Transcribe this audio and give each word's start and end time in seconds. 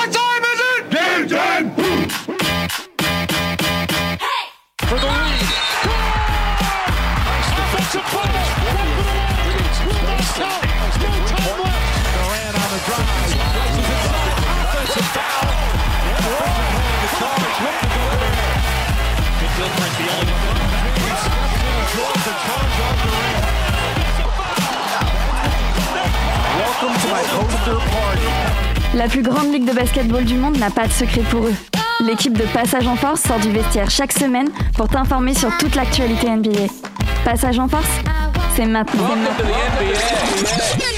What 0.00 0.08
time 0.10 0.44
is 0.48 0.60
it? 0.64 0.82
Game 0.88 1.28
time! 1.28 1.66
For 4.88 4.96
the 4.96 5.04
lead. 5.04 5.44
Offensive 7.60 8.06
play. 8.08 8.32
Count. 10.40 10.64
No 10.88 11.04
time 11.20 11.60
left. 11.60 11.84
Durant 12.16 12.56
on 12.56 12.68
the 12.72 12.80
drive. 12.88 13.12
Rises 13.60 13.88
inside. 13.92 14.40
Offensive 14.64 15.08
foul. 15.12 15.44
The 17.00 17.08
charge. 17.20 17.60
Looking 19.20 19.44
to 19.44 19.60
go 19.60 19.68
there. 19.68 19.92
The 20.00 20.08
only 20.16 20.36
draws 21.92 22.20
the 22.24 22.32
charge 22.40 22.76
on 22.88 22.94
Durant. 23.04 23.44
Welcome 26.56 26.94
to 27.02 27.06
my 27.12 27.22
poster 27.36 27.78
party. 27.92 28.69
La 28.94 29.06
plus 29.08 29.22
grande 29.22 29.52
ligue 29.52 29.66
de 29.66 29.72
basketball 29.72 30.24
du 30.24 30.34
monde 30.34 30.58
n'a 30.58 30.70
pas 30.70 30.86
de 30.86 30.92
secret 30.92 31.22
pour 31.30 31.46
eux. 31.46 31.54
L'équipe 32.00 32.36
de 32.36 32.44
Passage 32.52 32.86
en 32.86 32.96
Force 32.96 33.20
sort 33.22 33.38
du 33.38 33.50
vestiaire 33.50 33.90
chaque 33.90 34.12
semaine 34.12 34.48
pour 34.76 34.88
t'informer 34.88 35.34
sur 35.34 35.56
toute 35.58 35.74
l'actualité 35.76 36.28
NBA. 36.30 36.66
Passage 37.24 37.58
en 37.58 37.68
Force, 37.68 37.86
c'est 38.56 38.64
maintenant. 38.66 39.10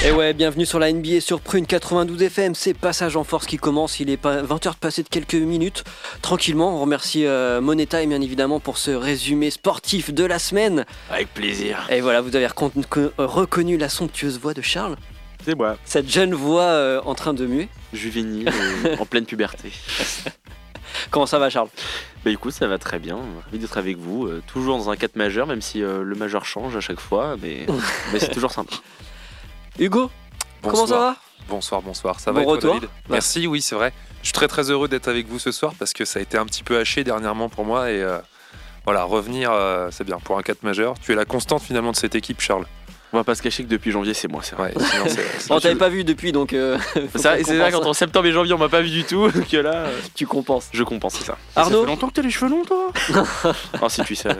Et 0.06 0.12
ouais, 0.12 0.33
bienvenue 0.33 0.64
sur 0.64 0.78
la 0.78 0.92
NBA 0.92 1.20
sur 1.20 1.41
Prune 1.41 1.66
92 1.66 2.23
FM. 2.23 2.55
C'est 2.55 2.73
Passage 2.74 3.16
en 3.16 3.24
Force 3.24 3.47
qui 3.47 3.56
commence. 3.56 3.98
Il 4.00 4.09
est 4.11 4.16
pas 4.16 4.42
20h 4.42 4.70
de 4.72 4.77
passer 4.77 5.02
de 5.02 5.09
quelques 5.09 5.34
minutes. 5.34 5.83
Tranquillement, 6.22 6.77
on 6.77 6.80
remercie 6.80 7.27
euh, 7.27 7.61
Money 7.61 7.86
Time, 7.86 8.09
bien 8.11 8.20
évidemment, 8.20 8.61
pour 8.61 8.78
ce 8.78 8.92
résumé 8.92 9.50
sportif 9.50 10.14
de 10.14 10.24
la 10.24 10.38
semaine. 10.38 10.86
Avec 11.11 11.34
plaisir. 11.34 11.86
Et 11.91 12.00
voilà, 12.00 12.20
vous 12.20 12.34
avez 12.36 12.47
recon- 12.47 12.70
co- 12.88 13.11
reconnu 13.19 13.77
la 13.77 13.88
somptueuse 13.88 14.38
voix 14.41 14.55
de 14.55 14.62
Charles. 14.62 14.97
C'est 15.45 15.55
moi. 15.56 15.77
Cette 15.84 16.09
jeune 16.10 16.34
voix 16.34 16.62
euh, 16.62 17.01
en 17.05 17.14
train 17.14 17.34
de 17.34 17.46
muer. 17.46 17.69
Juvénile, 17.92 18.48
euh, 18.48 18.96
en 18.98 19.06
pleine 19.06 19.24
puberté. 19.27 19.73
Comment 21.10 21.27
ça 21.27 21.38
va, 21.38 21.50
Charles? 21.50 21.69
Bah 22.24 22.30
écoute, 22.30 22.52
ça 22.52 22.66
va 22.69 22.78
très 22.78 22.98
bien. 22.98 23.19
Ravi 23.47 23.58
d'être 23.58 23.77
avec 23.78 23.98
vous. 23.98 24.27
euh, 24.27 24.42
toujours 24.47 24.78
dans 24.78 24.91
un 24.91 24.97
4 24.97 25.16
majeur, 25.16 25.47
même 25.47 25.61
si 25.62 25.83
euh, 25.83 26.03
le 26.03 26.14
majeur 26.14 26.44
change 26.44 26.77
à 26.77 26.81
chaque 26.81 27.00
fois. 27.00 27.36
Mais, 27.42 27.66
mais 28.12 28.19
c'est 28.20 28.31
toujours 28.31 28.53
sympa. 28.53 28.77
Hugo 29.78 30.11
Comment 30.62 30.86
ça 30.86 30.98
va? 30.98 31.16
Bonsoir, 31.48 31.83
bonsoir. 31.83 32.20
Ça 32.20 32.31
Bon 32.33 32.44
va 32.44 32.47
retour. 32.53 32.75
David? 32.75 32.88
Merci, 33.09 33.47
oui, 33.48 33.61
c'est 33.62 33.75
vrai. 33.75 33.92
Je 34.20 34.28
suis 34.28 34.33
très 34.33 34.47
très 34.47 34.70
heureux 34.70 34.86
d'être 34.86 35.09
avec 35.09 35.27
vous 35.27 35.41
ce 35.41 35.50
soir 35.50 35.72
parce 35.78 35.92
que 35.92 36.05
ça 36.05 36.20
a 36.20 36.22
été 36.22 36.38
un 36.38 36.47
petit 36.47 36.62
peu 36.62 36.78
haché 36.78 37.03
dernièrement 37.03 37.48
pour 37.48 37.64
moi 37.64 37.91
et 37.91 38.00
euh, 38.00 38.19
voilà, 38.84 39.03
revenir, 39.03 39.50
euh, 39.53 39.88
c'est 39.91 40.05
bien 40.05 40.19
pour 40.19 40.38
un 40.38 40.42
4 40.42 40.62
majeur. 40.62 40.94
Tu 41.03 41.11
es 41.11 41.14
la 41.16 41.25
constante 41.25 41.62
finalement 41.62 41.91
de 41.91 41.97
cette 41.97 42.14
équipe, 42.14 42.41
Charles. 42.41 42.66
On 43.14 43.18
va 43.18 43.24
pas 43.24 43.34
se 43.34 43.42
cacher 43.42 43.62
que 43.62 43.68
depuis 43.68 43.91
janvier, 43.91 44.14
c'est 44.14 44.28
moi, 44.28 44.41
c'est 44.42 44.56
vrai. 44.56 44.72
Ouais, 44.74 44.82
sinon, 44.91 45.05
c'est- 45.06 45.52
On 45.52 45.60
t'avait 45.60 45.74
pas 45.74 45.91
vu 45.91 46.02
depuis, 46.02 46.32
donc 46.32 46.55
euh, 46.55 46.78
c'est 47.14 47.42
vrai, 47.58 47.74
en 47.74 47.92
septembre 47.92 48.27
et 48.27 48.32
janvier, 48.32 48.54
on 48.54 48.58
m'a 48.58 48.70
pas 48.70 48.80
vu 48.80 48.88
du 48.88 49.04
tout. 49.04 49.30
Que 49.50 49.58
là, 49.58 49.72
euh, 49.74 49.98
tu 50.14 50.27
compenses. 50.27 50.69
je 50.72 50.82
compense, 50.82 51.16
c'est 51.19 51.24
ça. 51.27 51.36
Arnaud 51.56 51.80
Ça 51.80 51.84
fait 51.84 51.86
longtemps 51.91 52.08
que 52.08 52.14
t'as 52.14 52.22
les 52.22 52.30
cheveux 52.30 52.50
longs, 52.50 52.64
toi 52.64 52.91
Oh, 53.82 53.88
si 53.91 54.02
tu 54.04 54.14
savais. 54.14 54.36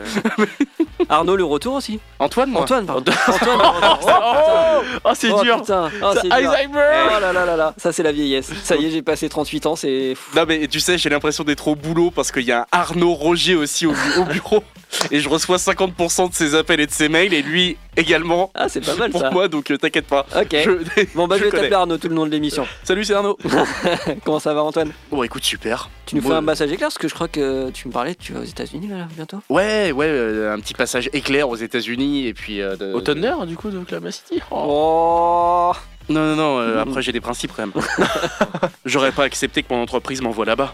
Arnaud, 1.09 1.35
le 1.35 1.43
retour 1.43 1.75
aussi 1.75 1.99
Antoine, 2.19 2.49
moi 2.49 2.61
Antoine, 2.63 2.85
pardon. 2.85 3.11
Antoine. 3.27 3.57
Pardon. 3.59 4.85
Oh, 5.03 5.09
c'est 5.13 5.29
Oh, 5.31 5.43
dur 5.43 5.59
putain. 5.61 5.89
Oh, 6.01 6.11
c'est 6.15 6.21
dur. 6.23 6.33
Alzheimer 6.33 7.07
Oh 7.15 7.19
là 7.19 7.33
là 7.33 7.45
là 7.45 7.55
là, 7.57 7.73
ça 7.77 7.91
c'est 7.91 8.03
la 8.03 8.11
vieillesse. 8.11 8.51
Ça 8.63 8.75
y 8.75 8.85
est, 8.85 8.89
j'ai 8.91 9.01
passé 9.01 9.27
38 9.29 9.65
ans, 9.65 9.75
c'est 9.75 10.15
fou. 10.15 10.35
Non 10.37 10.45
mais 10.47 10.67
tu 10.67 10.79
sais, 10.79 10.97
j'ai 10.97 11.09
l'impression 11.09 11.43
d'être 11.43 11.67
au 11.67 11.75
boulot 11.75 12.09
parce 12.11 12.31
qu'il 12.31 12.43
y 12.43 12.51
a 12.51 12.61
un 12.61 12.65
Arnaud 12.71 13.13
Roger 13.13 13.55
aussi 13.55 13.85
au 13.85 13.91
bureau 13.93 14.63
et 15.11 15.19
je 15.19 15.29
reçois 15.29 15.57
50% 15.57 16.29
de 16.29 16.33
ses 16.33 16.55
appels 16.55 16.79
et 16.79 16.85
de 16.87 16.91
ses 16.91 17.09
mails 17.09 17.33
et 17.33 17.41
lui 17.41 17.77
également 17.97 18.51
Ah, 18.55 18.69
c'est 18.69 18.81
pas 18.85 18.95
mal 18.95 19.11
pour 19.11 19.21
ça. 19.21 19.31
moi 19.31 19.47
donc 19.47 19.71
euh, 19.71 19.77
t'inquiète 19.77 20.07
pas. 20.07 20.25
Ok. 20.35 20.55
Je- 20.63 21.03
Bon 21.15 21.27
bah 21.27 21.35
je, 21.37 21.41
je 21.41 21.45
vais 21.45 21.51
t'appeler 21.51 21.73
Arnaud 21.73 21.97
tout 21.97 22.09
le 22.09 22.15
long 22.15 22.25
de 22.25 22.31
l'émission. 22.31 22.65
Salut 22.83 23.03
c'est 23.05 23.13
Arnaud. 23.13 23.37
Comment 24.25 24.39
ça 24.39 24.53
va 24.53 24.63
Antoine? 24.63 24.91
Bon 25.11 25.23
écoute 25.23 25.43
super. 25.43 25.89
Tu 26.05 26.15
nous 26.15 26.21
fais 26.21 26.33
un 26.33 26.43
passage 26.43 26.71
éclair 26.71 26.87
parce 26.89 26.97
que 26.97 27.07
je 27.07 27.13
crois 27.13 27.27
que 27.27 27.69
tu 27.71 27.87
me 27.87 27.93
parlais, 27.93 28.15
tu 28.15 28.33
vas 28.33 28.41
aux 28.41 28.45
États-Unis 28.45 28.87
là 28.87 29.07
bientôt. 29.15 29.39
Ouais 29.49 29.91
ouais 29.91 30.07
euh, 30.07 30.53
un 30.53 30.59
petit 30.59 30.73
passage 30.73 31.09
éclair 31.13 31.49
aux 31.49 31.55
États-Unis 31.55 32.27
et 32.27 32.33
puis 32.33 32.61
euh, 32.61 32.75
de- 32.75 32.93
Au 32.93 33.01
Thunder, 33.01 33.33
du 33.47 33.55
coup, 33.55 33.69
de 33.69 33.77
Oklahoma 33.77 34.11
City 34.11 34.41
Oh. 34.51 35.71
Non 36.09 36.19
non 36.25 36.35
non 36.35 36.59
euh, 36.59 36.81
après 36.81 37.01
j'ai 37.01 37.13
des 37.13 37.21
principes 37.21 37.51
quand 37.55 37.65
même. 37.65 37.73
J'aurais 38.85 39.13
pas 39.13 39.23
accepté 39.23 39.63
que 39.63 39.73
mon 39.73 39.81
entreprise 39.81 40.21
m'envoie 40.21 40.45
là-bas. 40.45 40.73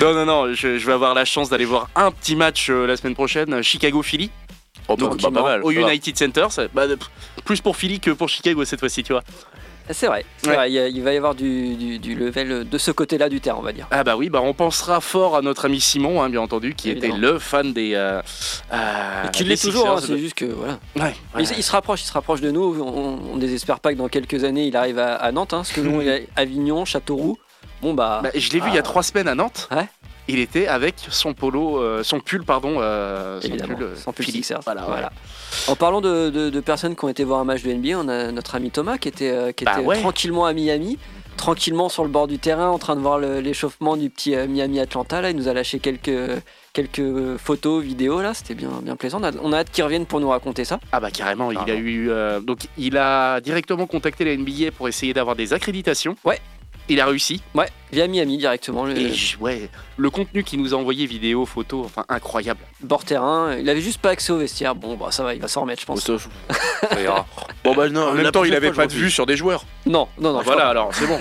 Non 0.00 0.14
non 0.14 0.24
non 0.26 0.54
je, 0.54 0.78
je 0.78 0.86
vais 0.86 0.92
avoir 0.92 1.14
la 1.14 1.24
chance 1.24 1.48
d'aller 1.50 1.64
voir 1.64 1.88
un 1.96 2.10
petit 2.10 2.36
match 2.36 2.68
euh, 2.70 2.86
la 2.86 2.96
semaine 2.96 3.14
prochaine 3.14 3.62
Chicago 3.62 4.02
Philly. 4.02 4.30
Oh, 4.88 4.96
bah, 4.96 5.06
Donc, 5.06 5.20
bah, 5.22 5.30
pas 5.32 5.42
mal. 5.42 5.62
au 5.62 5.72
ça 5.72 5.80
va. 5.80 5.88
United 5.92 6.18
Center, 6.18 6.46
ça- 6.50 6.66
bah, 6.74 6.86
de- 6.88 6.98
plus 7.44 7.60
pour 7.60 7.76
Philly 7.76 8.00
que 8.00 8.10
pour 8.10 8.28
Chicago 8.28 8.64
cette 8.64 8.80
fois-ci, 8.80 9.02
tu 9.04 9.12
vois. 9.12 9.22
C'est 9.92 10.06
vrai, 10.06 10.24
c'est 10.38 10.48
Ouais. 10.50 10.54
vrai, 10.56 10.70
il, 10.70 10.74
y 10.74 10.78
a- 10.78 10.86
il 10.88 11.02
va 11.02 11.12
y 11.12 11.16
avoir 11.16 11.34
du, 11.34 11.74
du, 11.74 11.98
du 11.98 12.14
level 12.14 12.68
de 12.68 12.78
ce 12.78 12.90
côté-là 12.92 13.28
du 13.28 13.40
terrain, 13.40 13.58
on 13.58 13.62
va 13.62 13.72
dire. 13.72 13.88
Ah 13.90 14.04
bah 14.04 14.16
oui, 14.16 14.28
bah 14.30 14.40
on 14.42 14.54
pensera 14.54 15.00
fort 15.00 15.36
à 15.36 15.42
notre 15.42 15.64
ami 15.64 15.80
Simon, 15.80 16.22
hein, 16.22 16.28
bien 16.30 16.40
entendu, 16.40 16.74
qui 16.74 16.90
Évidemment. 16.90 17.16
était 17.16 17.26
le 17.26 17.38
fan 17.40 17.72
des. 17.72 17.94
Euh, 17.94 18.22
euh, 18.72 19.24
Et 19.26 19.30
qui 19.32 19.42
des 19.42 19.50
l'est 19.50 19.62
toujours, 19.62 19.88
hein, 19.90 19.96
Sixers. 19.98 20.16
c'est 20.16 20.20
juste 20.22 20.34
que 20.34 20.44
voilà. 20.44 20.78
Ouais, 20.96 21.14
Mais 21.36 21.42
il, 21.44 21.58
il 21.58 21.62
se 21.64 21.72
rapproche, 21.72 22.02
il 22.02 22.06
se 22.06 22.12
rapproche 22.12 22.40
de 22.40 22.50
nous. 22.52 22.80
On, 22.80 23.32
on 23.32 23.36
désespère 23.36 23.80
pas 23.80 23.92
que 23.92 23.98
dans 23.98 24.08
quelques 24.08 24.44
années 24.44 24.66
il 24.66 24.76
arrive 24.76 24.98
à, 25.00 25.14
à 25.16 25.32
Nantes, 25.32 25.54
hein, 25.54 25.58
parce 25.58 25.72
que 25.72 25.80
nous, 25.80 26.00
il 26.02 26.08
est 26.08 26.28
à 26.36 26.40
Avignon, 26.42 26.84
Châteauroux. 26.84 27.36
Bon 27.82 27.94
bah, 27.94 28.20
Bah, 28.22 28.30
je 28.34 28.50
l'ai 28.50 28.60
vu 28.60 28.68
il 28.68 28.74
y 28.74 28.78
a 28.78 28.82
trois 28.82 29.02
semaines 29.02 29.28
à 29.28 29.34
Nantes. 29.34 29.68
Ouais. 29.70 29.86
Il 30.28 30.38
était 30.38 30.68
avec 30.68 30.94
son 31.08 31.34
polo, 31.34 31.80
euh, 31.80 32.04
son 32.04 32.20
pull, 32.20 32.44
pardon, 32.44 32.76
euh, 32.78 33.40
son 33.40 34.12
pull, 34.12 34.24
euh. 34.26 34.30
Sixers. 34.30 34.60
Voilà, 34.64 34.82
Voilà. 34.82 35.12
En 35.66 35.74
parlant 35.74 36.00
de, 36.00 36.30
de- 36.30 36.50
de 36.50 36.60
personnes 36.60 36.94
qui 36.94 37.04
ont 37.04 37.08
été 37.08 37.24
voir 37.24 37.40
un 37.40 37.44
match 37.44 37.62
de 37.62 37.72
NBA, 37.72 37.98
on 37.98 38.06
a 38.08 38.30
notre 38.30 38.54
ami 38.54 38.70
Thomas 38.70 38.96
qui 38.98 39.08
était, 39.08 39.30
euh, 39.30 39.50
qui 39.52 39.64
Bah 39.64 39.72
était 39.78 39.84
ouais. 39.86 39.98
tranquillement 39.98 40.46
à 40.46 40.52
Miami, 40.52 40.98
tranquillement 41.36 41.88
sur 41.88 42.04
le 42.04 42.10
bord 42.10 42.28
du 42.28 42.38
terrain, 42.38 42.68
en 42.68 42.78
train 42.78 42.94
de 42.94 43.00
voir 43.00 43.18
l'échauffement 43.18 43.96
du 43.96 44.08
petit 44.08 44.36
Miami-Atlanta. 44.36 45.20
Là, 45.20 45.30
il 45.30 45.36
nous 45.36 45.48
a 45.48 45.52
lâché 45.52 45.80
quelques, 45.80 46.12
quelques 46.74 47.36
photos, 47.38 47.82
vidéos. 47.82 48.22
Là, 48.22 48.32
c'était 48.32 48.54
bien, 48.54 48.68
bien 48.82 48.94
plaisant. 48.94 49.18
On 49.20 49.24
a, 49.24 49.32
on 49.42 49.52
a 49.52 49.58
hâte 49.58 49.70
qu'il 49.72 49.82
revienne 49.82 50.06
pour 50.06 50.20
nous 50.20 50.28
raconter 50.28 50.64
ça. 50.64 50.78
Ah 50.92 51.00
bah 51.00 51.10
carrément, 51.10 51.50
il 51.50 51.58
a 51.58 51.64
Carrément. 51.64 51.88
eu 51.88 52.10
donc 52.42 52.60
il 52.78 52.96
a 52.96 53.40
directement 53.40 53.86
contacté 53.88 54.24
la 54.24 54.36
NBA 54.36 54.70
pour 54.76 54.86
essayer 54.86 55.12
d'avoir 55.12 55.34
des 55.34 55.52
accréditations. 55.54 56.14
Ouais. 56.24 56.38
Il 56.90 57.00
a 57.00 57.06
réussi. 57.06 57.40
Ouais, 57.54 57.68
via 57.92 58.08
Miami 58.08 58.36
directement. 58.36 58.84
Le 58.84 58.98
Et 58.98 59.12
ouais, 59.40 59.70
le 59.96 60.10
contenu 60.10 60.42
qu'il 60.42 60.60
nous 60.60 60.74
a 60.74 60.76
envoyé, 60.76 61.06
vidéo, 61.06 61.46
photos, 61.46 61.86
enfin 61.86 62.04
incroyable. 62.08 62.58
bord 62.82 63.04
terrain. 63.04 63.54
Il 63.56 63.70
avait 63.70 63.80
juste 63.80 64.00
pas 64.00 64.10
accès 64.10 64.32
au 64.32 64.38
vestiaire. 64.38 64.74
Bon, 64.74 64.96
bah 64.96 65.12
ça 65.12 65.22
va, 65.22 65.32
il 65.34 65.40
va 65.40 65.46
s'en 65.46 65.60
remettre, 65.60 65.80
je 65.80 65.86
pense. 65.86 66.00
ça 66.00 67.00
ira. 67.00 67.26
Bon, 67.62 67.74
bah 67.76 67.88
non, 67.90 68.08
En 68.08 68.12
même 68.14 68.32
temps, 68.32 68.42
il 68.42 68.54
avait 68.54 68.72
pas 68.72 68.84
je 68.88 68.88
de 68.88 68.94
vue 68.94 69.10
sur 69.10 69.24
des 69.24 69.36
joueurs. 69.36 69.64
Non, 69.86 70.08
non, 70.18 70.32
non. 70.32 70.40
je 70.40 70.46
voilà, 70.46 70.62
crois 70.62 70.70
alors 70.70 70.90
c'est 70.94 71.06
bon. 71.06 71.18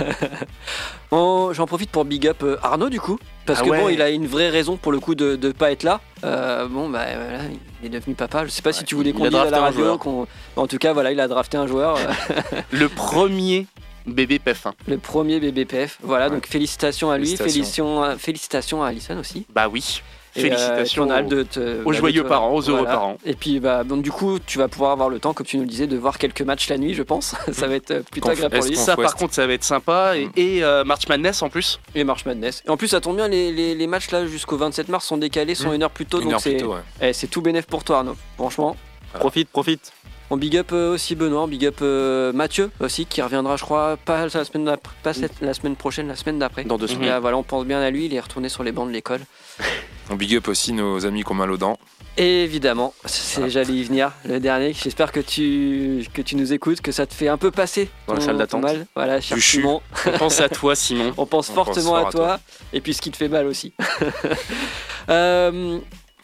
Bon, 1.12 1.54
J'en 1.54 1.68
profite 1.68 1.92
pour 1.92 2.06
big 2.06 2.28
up 2.28 2.42
euh, 2.44 2.58
Arnaud 2.64 2.90
du 2.90 3.00
coup. 3.00 3.20
Parce 3.46 3.60
Ah 3.62 3.66
que 3.66 3.70
bon, 3.70 3.90
il 3.90 4.02
a 4.02 4.10
une 4.10 4.26
vraie 4.26 4.50
raison 4.50 4.76
pour 4.78 4.92
le 4.92 5.00
coup 5.00 5.14
de 5.16 5.38
ne 5.42 5.52
pas 5.52 5.72
être 5.72 5.84
là. 5.84 6.02
Euh, 6.24 6.68
bon, 6.68 6.90
bah 6.90 7.06
voilà, 7.14 7.44
il 7.84 7.88
est 7.88 7.90
devenu 8.00 8.16
papa. 8.16 8.46
Je 8.46 8.50
sais 8.50 8.62
pas 8.64 8.74
si 8.74 8.86
tu 8.86 8.96
voulais 8.96 9.12
qu'on 9.12 9.28
dise 9.28 9.36
à 9.36 9.50
la 9.52 9.60
radio. 9.62 10.00
En 10.56 10.66
tout 10.66 10.78
cas, 10.78 10.94
voilà, 10.94 11.12
il 11.12 11.20
a 11.20 11.28
drafté 11.28 11.58
un 11.58 11.68
joueur. 11.68 11.98
le 12.72 12.90
premier 12.90 13.68
bébé 14.14 14.40
PF1. 14.40 14.74
le 14.88 14.98
premier 14.98 15.40
BBPF. 15.40 15.98
Voilà, 16.04 16.26
Ouais. 16.26 16.32
donc 16.36 16.48
félicitations 16.48 17.12
à 17.12 17.18
lui. 17.18 17.26
Félicitations. 17.36 17.50
Félicitations, 17.54 18.04
à- 18.04 18.18
félicitations 18.18 18.84
à 18.84 18.88
Alison 18.90 19.18
aussi. 19.20 19.46
Bah 19.54 19.68
oui. 19.70 20.02
Et, 20.36 20.42
euh, 20.42 20.44
Félicitations 20.44 21.04
aux, 21.10 21.22
de 21.28 21.42
te- 21.42 21.82
aux 21.82 21.86
bah, 21.86 21.92
de 21.92 21.98
joyeux 21.98 22.22
te- 22.24 22.28
parents, 22.28 22.54
aux 22.54 22.62
heureux 22.62 22.80
voilà. 22.82 22.94
parents. 22.94 23.18
Et 23.26 23.34
puis, 23.34 23.60
bah, 23.60 23.84
donc, 23.84 24.04
du 24.04 24.12
coup, 24.12 24.38
tu 24.38 24.60
vas 24.60 24.68
pouvoir 24.68 24.92
avoir 24.92 25.10
le 25.10 25.20
temps, 25.20 25.34
comme 25.34 25.46
tu 25.48 25.58
nous 25.58 25.64
le 25.64 25.68
disais, 25.70 25.88
de 25.88 25.98
voir 25.98 26.20
quelques 26.20 26.44
matchs 26.44 26.70
la 26.70 26.78
nuit, 26.78 26.94
je 26.94 27.02
pense. 27.02 27.34
ça 27.52 27.68
va 27.68 27.74
être 27.74 27.90
euh, 27.92 28.02
plutôt 28.04 28.28
Conf- 28.30 28.34
agréable 28.34 28.60
pour 28.60 28.68
lui. 28.68 28.76
Ça, 28.76 28.96
par 28.96 29.16
contre, 29.16 29.34
ça 29.34 29.48
va 29.48 29.54
être 29.54 29.64
sympa. 29.64 30.16
Et, 30.18 30.26
Mm. 30.28 30.32
et, 30.38 30.64
euh, 30.64 30.84
March 30.84 31.08
Madness 31.10 31.42
en 31.42 31.50
plus. 31.50 31.80
Et 31.96 32.04
March 32.04 32.26
Madness. 32.28 32.62
Et 32.68 32.70
en 32.70 32.78
plus, 32.78 32.90
ça 32.90 33.02
tombe 33.02 33.16
bien, 33.16 33.28
les, 33.28 33.52
les- 33.52 33.74
les 33.74 33.88
matchs 33.88 34.12
là 34.12 34.28
jusqu'au 34.28 34.56
27 34.56 34.88
mars 34.90 35.06
sont 35.08 35.18
décalés, 35.18 35.56
sont 35.56 35.72
Mm. 35.72 35.74
une 35.76 35.84
heure 35.84 35.90
plus 35.92 36.06
tôt. 36.06 36.22
Une 36.22 36.30
donc 36.30 36.42
c'est 36.42 36.64
ouais. 36.64 36.78
eh, 37.02 37.12
c'est 37.12 37.28
tout 37.28 37.42
bénéf 37.42 37.66
pour 37.66 37.84
toi, 37.84 37.98
Arnaud. 37.98 38.16
Franchement. 38.38 38.76
Profite, 39.14 39.50
profite. 39.50 39.92
On 40.32 40.38
big 40.38 40.56
up 40.58 40.70
euh, 40.74 40.94
aussi 40.94 41.16
Benoît, 41.16 41.42
on 41.44 41.48
big 41.48 41.66
up 41.66 41.78
euh, 41.82 42.32
Mathieu 42.34 42.70
aussi, 42.80 43.06
qui 43.08 43.22
reviendra, 43.22 43.58
je 43.58 43.64
crois, 43.64 43.98
pas 43.98 44.28
la 44.28 44.46
semaine, 44.46 44.66
d'après- 44.66 44.94
pas 45.02 45.14
cette- 45.14 45.42
la 45.42 45.54
semaine 45.56 45.76
prochaine, 45.76 46.08
la 46.08 46.16
semaine 46.16 46.38
d'après. 46.38 46.66
Dans 46.66 46.78
deux 46.78 46.86
semaines. 46.88 47.10
euh, 47.10 47.20
voilà, 47.20 47.38
on 47.38 47.44
pense 47.44 47.66
bien 47.66 47.82
à 47.82 47.90
lui, 47.90 48.06
il 48.06 48.14
est 48.14 48.20
retourné 48.20 48.48
sur 48.48 48.64
les 48.64 48.72
bancs 48.72 48.88
de 48.88 48.94
l'école. 48.94 49.22
On 50.12 50.16
big 50.16 50.36
up 50.36 50.48
aussi 50.48 50.74
nos 50.74 51.06
amis 51.06 51.24
qui 51.24 51.32
ont 51.32 51.36
mal 51.36 51.52
aux 51.52 51.58
dents. 51.58 51.78
Et 52.18 52.44
évidemment, 52.44 52.96
c'est- 53.06 53.48
j'allais 53.50 53.74
y 53.74 53.84
venir, 53.84 54.12
le 54.26 54.40
dernier. 54.40 54.74
J'espère 54.74 55.12
que 55.12 55.20
tu, 55.20 56.04
que 56.16 56.24
tu 56.24 56.36
nous 56.36 56.52
écoutes, 56.52 56.82
que 56.82 56.92
ça 56.92 57.06
te 57.06 57.14
fait 57.14 57.28
un 57.28 57.38
peu 57.38 57.52
passer 57.52 57.90
Dans 58.08 58.16
la 58.16 58.22
salle 58.22 58.38
d'attente. 58.38 58.64
mal. 58.64 58.88
Voilà, 58.96 59.22
cher. 59.22 59.38
Simon. 59.38 59.82
On 60.08 60.12
pense 60.18 60.40
à 60.42 60.50
toi, 60.50 60.74
Simon. 60.76 61.14
On 61.18 61.28
pense 61.28 61.52
On 61.52 61.54
fortement 61.54 61.92
pense 62.04 62.08
à 62.08 62.18
toi, 62.18 62.40
et 62.74 62.82
puis 62.82 62.96
ce 62.96 63.02
qui 63.02 63.12
te 63.12 63.18
fait 63.18 63.30
mal 63.30 63.46
aussi. 63.48 63.74
Euh, 65.10 65.80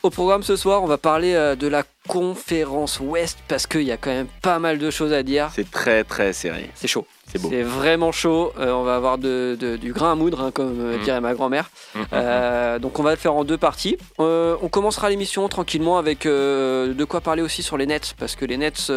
au 0.05 0.09
programme 0.11 0.43
ce 0.43 0.55
soir, 0.55 0.83
on 0.83 0.85
va 0.87 0.97
parler 0.97 1.33
euh, 1.33 1.55
de 1.55 1.67
la 1.67 1.83
conférence 2.07 2.99
Ouest 2.99 3.39
parce 3.47 3.65
qu'il 3.65 3.81
y 3.83 3.91
a 3.91 3.97
quand 3.97 4.11
même 4.11 4.27
pas 4.43 4.59
mal 4.59 4.77
de 4.77 4.91
choses 4.91 5.11
à 5.13 5.23
dire. 5.23 5.49
C'est 5.53 5.69
très 5.69 6.03
très 6.03 6.31
serré. 6.31 6.69
C'est 6.75 6.87
chaud. 6.87 7.07
C'est 7.31 7.41
beau. 7.41 7.49
C'est 7.49 7.63
vraiment 7.63 8.11
chaud. 8.11 8.53
Euh, 8.59 8.71
on 8.73 8.83
va 8.83 8.95
avoir 8.95 9.17
de- 9.17 9.57
de- 9.59 9.77
du 9.77 9.91
grain 9.93 10.11
à 10.11 10.15
moudre, 10.15 10.41
hein, 10.41 10.51
comme 10.51 10.79
euh, 10.79 10.97
Mm. 10.97 11.01
dirait 11.03 11.21
ma 11.21 11.33
grand-mère. 11.33 11.69
Euh, 12.13 12.77
donc 12.79 12.99
on 12.99 13.03
va 13.03 13.11
le 13.11 13.17
faire 13.17 13.33
en 13.33 13.43
deux 13.43 13.57
parties. 13.57 13.97
On 14.19 14.69
commencera 14.69 15.09
l'émission 15.09 15.47
tranquillement 15.49 15.97
avec 15.97 16.25
de 16.25 17.03
quoi 17.05 17.19
parler 17.21 17.41
aussi 17.41 17.63
sur 17.63 17.77
les 17.77 17.85
Nets, 17.87 18.13
parce 18.19 18.35
que 18.35 18.45
les 18.45 18.57
Nets, 18.57 18.91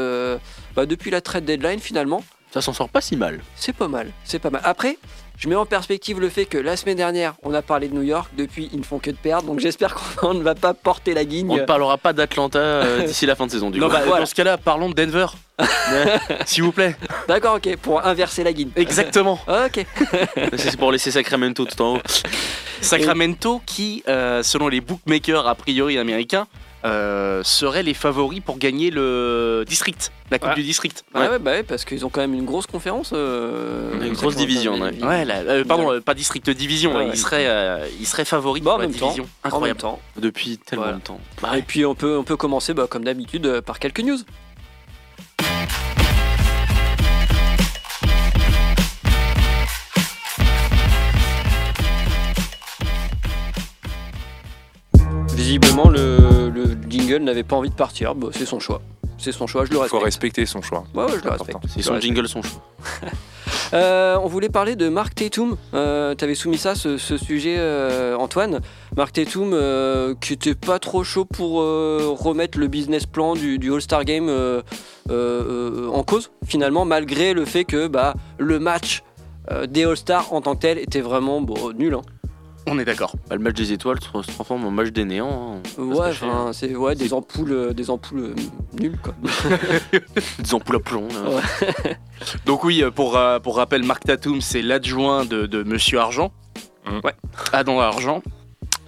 bah, 0.76 0.84
depuis 0.86 1.10
la 1.10 1.20
trade 1.20 1.44
deadline 1.44 1.80
finalement, 1.80 2.22
Ça 2.52 2.60
s'en 2.60 2.72
sort 2.72 2.88
pas 2.88 3.00
si 3.00 3.16
mal. 3.16 3.40
c'est 3.56 3.74
pas 3.74 3.88
mal. 3.88 4.10
C'est 4.24 4.38
pas 4.38 4.50
mal. 4.50 4.60
Après, 4.64 4.98
Je 5.38 5.48
mets 5.48 5.54
en 5.54 5.66
perspective 5.66 6.18
le 6.18 6.28
fait 6.30 6.46
que 6.46 6.58
la 6.58 6.76
semaine 6.76 6.96
dernière, 6.96 7.34
on 7.44 7.54
a 7.54 7.62
parlé 7.62 7.86
de 7.86 7.94
New 7.94 8.02
York, 8.02 8.28
depuis 8.36 8.68
ils 8.72 8.80
ne 8.80 8.84
font 8.84 8.98
que 8.98 9.10
de 9.12 9.16
perdre, 9.16 9.46
donc 9.46 9.60
j'espère 9.60 9.94
qu'on 9.94 10.34
ne 10.34 10.42
va 10.42 10.56
pas 10.56 10.74
porter 10.74 11.14
la 11.14 11.20
On 11.20 11.24
guigne. 11.24 11.46
ne 11.58 11.62
parlera 11.64 11.96
pas 11.96 12.12
d'Atlanta 12.12 12.58
euh, 12.58 13.02
d'ici 13.06 13.24
la 13.24 13.36
fin 13.36 13.46
de 13.46 13.52
saison 13.52 13.70
du 13.70 13.78
Non, 13.78 13.86
coup. 13.86 13.92
bah, 13.92 14.00
Voilà. 14.04 14.20
dans 14.22 14.26
ce 14.26 14.34
cas-là, 14.34 14.58
parlons 14.58 14.88
de 14.90 14.94
Denver. 14.94 15.26
S'il 16.46 16.64
vous 16.64 16.72
plaît. 16.72 16.96
D'accord, 17.28 17.56
ok, 17.56 17.76
pour 17.76 18.04
inverser 18.04 18.42
la 18.42 18.52
guine. 18.52 18.70
Exactement. 18.74 19.38
Ok. 19.48 19.84
C'est 20.56 20.76
pour 20.76 20.90
laisser 20.92 21.10
Sacramento 21.12 21.64
tout 21.64 21.82
en 21.82 21.96
haut. 21.96 22.00
Sacramento 22.80 23.60
qui, 23.64 24.02
euh, 24.08 24.42
selon 24.42 24.68
les 24.68 24.80
bookmakers 24.80 25.46
a 25.46 25.54
priori 25.54 25.98
américains, 25.98 26.46
euh, 26.84 27.42
seraient 27.44 27.82
les 27.82 27.94
favoris 27.94 28.40
pour 28.40 28.58
gagner 28.58 28.90
le 28.90 29.64
district, 29.66 30.12
la 30.30 30.38
coupe 30.38 30.50
Ouais. 30.50 30.54
du 30.54 30.62
district. 30.62 31.04
Ouais, 31.14 31.28
ouais, 31.28 31.38
bah 31.38 31.50
ouais, 31.52 31.62
parce 31.62 31.84
qu'ils 31.84 32.04
ont 32.06 32.08
quand 32.08 32.20
même 32.20 32.34
une 32.34 32.44
grosse 32.44 32.66
conférence. 32.66 33.10
euh, 33.12 34.00
Une 34.00 34.12
grosse 34.14 34.36
division, 34.36 34.74
ouais. 34.80 34.92
Ouais, 35.02 35.24
la- 35.24 35.38
euh, 35.40 35.64
pardon, 35.64 36.00
pas 36.00 36.14
district 36.14 36.48
division, 36.50 36.94
Ouais, 36.96 37.08
ils 37.12 37.16
seraient, 37.18 37.46
euh, 37.48 37.86
ils 37.98 38.06
seraient 38.06 38.24
favoris 38.24 38.62
Bon, 38.62 38.70
pour 38.70 38.74
en 38.78 38.82
la 38.82 38.86
même 38.88 38.96
temps, 38.96 39.06
division. 39.06 39.24
En 39.24 39.26
même 39.26 39.54
Incroyable. 39.54 39.80
temps. 39.80 40.00
Depuis 40.18 40.58
tellement 40.58 40.84
Voilà. 40.84 40.98
de 40.98 41.02
temps. 41.02 41.20
Et 41.56 41.62
puis 41.62 41.84
on 41.84 41.94
peut, 41.94 42.16
on 42.16 42.24
peut 42.24 42.36
commencer 42.36 42.74
bah, 42.74 42.86
comme 42.88 43.04
d'habitude 43.04 43.60
par 43.62 43.78
quelques 43.78 44.00
news. 44.00 44.18
Visiblement, 55.34 55.88
le, 55.88 56.50
le 56.52 56.67
jingle 56.88 57.18
n'avait 57.24 57.42
pas 57.44 57.56
envie 57.56 57.70
de 57.70 57.74
partir. 57.74 58.14
Bah, 58.14 58.28
c'est 58.32 58.46
son 58.46 58.60
choix. 58.60 58.80
C'est 59.20 59.32
son 59.32 59.46
choix, 59.48 59.64
je 59.64 59.70
le 59.70 59.76
Il 59.76 59.88
faut 59.88 59.98
respecte. 59.98 60.04
respecter 60.04 60.46
son 60.46 60.62
choix. 60.62 60.84
Ouais, 60.94 61.04
ouais, 61.04 61.12
je 61.18 61.24
le 61.24 61.30
respecte. 61.30 61.58
C'est 61.68 61.82
son 61.82 61.98
jingle, 62.00 62.28
son 62.28 62.42
choix. 62.42 62.62
Euh, 63.74 64.16
on 64.22 64.28
voulait 64.28 64.48
parler 64.48 64.76
de 64.76 64.88
Mark 64.88 65.14
Tatum. 65.14 65.56
Euh, 65.74 66.14
T'avais 66.14 66.34
soumis 66.34 66.56
ça, 66.56 66.74
ce, 66.74 66.96
ce 66.96 67.18
sujet, 67.18 67.56
euh, 67.58 68.16
Antoine. 68.16 68.60
Mark 68.96 69.12
Tatum, 69.12 69.50
euh, 69.52 70.14
qui 70.18 70.32
était 70.32 70.54
pas 70.54 70.78
trop 70.78 71.04
chaud 71.04 71.26
pour 71.26 71.60
euh, 71.60 72.14
remettre 72.18 72.58
le 72.58 72.66
business 72.68 73.04
plan 73.04 73.34
du, 73.34 73.58
du 73.58 73.70
All-Star 73.72 74.04
Game 74.06 74.28
euh, 74.30 74.62
euh, 75.10 75.84
euh, 75.86 75.88
en 75.90 76.02
cause, 76.02 76.30
finalement, 76.46 76.86
malgré 76.86 77.34
le 77.34 77.44
fait 77.44 77.64
que 77.64 77.88
bah, 77.88 78.14
le 78.38 78.58
match 78.58 79.02
euh, 79.50 79.66
des 79.66 79.84
All-Stars 79.84 80.32
en 80.32 80.40
tant 80.40 80.54
que 80.54 80.60
tel 80.60 80.78
était 80.78 81.02
vraiment 81.02 81.42
bon, 81.42 81.72
nul. 81.74 81.92
hein. 81.94 82.02
On 82.70 82.78
est 82.78 82.84
d'accord. 82.84 83.12
Bah, 83.28 83.36
le 83.36 83.42
match 83.42 83.54
des 83.54 83.72
étoiles 83.72 83.98
se 84.00 84.06
transforme 84.08 84.64
en 84.64 84.70
match 84.70 84.88
des 84.90 85.04
néants. 85.04 85.60
hein. 85.78 85.82
Ouais, 85.82 86.08
enfin, 86.10 86.50
c'est 86.52 86.74
ouais, 86.76 86.94
des 86.94 87.12
ampoules, 87.12 87.52
euh, 87.52 87.72
des 87.72 87.90
ampoules 87.90 88.20
euh, 88.20 88.34
nulles 88.80 88.98
quoi. 89.02 89.14
Des 90.38 90.54
ampoules 90.54 90.76
à 90.76 90.80
plomb. 90.80 91.08
là. 91.08 91.40
Donc 92.46 92.64
oui, 92.64 92.82
euh, 92.82 92.90
pour, 92.90 93.18
pour 93.42 93.56
rappel, 93.56 93.82
Mark 93.84 94.04
Tatum, 94.04 94.40
c'est 94.40 94.62
l'adjoint 94.62 95.24
de, 95.24 95.46
de 95.46 95.62
Monsieur 95.62 95.98
Argent. 95.98 96.32
Mm. 96.86 97.00
Ouais, 97.04 97.14
Adam 97.52 97.80
Argent. 97.80 98.22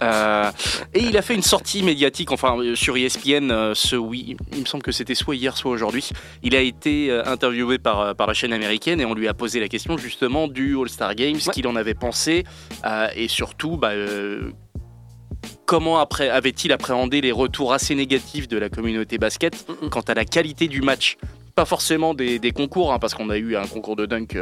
Euh, 0.01 0.51
et 0.93 0.99
il 1.03 1.15
a 1.17 1.21
fait 1.21 1.35
une 1.35 1.41
sortie 1.43 1.83
médiatique, 1.83 2.31
enfin 2.31 2.57
euh, 2.57 2.75
sur 2.75 2.97
ESPN, 2.97 3.51
euh, 3.51 3.73
ce 3.75 3.95
oui, 3.95 4.35
il 4.53 4.61
me 4.61 4.65
semble 4.65 4.83
que 4.83 4.91
c'était 4.91 5.15
soit 5.15 5.35
hier, 5.35 5.55
soit 5.57 5.71
aujourd'hui. 5.71 6.09
Il 6.43 6.55
a 6.55 6.61
été 6.61 7.11
interviewé 7.25 7.77
par, 7.77 8.15
par 8.15 8.27
la 8.27 8.33
chaîne 8.33 8.53
américaine 8.53 8.99
et 9.01 9.05
on 9.05 9.13
lui 9.13 9.27
a 9.27 9.33
posé 9.33 9.59
la 9.59 9.67
question 9.67 9.97
justement 9.97 10.47
du 10.47 10.75
All-Star 10.79 11.15
Game, 11.15 11.39
ce 11.39 11.49
Ouais. 11.49 11.53
qu'il 11.53 11.67
en 11.67 11.75
avait 11.75 11.93
pensé 11.93 12.43
euh, 12.85 13.07
et 13.15 13.27
surtout 13.27 13.77
bah, 13.77 13.91
euh, 13.91 14.51
comment 15.65 15.99
après 15.99 16.29
avait-il 16.29 16.71
appréhendé 16.71 17.21
les 17.21 17.31
retours 17.31 17.73
assez 17.73 17.93
négatifs 17.95 18.47
de 18.47 18.57
la 18.57 18.69
communauté 18.69 19.17
basket 19.17 19.65
quant 19.91 20.01
à 20.01 20.13
la 20.13 20.25
qualité 20.25 20.67
du 20.67 20.81
match? 20.81 21.17
Pas 21.55 21.65
forcément 21.65 22.13
des, 22.13 22.39
des 22.39 22.51
concours, 22.51 22.93
hein, 22.93 22.99
parce 22.99 23.13
qu'on 23.13 23.29
a 23.29 23.37
eu 23.37 23.55
un 23.57 23.67
concours 23.67 23.95
de 23.97 24.05
dunk 24.05 24.37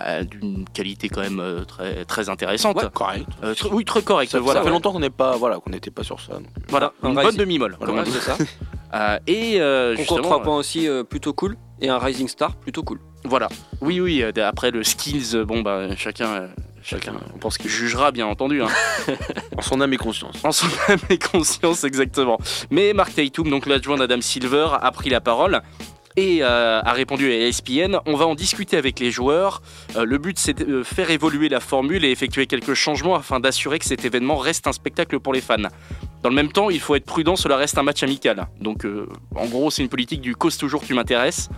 euh, 0.00 0.24
d'une 0.24 0.64
qualité 0.72 1.08
quand 1.08 1.20
même 1.20 1.40
euh, 1.40 1.64
très, 1.64 2.04
très 2.04 2.28
intéressante. 2.28 2.76
Ouais, 2.76 2.88
correct. 2.92 3.26
Euh, 3.44 3.54
tr- 3.54 3.68
oui, 3.72 3.84
très 3.84 4.02
correct. 4.02 4.30
Ça, 4.32 4.40
voilà, 4.40 4.60
ça 4.60 4.64
fait 4.64 4.70
longtemps 4.70 4.92
qu'on 4.92 5.00
n'est 5.00 5.10
pas, 5.10 5.36
voilà, 5.36 5.58
qu'on 5.60 5.70
n'était 5.70 5.90
pas 5.90 6.04
sur 6.04 6.20
ça. 6.20 6.34
donc. 6.34 6.46
voilà, 6.68 6.92
Un 7.02 7.10
une 7.10 7.18
rising. 7.18 7.30
bonne 7.32 7.36
demi-molle. 7.40 7.76
dit. 8.04 8.10
c'est 8.12 8.20
ça. 8.20 8.36
Euh, 8.94 9.18
et 9.26 9.60
euh, 9.60 9.94
justement, 9.96 10.22
3 10.22 10.42
points 10.42 10.56
aussi 10.56 10.88
euh, 10.88 11.04
plutôt 11.04 11.34
cool. 11.34 11.58
Et 11.82 11.90
un 11.90 11.98
Rising 11.98 12.26
Star 12.26 12.56
plutôt 12.56 12.82
cool. 12.82 12.98
Voilà. 13.24 13.50
Oui, 13.82 14.00
oui. 14.00 14.22
euh, 14.22 14.32
après 14.48 14.70
le 14.70 14.82
skills, 14.82 15.34
euh, 15.36 15.44
bon 15.44 15.60
bah 15.60 15.94
chacun, 15.94 16.26
euh, 16.28 16.48
chacun, 16.82 17.12
on 17.34 17.38
pense 17.38 17.58
qu'il 17.58 17.68
jugera 17.68 18.12
bien 18.12 18.26
entendu. 18.26 18.62
hein. 18.62 18.68
En 19.58 19.60
son 19.60 19.82
âme 19.82 19.92
et 19.92 19.98
conscience. 19.98 20.42
En 20.42 20.52
son 20.52 20.68
âme 20.88 20.98
et 21.10 21.18
conscience, 21.18 21.84
exactement. 21.84 22.38
Mais 22.70 22.94
Mark 22.94 23.14
Tatum, 23.14 23.50
donc 23.50 23.66
l'adjoint 23.66 23.98
d'Adam 23.98 24.22
Silver, 24.22 24.68
a 24.80 24.90
pris 24.90 25.10
la 25.10 25.20
parole 25.20 25.60
et 26.18 26.42
euh, 26.42 26.80
a 26.82 26.92
répondu 26.92 27.30
à 27.30 27.46
ESPN. 27.46 27.98
On 28.04 28.16
va 28.16 28.26
en 28.26 28.34
discuter 28.34 28.76
avec 28.76 28.98
les 28.98 29.12
joueurs. 29.12 29.62
Euh, 29.94 30.04
le 30.04 30.18
but, 30.18 30.36
c'est 30.36 30.64
de 30.64 30.82
faire 30.82 31.10
évoluer 31.10 31.48
la 31.48 31.60
formule 31.60 32.04
et 32.04 32.10
effectuer 32.10 32.46
quelques 32.46 32.74
changements 32.74 33.14
afin 33.14 33.38
d'assurer 33.38 33.78
que 33.78 33.84
cet 33.84 34.04
événement 34.04 34.36
reste 34.36 34.66
un 34.66 34.72
spectacle 34.72 35.20
pour 35.20 35.32
les 35.32 35.40
fans. 35.40 35.56
Dans 36.24 36.28
le 36.28 36.34
même 36.34 36.50
temps, 36.50 36.70
il 36.70 36.80
faut 36.80 36.96
être 36.96 37.04
prudent, 37.04 37.36
cela 37.36 37.56
reste 37.56 37.78
un 37.78 37.84
match 37.84 38.02
amical. 38.02 38.48
Donc, 38.60 38.84
euh, 38.84 39.06
en 39.36 39.46
gros, 39.46 39.70
c'est 39.70 39.82
une 39.82 39.88
politique 39.88 40.20
du 40.20 40.34
cause 40.34 40.56
toujours 40.56 40.82
tu 40.82 40.92
m'intéresses. 40.92 41.50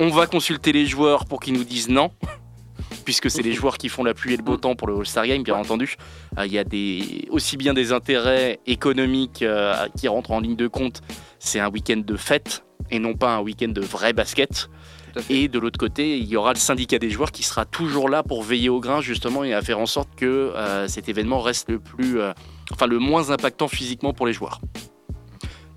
On 0.00 0.08
va 0.08 0.26
consulter 0.26 0.72
les 0.72 0.84
joueurs 0.84 1.24
pour 1.24 1.38
qu'ils 1.38 1.54
nous 1.54 1.64
disent 1.64 1.88
non. 1.88 2.10
Puisque 3.04 3.30
c'est 3.30 3.42
les 3.42 3.52
joueurs 3.52 3.78
qui 3.78 3.88
font 3.88 4.02
la 4.02 4.14
pluie 4.14 4.34
et 4.34 4.36
le 4.36 4.42
beau 4.42 4.56
temps 4.56 4.74
pour 4.74 4.88
le 4.88 4.96
All-Star 4.96 5.26
Game, 5.26 5.42
bien 5.42 5.54
entendu. 5.54 5.96
Il 6.44 6.52
y 6.52 6.58
a 6.58 6.64
aussi 7.30 7.56
bien 7.56 7.72
des 7.72 7.92
intérêts 7.92 8.60
économiques 8.66 9.44
qui 9.96 10.08
rentrent 10.08 10.30
en 10.30 10.40
ligne 10.40 10.56
de 10.56 10.68
compte. 10.68 11.00
C'est 11.38 11.58
un 11.58 11.70
week-end 11.70 12.02
de 12.04 12.16
fête 12.16 12.64
et 12.90 12.98
non 12.98 13.14
pas 13.14 13.36
un 13.36 13.40
week-end 13.40 13.68
de 13.68 13.80
vrai 13.80 14.12
basket. 14.12 14.68
Et 15.30 15.48
de 15.48 15.58
l'autre 15.58 15.78
côté, 15.78 16.18
il 16.18 16.26
y 16.26 16.36
aura 16.36 16.52
le 16.52 16.58
syndicat 16.58 16.98
des 16.98 17.10
joueurs 17.10 17.32
qui 17.32 17.42
sera 17.42 17.64
toujours 17.64 18.08
là 18.08 18.22
pour 18.22 18.42
veiller 18.42 18.68
au 18.68 18.80
grain 18.80 19.00
justement 19.00 19.42
et 19.42 19.52
à 19.52 19.62
faire 19.62 19.78
en 19.78 19.86
sorte 19.86 20.08
que 20.16 20.26
euh, 20.26 20.86
cet 20.86 21.08
événement 21.08 21.40
reste 21.40 21.68
le 21.70 21.78
plus, 21.78 22.20
euh, 22.20 22.32
enfin 22.72 22.86
le 22.86 22.98
moins 22.98 23.30
impactant 23.30 23.68
physiquement 23.68 24.12
pour 24.12 24.26
les 24.26 24.32
joueurs. 24.32 24.60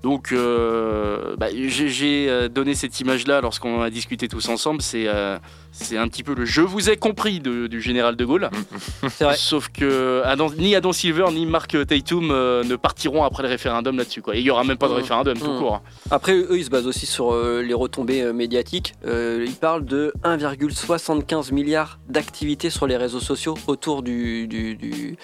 Donc, 0.02 0.32
euh, 0.32 1.36
bah, 1.36 1.46
j'ai 1.52 2.28
euh, 2.28 2.48
donné 2.48 2.74
cette 2.74 2.98
image-là 3.00 3.40
lorsqu'on 3.40 3.80
a 3.82 3.88
discuté 3.90 4.26
tous 4.28 4.48
ensemble. 4.48 4.82
C'est 4.82 5.04
euh, 5.06 5.38
c'est 5.70 5.96
un 5.96 6.08
petit 6.08 6.22
peu 6.24 6.34
le 6.34 6.44
je 6.44 6.60
vous 6.60 6.90
ai 6.90 6.96
compris 6.96 7.38
de- 7.40 7.66
du 7.68 7.80
général 7.80 8.16
de 8.16 8.24
Gaulle. 8.24 8.50
Vrai. 9.20 9.36
Sauf 9.36 9.68
que 9.68 10.22
Adam- 10.24 10.50
ni 10.58 10.74
Adam 10.74 10.92
Silver 10.92 11.26
ni 11.32 11.46
Mark 11.46 11.76
Tatum 11.86 12.30
euh, 12.32 12.64
ne 12.64 12.74
partiront 12.76 13.22
après 13.24 13.42
le 13.44 13.48
référendum 13.48 13.96
là-dessus. 13.96 14.22
Et 14.32 14.38
il 14.38 14.44
n'y 14.44 14.50
aura 14.50 14.64
même 14.64 14.76
pas 14.76 14.88
de 14.88 14.92
Mmh. 14.92 14.96
référendum 14.96 15.38
tout 15.38 15.50
Mmh. 15.52 15.58
court. 15.58 15.74
hein. 15.76 15.82
Après, 16.10 16.34
eux, 16.34 16.58
ils 16.58 16.64
se 16.64 16.70
basent 16.70 16.86
aussi 16.88 17.06
sur 17.06 17.34
les 17.34 17.74
retombées 17.74 18.32
médiatiques. 18.32 18.94
Ils 19.06 19.54
parlent 19.60 19.84
de 19.84 20.12
1,75 20.24 21.52
milliard 21.52 21.98
d'activités 22.08 22.70
sur 22.70 22.86
les 22.86 22.96
réseaux 22.96 23.20
sociaux 23.20 23.56
autour 23.66 24.02
du, 24.02 24.46
du, 24.48 24.74
du, 24.76 25.16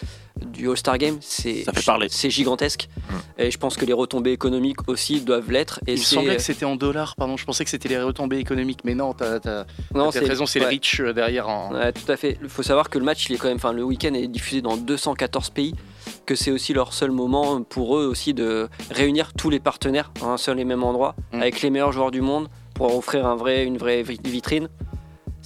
du 0.46 0.68
All-Star 0.68 0.98
Game. 0.98 1.18
C'est, 1.20 1.64
gigantesque. 2.30 2.88
Et 3.38 3.50
je 3.50 3.58
pense 3.58 3.76
que 3.76 3.84
les 3.84 3.92
retombées 3.92 4.32
économiques 4.32 4.88
aussi 4.88 5.20
doivent 5.20 5.50
l'être. 5.50 5.80
Et 5.86 5.92
Il 5.94 5.98
me 5.98 6.04
semblait 6.04 6.36
que 6.36 6.42
c'était 6.42 6.64
en 6.64 6.76
dollars, 6.76 7.14
pardon. 7.16 7.36
Je 7.36 7.44
pensais 7.44 7.64
que 7.64 7.70
c'était 7.70 7.88
les 7.88 8.00
retombées 8.00 8.38
économiques, 8.38 8.80
mais 8.84 8.94
non, 8.94 9.12
t'as 9.14 9.40
raison, 9.92 10.46
c'est 10.46 10.58
ouais. 10.60 10.64
le 10.66 10.70
reach 10.70 11.00
euh, 11.00 11.12
derrière. 11.12 11.48
En... 11.48 11.72
Ouais, 11.74 11.92
tout 11.92 12.10
à 12.10 12.16
fait. 12.16 12.38
Il 12.42 12.48
faut 12.48 12.62
savoir 12.62 12.90
que 12.90 12.98
le 12.98 13.04
match, 13.04 13.28
il 13.28 13.34
est 13.34 13.38
quand 13.38 13.48
même, 13.48 13.56
enfin, 13.56 13.72
le 13.72 13.82
week-end 13.84 14.14
est 14.14 14.28
diffusé 14.28 14.62
dans 14.62 14.76
214 14.76 15.50
pays, 15.50 15.74
que 16.26 16.34
c'est 16.34 16.50
aussi 16.50 16.72
leur 16.74 16.92
seul 16.92 17.10
moment 17.10 17.62
pour 17.62 17.96
eux 17.98 18.06
aussi 18.06 18.34
de 18.34 18.68
réunir 18.90 19.32
tous 19.34 19.50
les 19.50 19.60
partenaires 19.60 20.10
à 20.22 20.26
un 20.26 20.36
seul 20.36 20.60
et 20.60 20.64
même 20.64 20.82
endroit, 20.84 21.14
Mm. 21.32 21.40
avec 21.42 21.62
les 21.62 21.70
meilleurs 21.70 21.92
joueurs 21.92 22.10
du 22.10 22.20
monde, 22.20 22.48
pour 22.74 22.96
offrir 22.96 23.26
un 23.26 23.36
vrai, 23.36 23.64
une 23.64 23.76
vraie 23.78 24.02
vi- 24.02 24.20
vitrine. 24.24 24.68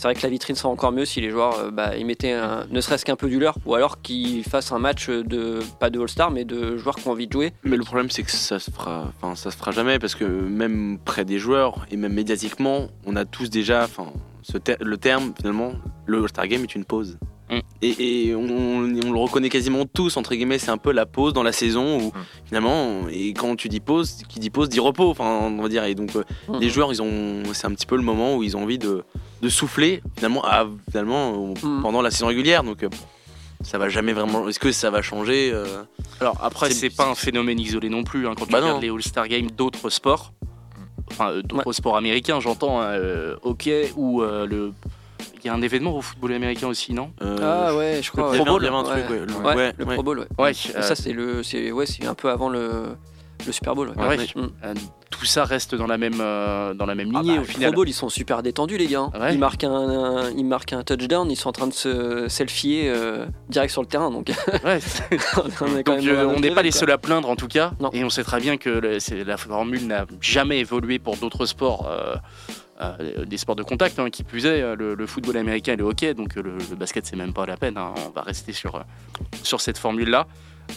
C'est 0.02 0.08
vrai 0.08 0.16
que 0.16 0.22
la 0.24 0.30
vitrine 0.30 0.56
serait 0.56 0.68
encore 0.68 0.90
mieux 0.90 1.04
si 1.04 1.20
les 1.20 1.30
joueurs 1.30 1.56
euh, 1.60 1.70
bah, 1.70 1.92
mettaient 2.04 2.36
ne 2.68 2.80
serait-ce 2.80 3.04
qu'un 3.04 3.14
peu 3.14 3.28
du 3.28 3.38
leur, 3.38 3.54
ou 3.64 3.76
alors 3.76 4.02
qu'ils 4.02 4.42
fassent 4.42 4.72
un 4.72 4.80
match 4.80 5.08
de 5.08 5.60
pas 5.78 5.90
de 5.90 6.00
All-Star, 6.00 6.32
mais 6.32 6.44
de 6.44 6.76
joueurs 6.76 6.96
qui 6.96 7.06
ont 7.06 7.12
envie 7.12 7.28
de 7.28 7.32
jouer. 7.32 7.52
Mais 7.62 7.76
le 7.76 7.84
problème, 7.84 8.10
c'est 8.10 8.24
que 8.24 8.32
ça 8.32 8.58
se 8.58 8.72
fera, 8.72 9.12
enfin, 9.16 9.36
ça 9.36 9.52
se 9.52 9.56
fera 9.56 9.70
jamais 9.70 10.00
parce 10.00 10.16
que 10.16 10.24
même 10.24 10.98
près 11.04 11.24
des 11.24 11.38
joueurs 11.38 11.86
et 11.88 11.96
même 11.96 12.14
médiatiquement, 12.14 12.88
on 13.06 13.14
a 13.14 13.24
tous 13.24 13.48
déjà, 13.48 13.84
enfin, 13.84 14.12
le 14.80 14.96
terme 14.96 15.34
finalement, 15.36 15.74
le 16.06 16.18
All-Star 16.22 16.48
Game 16.48 16.64
est 16.64 16.74
une 16.74 16.84
pause. 16.84 17.16
Mm. 17.52 17.60
Et, 17.82 18.26
et 18.28 18.34
on, 18.34 18.40
on 18.44 19.12
le 19.12 19.18
reconnaît 19.18 19.48
quasiment 19.48 19.84
tous 19.86 20.16
entre 20.16 20.34
guillemets, 20.34 20.58
c'est 20.58 20.70
un 20.70 20.78
peu 20.78 20.92
la 20.92 21.06
pause 21.06 21.32
dans 21.32 21.42
la 21.42 21.52
saison 21.52 21.98
où 22.00 22.12
finalement, 22.46 23.08
et 23.10 23.32
quand 23.34 23.54
tu 23.56 23.68
dis 23.68 23.80
pause, 23.80 24.22
qui 24.28 24.40
dit 24.40 24.50
pause 24.50 24.68
dit 24.68 24.80
repos, 24.80 25.10
enfin, 25.10 25.24
on 25.42 25.60
va 25.62 25.68
dire. 25.68 25.84
Et 25.84 25.94
donc 25.94 26.14
euh, 26.16 26.24
Mm. 26.48 26.58
les 26.60 26.68
joueurs, 26.70 26.92
ils 26.92 27.02
ont, 27.02 27.42
c'est 27.52 27.66
un 27.66 27.70
petit 27.74 27.86
peu 27.86 27.96
le 27.96 28.02
moment 28.02 28.36
où 28.36 28.42
ils 28.42 28.56
ont 28.56 28.62
envie 28.62 28.78
de, 28.78 29.04
de 29.42 29.48
souffler 29.48 30.02
finalement, 30.16 30.44
à, 30.44 30.66
finalement 30.90 31.52
Mm. 31.62 31.82
pendant 31.82 32.02
la 32.02 32.10
saison 32.10 32.26
régulière. 32.28 32.62
Donc 32.64 32.82
euh, 32.82 32.88
ça 33.62 33.78
va 33.78 33.88
jamais 33.88 34.12
vraiment. 34.12 34.48
Est-ce 34.48 34.58
que 34.58 34.72
ça 34.72 34.90
va 34.90 35.02
changer 35.02 35.50
euh, 35.52 35.82
Alors 36.20 36.36
après, 36.42 36.70
C'est- 36.70 36.90
pas 36.96 37.06
un 37.08 37.14
phénomène 37.14 37.60
isolé 37.60 37.88
non 37.88 38.02
plus. 38.04 38.26
hein, 38.26 38.32
quand 38.36 38.46
tu 38.46 38.52
Bah 38.52 38.60
regardes 38.60 38.82
les 38.82 38.90
All-Star 38.90 39.28
Games 39.28 39.50
d'autres 39.50 39.88
sports, 39.90 40.32
enfin 41.10 41.40
d'autres 41.44 41.72
sports 41.72 41.96
américains, 41.96 42.40
j'entends 42.40 42.80
hein, 42.80 42.86
euh, 42.92 43.36
hockey 43.42 43.92
ou 43.96 44.22
euh, 44.22 44.46
le. 44.46 44.72
Il 45.44 45.48
y 45.48 45.50
a 45.50 45.54
un 45.54 45.62
événement 45.62 45.96
au 45.96 46.00
football 46.00 46.32
américain 46.34 46.68
aussi, 46.68 46.92
non? 46.92 47.10
Euh, 47.20 47.36
ah 47.42 47.74
ouais, 47.76 48.00
je 48.02 48.10
le 48.10 48.12
crois. 48.12 48.32
Pro 48.32 48.38
ouais. 48.38 48.44
Bowl, 48.44 48.62
il 48.62 48.64
y 48.66 48.68
avait 48.68 48.76
un 48.76 48.82
truc, 48.84 49.10
ouais, 49.10 49.18
le- 49.26 49.32
Ouais, 49.44 49.54
ouais, 49.56 49.72
le 49.76 49.84
ouais. 49.84 49.94
Pro 49.94 50.02
Bowl, 50.04 50.26
ouais. 50.38 50.52
Euh, 50.76 50.82
ça, 50.82 50.94
c'est 50.94 51.12
le, 51.12 51.42
c'est 51.42 51.72
ouais, 51.72 51.84
c'est 51.86 52.06
un 52.06 52.14
peu 52.14 52.30
avant 52.30 52.48
le, 52.48 52.96
le 53.44 53.52
Super 53.52 53.74
Bowl. 53.74 53.88
ouais. 53.96 54.06
Ouais. 54.06 54.16
Mm. 54.36 54.40
Euh, 54.64 54.74
tout 55.10 55.18
tout 55.22 55.26
ça 55.26 55.44
reste 55.44 55.74
dans 55.76 55.86
la 55.86 55.98
même, 55.98 56.20
euh, 56.20 56.74
dans 56.74 56.86
la 56.86 56.94
même 56.96 57.12
Ah 57.14 57.20
lignée 57.20 57.34
bah, 57.34 57.42
au 57.42 57.44
le 57.44 57.48
final. 57.48 57.70
Pro 57.70 57.76
Bowl, 57.82 57.88
ils 57.88 57.92
sont 57.92 58.08
super 58.08 58.42
détendus, 58.42 58.76
les 58.76 58.86
gars. 58.86 59.00
hein. 59.00 59.20
Ouais. 59.20 59.34
Ils, 59.34 59.38
marquent 59.38 59.62
un, 59.64 59.70
un- 59.72 60.30
ils 60.30 60.44
marquent 60.44 60.72
un 60.72 60.82
touchdown, 60.82 61.30
ils 61.30 61.36
sont 61.36 61.48
en 61.50 61.52
train 61.52 61.66
de 61.68 61.72
se 61.72 62.26
selfier 62.28 62.84
euh, 62.88 63.26
direct 63.48 63.70
sur 63.72 63.82
le 63.82 63.86
terrain. 63.88 64.10
Donc, 64.10 64.32
Ouais. 64.64 64.78
on 65.60 65.76
est 65.76 65.82
quand 65.84 65.94
Donc, 65.96 66.04
même 66.04 66.08
euh, 66.08 66.20
à 66.22 66.24
on 66.24 66.28
notre 66.30 66.40
n'est 66.40 66.50
pas 66.50 66.62
les 66.62 66.70
seuls 66.72 66.90
à 66.90 66.98
plaindre 66.98 67.28
en 67.30 67.36
tout 67.36 67.46
cas. 67.48 67.72
Non. 67.80 67.90
Et 67.92 68.02
on 68.04 68.10
sait 68.10 68.24
très 68.24 68.40
bien 68.40 68.56
que 68.56 68.68
le- 68.70 69.00
c'est- 69.00 69.22
la 69.22 69.36
formule 69.36 69.86
n'a 69.86 70.06
jamais 70.20 70.58
évolué 70.60 70.98
pour 70.98 71.16
d'autres 71.16 71.46
sports. 71.46 71.88
Euh, 72.82 73.24
des 73.24 73.36
sports 73.36 73.56
de 73.56 73.62
contact, 73.62 73.98
hein, 73.98 74.10
qui 74.10 74.24
plus 74.24 74.46
est, 74.46 74.60
euh, 74.62 74.74
le, 74.76 74.94
le 74.94 75.06
football 75.06 75.36
américain 75.36 75.72
et 75.72 75.76
le 75.76 75.84
hockey, 75.84 76.14
donc 76.14 76.36
euh, 76.36 76.42
le, 76.42 76.52
le 76.70 76.76
basket 76.76 77.06
c'est 77.06 77.16
même 77.16 77.32
pas 77.32 77.46
la 77.46 77.56
peine, 77.56 77.76
hein, 77.76 77.92
on 78.06 78.10
va 78.10 78.22
rester 78.22 78.52
sur, 78.52 78.82
sur 79.42 79.60
cette 79.60 79.78
formule-là. 79.78 80.26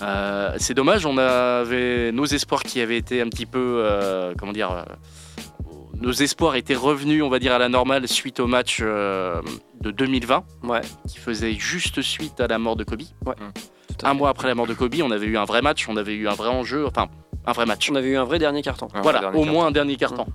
Euh, 0.02 0.54
c'est 0.58 0.74
dommage, 0.74 1.06
on 1.06 1.18
avait 1.18 2.12
nos 2.12 2.26
espoirs 2.26 2.64
qui 2.64 2.82
avaient 2.82 2.98
été 2.98 3.22
un 3.22 3.30
petit 3.30 3.46
peu, 3.46 3.78
euh, 3.84 4.34
comment 4.38 4.52
dire, 4.52 4.72
euh, 4.72 4.84
nos 6.02 6.12
espoirs 6.12 6.56
étaient 6.56 6.76
revenus, 6.76 7.24
on 7.24 7.30
va 7.30 7.40
dire, 7.40 7.54
à 7.54 7.58
la 7.60 7.70
normale 7.70 8.08
suite 8.08 8.40
au 8.40 8.48
match 8.48 8.80
euh, 8.82 9.42
de 9.82 9.92
2020, 9.92 10.44
Ouais, 10.64 10.82
qui 11.08 11.18
faisait 11.18 11.54
juste 11.54 12.02
suite 12.02 12.40
à 12.42 12.48
la 12.48 12.58
mort 12.60 12.76
de 12.76 12.84
Kobe. 12.84 13.02
à 14.04 14.10
Un 14.10 14.14
mois 14.14 14.30
après 14.30 14.48
la 14.48 14.56
mort 14.56 14.68
de 14.68 14.74
Kobe, 14.74 14.96
on 15.02 15.12
avait 15.12 15.28
eu 15.28 15.38
un 15.38 15.46
vrai 15.46 15.62
match, 15.62 15.88
on 15.88 15.96
avait 15.96 16.16
eu 16.16 16.28
un 16.28 16.34
vrai 16.34 16.50
enjeu, 16.50 16.86
enfin, 16.86 17.08
un 17.46 17.52
vrai 17.54 17.66
match. 17.66 17.90
On 17.92 17.96
avait 17.96 18.10
eu 18.10 18.18
un 18.18 18.26
vrai 18.26 18.40
dernier 18.40 18.62
carton. 18.62 18.88
Un 18.94 19.02
Voilà, 19.02 19.20
dernier 19.20 19.40
au 19.40 19.46
moins 19.46 19.68
un 19.68 19.72
dernier 19.72 19.96
carton. 19.96 20.26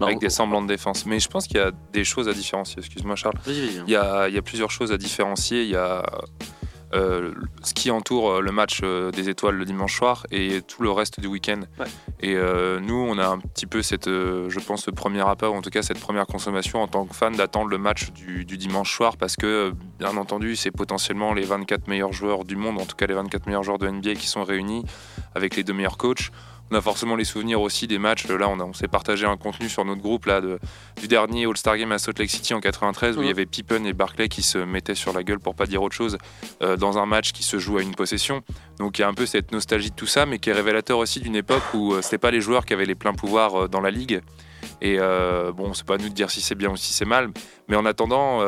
Avec 0.00 0.18
des 0.18 0.30
semblants 0.30 0.62
de 0.62 0.68
défense. 0.68 1.06
Mais 1.06 1.20
je 1.20 1.28
pense 1.28 1.46
qu'il 1.46 1.56
y 1.56 1.60
a 1.60 1.72
des 1.92 2.04
choses 2.04 2.28
à 2.28 2.32
différencier. 2.32 2.78
Excuse-moi, 2.78 3.16
Charles. 3.16 3.38
Il 3.46 3.90
y 3.90 3.96
a, 3.96 4.28
il 4.28 4.34
y 4.34 4.38
a 4.38 4.42
plusieurs 4.42 4.70
choses 4.70 4.92
à 4.92 4.98
différencier. 4.98 5.62
Il 5.62 5.70
y 5.70 5.76
a 5.76 6.04
euh, 6.94 7.32
ce 7.62 7.74
qui 7.74 7.90
entoure 7.90 8.30
euh, 8.30 8.40
le 8.40 8.52
match 8.52 8.80
euh, 8.84 9.10
des 9.10 9.28
étoiles 9.28 9.56
le 9.56 9.64
dimanche 9.64 9.96
soir 9.96 10.26
et 10.30 10.62
tout 10.62 10.82
le 10.82 10.90
reste 10.90 11.18
du 11.18 11.26
week-end. 11.26 11.62
Ouais. 11.78 11.86
Et 12.20 12.36
euh, 12.36 12.78
nous, 12.78 12.94
on 12.94 13.18
a 13.18 13.26
un 13.26 13.38
petit 13.38 13.66
peu 13.66 13.82
cette, 13.82 14.06
euh, 14.06 14.48
je 14.48 14.60
pense, 14.60 14.84
ce 14.84 14.90
premier 14.90 15.26
appât, 15.26 15.50
ou 15.50 15.54
en 15.54 15.62
tout 15.62 15.70
cas 15.70 15.82
cette 15.82 15.98
première 15.98 16.26
consommation 16.26 16.82
en 16.82 16.86
tant 16.86 17.04
que 17.04 17.14
fan 17.14 17.34
d'attendre 17.34 17.68
le 17.68 17.78
match 17.78 18.12
du, 18.12 18.44
du 18.44 18.56
dimanche 18.56 18.94
soir 18.94 19.16
parce 19.16 19.36
que, 19.36 19.72
bien 19.98 20.16
entendu, 20.16 20.54
c'est 20.54 20.70
potentiellement 20.70 21.34
les 21.34 21.42
24 21.42 21.88
meilleurs 21.88 22.12
joueurs 22.12 22.44
du 22.44 22.56
monde, 22.56 22.80
en 22.80 22.86
tout 22.86 22.96
cas 22.96 23.06
les 23.06 23.14
24 23.14 23.46
meilleurs 23.46 23.64
joueurs 23.64 23.78
de 23.78 23.88
NBA 23.88 24.14
qui 24.14 24.28
sont 24.28 24.44
réunis 24.44 24.84
avec 25.34 25.56
les 25.56 25.64
deux 25.64 25.72
meilleurs 25.72 25.98
coachs. 25.98 26.30
On 26.70 26.76
a 26.76 26.80
forcément 26.80 27.14
les 27.14 27.24
souvenirs 27.24 27.60
aussi 27.60 27.86
des 27.86 27.98
matchs. 27.98 28.26
Là, 28.26 28.48
on, 28.48 28.58
a- 28.58 28.64
on 28.64 28.72
s'est 28.72 28.88
partagé 28.88 29.26
un 29.26 29.36
contenu 29.36 29.68
sur 29.68 29.84
notre 29.84 30.00
groupe 30.00 30.24
là, 30.26 30.40
de, 30.40 30.58
du 31.00 31.06
dernier 31.08 31.46
All-Star 31.46 31.76
Game 31.76 31.92
à 31.92 31.98
Salt 31.98 32.18
Lake 32.18 32.30
City 32.30 32.54
en 32.54 32.60
93 32.60 33.16
où 33.16 33.18
Mhm. 33.20 33.24
il 33.24 33.28
y 33.28 33.30
avait 33.30 33.46
Pippen 33.46 33.84
et 33.84 33.92
Barclay 33.92 34.28
qui 34.28 34.42
se 34.42 34.58
mettaient 34.58 34.94
sur 34.94 35.12
la 35.12 35.22
gueule 35.22 35.38
pour 35.40 35.54
pas 35.54 35.66
dire 35.66 35.82
autre 35.82 35.94
chose 35.94 36.16
euh, 36.62 36.76
dans 36.76 36.96
un 36.98 37.06
match 37.06 37.32
qui 37.32 37.42
se 37.42 37.58
joue 37.58 37.78
à 37.78 37.82
une 37.82 37.94
possession. 37.94 38.42
Donc 38.78 38.98
il 38.98 39.02
y 39.02 39.04
a 39.04 39.08
un 39.08 39.14
peu 39.14 39.26
cette 39.26 39.52
nostalgie 39.52 39.90
de 39.90 39.94
tout 39.94 40.06
ça, 40.06 40.24
mais 40.26 40.38
qui 40.38 40.50
est 40.50 40.54
révélateur 40.54 40.98
aussi 40.98 41.20
d'une 41.20 41.36
époque 41.36 41.62
où 41.74 41.92
euh, 41.92 42.02
c'était 42.02 42.18
pas 42.18 42.30
les 42.30 42.40
joueurs 42.40 42.64
qui 42.64 42.72
avaient 42.72 42.86
les 42.86 42.94
pleins 42.96 43.14
pouvoirs 43.14 43.64
euh, 43.64 43.68
dans 43.68 43.80
la 43.80 43.90
ligue. 43.90 44.20
Et 44.80 44.96
euh, 44.98 45.52
bon, 45.52 45.74
c'est 45.74 45.84
pas 45.86 45.94
à 45.94 45.98
nous 45.98 46.08
de 46.08 46.14
dire 46.14 46.30
si 46.30 46.40
c'est 46.40 46.54
bien 46.54 46.70
ou 46.70 46.76
si 46.76 46.92
c'est 46.94 47.04
mal, 47.04 47.30
mais 47.68 47.76
en 47.76 47.84
attendant. 47.84 48.40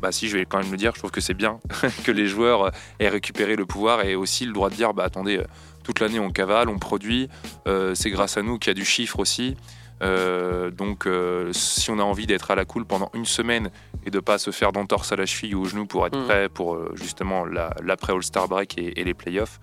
bah 0.00 0.12
si, 0.12 0.28
je 0.28 0.38
vais 0.38 0.44
quand 0.46 0.58
même 0.58 0.70
le 0.70 0.76
dire, 0.76 0.92
je 0.94 1.00
trouve 1.00 1.10
que 1.10 1.20
c'est 1.20 1.34
bien 1.34 1.58
que 2.04 2.12
les 2.12 2.26
joueurs 2.28 2.70
aient 3.00 3.08
récupéré 3.08 3.56
le 3.56 3.66
pouvoir 3.66 4.04
et 4.04 4.14
aussi 4.14 4.46
le 4.46 4.52
droit 4.52 4.70
de 4.70 4.76
dire, 4.76 4.94
bah 4.94 5.02
attendez, 5.04 5.42
toute 5.88 6.00
l'année 6.00 6.20
on 6.20 6.28
cavale, 6.30 6.68
on 6.68 6.78
produit, 6.78 7.30
euh, 7.66 7.94
c'est 7.94 8.10
grâce 8.10 8.36
à 8.36 8.42
nous 8.42 8.58
qu'il 8.58 8.68
y 8.68 8.72
a 8.72 8.74
du 8.74 8.84
chiffre 8.84 9.18
aussi. 9.20 9.56
Euh, 10.02 10.70
donc 10.70 11.06
euh, 11.06 11.50
si 11.52 11.90
on 11.90 11.98
a 11.98 12.02
envie 12.02 12.26
d'être 12.26 12.50
à 12.52 12.54
la 12.54 12.64
cool 12.66 12.84
pendant 12.84 13.10
une 13.14 13.24
semaine 13.24 13.70
et 14.06 14.10
de 14.10 14.20
pas 14.20 14.36
se 14.38 14.50
faire 14.52 14.70
d'entorse 14.70 15.10
à 15.12 15.16
la 15.16 15.24
cheville 15.26 15.54
ou 15.56 15.62
au 15.62 15.64
genou 15.64 15.86
pour 15.86 16.06
être 16.06 16.16
Mhm. 16.16 16.24
prêt 16.26 16.48
pour 16.50 16.74
euh, 16.74 16.92
justement 16.94 17.44
la- 17.46 17.74
l'après 17.82 18.12
All-Star 18.12 18.46
Break 18.48 18.76
et, 18.78 19.00
et 19.00 19.04
les 19.04 19.14
playoffs, 19.14 19.58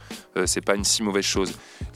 c'est 0.45 0.59
pas 0.65 0.75
une 0.75 0.83
si 0.83 1.03
mauvaise 1.03 1.23
chose. 1.23 1.53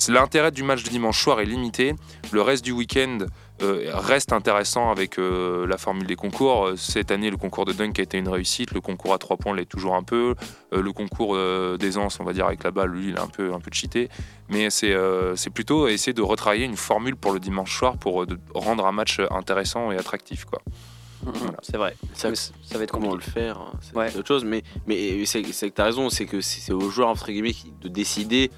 L'intérêt 0.07 0.51
du 0.51 0.62
match 0.63 0.83
de 0.83 0.89
dimanche 0.89 1.21
soir 1.21 1.41
est 1.41 1.45
limité. 1.45 1.95
Le 2.31 2.41
reste 2.41 2.63
du 2.63 2.71
week-end 2.71 3.17
euh, 3.62 3.92
reste 3.94 4.34
intéressant 4.34 4.92
avec 4.92 5.18
euh, 5.20 5.66
la 5.68 5.78
formule 5.78 6.06
des 6.08 6.16
concours. 6.16 6.68
Euh, 6.68 6.75
Cette 6.75 7.12
année, 7.12 7.30
le 7.30 7.38
concours 7.38 7.66
de 7.66 7.74
dunk 7.74 8.00
a 8.00 8.04
été 8.04 8.18
une 8.18 8.30
réussite. 8.30 8.72
Le 8.74 8.82
concours 8.82 9.13
à 9.13 9.18
trois 9.18 9.38
points 9.38 9.56
l'est 9.56 9.66
toujours 9.66 9.96
un 9.96 10.04
peu. 10.04 10.36
Euh, 10.74 10.82
le 10.82 10.92
concours 10.94 11.36
euh, 11.36 11.78
d'aisance, 11.78 12.20
on 12.20 12.24
va 12.24 12.34
dire, 12.34 12.46
avec 12.46 12.63
la 12.63 12.72
balle, 12.72 12.89
lui, 12.92 13.10
il 13.10 13.16
est 13.16 13.20
un 13.20 13.28
peu, 13.28 13.54
un 13.54 13.60
peu 13.60 13.70
cheaté. 13.72 14.10
Mais 14.50 14.70
c'est 14.70 14.94
euh, 14.94 15.36
c'est 15.36 15.50
plutôt 15.50 15.88
essayer 15.88 16.13
de 16.13 16.22
retravailler 16.22 16.66
une 16.66 16.78
formule 16.78 17.16
pour 17.16 17.32
le 17.34 17.39
dimanche 17.39 17.78
soir 17.78 17.98
pour 17.98 18.24
euh, 18.24 18.28
rendre 18.54 18.86
un 18.86 18.92
match 18.92 19.20
intéressant 19.32 19.92
et 19.92 19.98
attractif. 19.98 20.46
Quoi. 20.46 20.60
Mhm, 21.25 21.34
Voilà. 21.36 21.58
C'est 21.62 21.78
vrai. 21.78 21.96
Ça- 22.13 22.30
va 22.30 22.84
être 22.84 22.92
comment 22.92 23.10
compliqué. 23.10 23.32
le 23.36 23.42
faire, 23.42 23.58
hein, 23.60 23.72
c'est 23.82 23.96
Ouais. 23.96 24.16
autre 24.18 24.28
chose. 24.28 24.46
Mais, 24.46 24.63
mais 24.88 25.25
c'est 25.25 25.42
que 25.42 25.51
tu 25.51 25.82
as 25.82 25.84
raison, 25.84 26.10
c'est 26.10 26.25
que 26.25 26.39
c'est 26.39 26.62
c'est 26.62 26.72
aux 26.72 26.89
joueurs 26.89 27.10
entre 27.10 27.28
guillemets 27.30 27.51
qui- 27.54 27.74
de 27.82 27.89
décider 27.89 28.50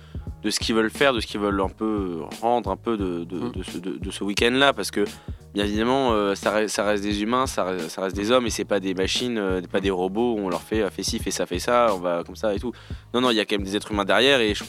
de 0.43 0.50
ce 0.50 0.60
qu'ils 0.60 0.75
veulent 0.75 0.89
faire, 0.89 1.13
de 1.13 1.19
ce 1.19 1.27
qu'ils 1.27 1.39
veulent 1.39 1.62
un 1.62 1.69
peu 1.69 2.21
rendre 2.41 2.71
un 2.71 2.75
peu 2.77 2.98
de, 2.98 3.24
de, 3.24 3.38
Mm. 3.39 3.51
de 3.51 3.63
ce, 3.63 3.77
de 3.77 4.12
ce 4.12 4.24
week-end-là, 4.24 4.74
parce 4.74 4.91
que 4.91 5.05
bien 5.53 5.65
évidemment, 5.65 6.12
euh, 6.13 6.36
ça, 6.36 6.51
reste, 6.51 6.75
ça 6.75 6.84
reste 6.84 7.03
des 7.03 7.22
humains, 7.24 7.48
ça 7.48 7.63
reste, 7.65 7.89
ça 7.89 8.01
reste 8.01 8.15
des 8.15 8.31
hommes, 8.31 8.46
et 8.46 8.50
c'est 8.50 8.65
pas 8.65 8.79
des 8.79 8.93
machines, 8.93 9.38
euh, 9.38 9.62
pas 9.62 9.81
des 9.81 9.89
robots 9.89 10.34
où 10.36 10.39
on 10.39 10.50
leur 10.50 10.62
fait 10.62 10.81
euh, 10.81 10.89
fais 10.89 11.03
ci, 11.03 11.20
fais 11.20 11.31
ça, 11.31 11.46
fais 11.46 11.60
ça, 11.60 11.88
on 11.93 12.00
va 12.00 12.24
comme 12.25 12.36
ça 12.36 12.53
et 12.53 12.60
tout. 12.60 12.72
Non, 13.13 13.22
non, 13.22 13.29
il 13.31 13.36
y 13.38 13.39
a 13.39 13.46
quand 13.46 13.55
même 13.58 13.65
des 13.65 13.75
êtres 13.75 13.91
humains 13.91 14.05
derrière, 14.05 14.39
et 14.39 14.53
je- 14.55 14.63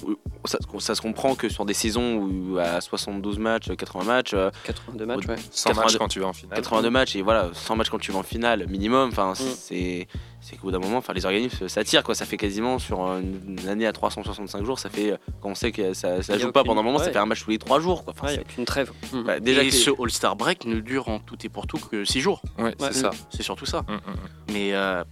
ça, 0.44 0.58
ça 0.80 0.94
se 0.94 1.00
comprend 1.00 1.34
que 1.34 1.48
sur 1.48 1.64
des 1.64 1.74
saisons 1.74 2.16
où 2.16 2.58
à 2.58 2.80
72 2.80 3.38
matchs, 3.38 3.70
80 3.76 4.04
matchs, 4.04 4.32
euh, 4.34 4.50
82 4.64 5.06
matchs, 5.06 5.26
ouais. 5.26 5.36
100 5.50 5.70
matchs 5.70 5.76
82 5.76 5.98
quand 5.98 6.08
tu 6.08 6.20
vas 6.20 6.26
en 6.26 6.32
finale. 6.32 6.56
82 6.56 6.90
matchs 6.90 7.16
et 7.16 7.22
voilà 7.22 7.50
100 7.54 7.76
matchs 7.76 7.90
quand 7.90 7.98
tu 8.00 8.10
vas 8.12 8.18
en 8.18 8.22
finale 8.24 8.66
minimum 8.68 9.10
enfin 9.12 9.32
Mm. 9.32 9.34
c'est 9.56 10.08
c'est 10.40 10.56
qu'au 10.56 10.62
bout 10.64 10.70
d'un 10.72 10.80
moment 10.80 10.96
enfin 10.98 11.12
les 11.12 11.24
organismes 11.24 11.68
s'attirent 11.68 12.02
quoi 12.02 12.16
ça 12.16 12.26
fait 12.26 12.36
quasiment 12.36 12.80
sur 12.80 13.00
une, 13.16 13.56
une 13.60 13.68
année 13.68 13.86
à 13.86 13.92
365 13.92 14.64
jours 14.64 14.78
ça 14.80 14.90
fait 14.90 15.14
quand 15.40 15.50
on 15.50 15.54
sait 15.54 15.70
que 15.70 15.94
ça, 15.94 16.20
ça 16.22 16.34
y 16.36 16.40
joue 16.40 16.50
pas 16.50 16.64
pendant 16.64 16.80
un 16.80 16.84
moment 16.84 16.98
ça 16.98 17.10
fait 17.12 17.18
un 17.18 17.26
match 17.26 17.44
tous 17.44 17.50
les 17.50 17.58
3 17.58 17.78
jours 17.80 18.02
quoi 18.04 18.12
Enfin, 18.16 18.26
Ouais, 18.26 18.32
il 18.32 18.36
n'y 18.38 18.40
a 18.40 18.44
c'est- 18.46 18.52
aucune 18.52 18.64
trêve. 18.64 18.90
Mhm. 19.12 19.22
bah, 19.22 19.38
déjà 19.40 19.62
et 19.62 19.68
que- 19.68 19.74
ce 19.74 19.90
All-Star 20.02 20.34
Break 20.36 20.64
ne 20.74 20.80
dure 20.80 21.08
en 21.08 21.18
tout 21.18 21.36
et 21.44 21.48
pour 21.48 21.66
tout 21.66 21.78
que 21.78 22.04
6 22.04 22.20
jours. 22.20 22.42
Ouais, 22.58 22.64
Ouais. 22.64 22.74
c'est 22.80 22.92
ça. 22.94 23.10
C'est 23.30 23.42
surtout 23.42 23.66
ça. 23.66 23.82
Mm, 23.82 23.92
mm, 23.92 23.96
mm. 23.96 24.52
Mais 24.52 24.74
euh, 24.74 25.02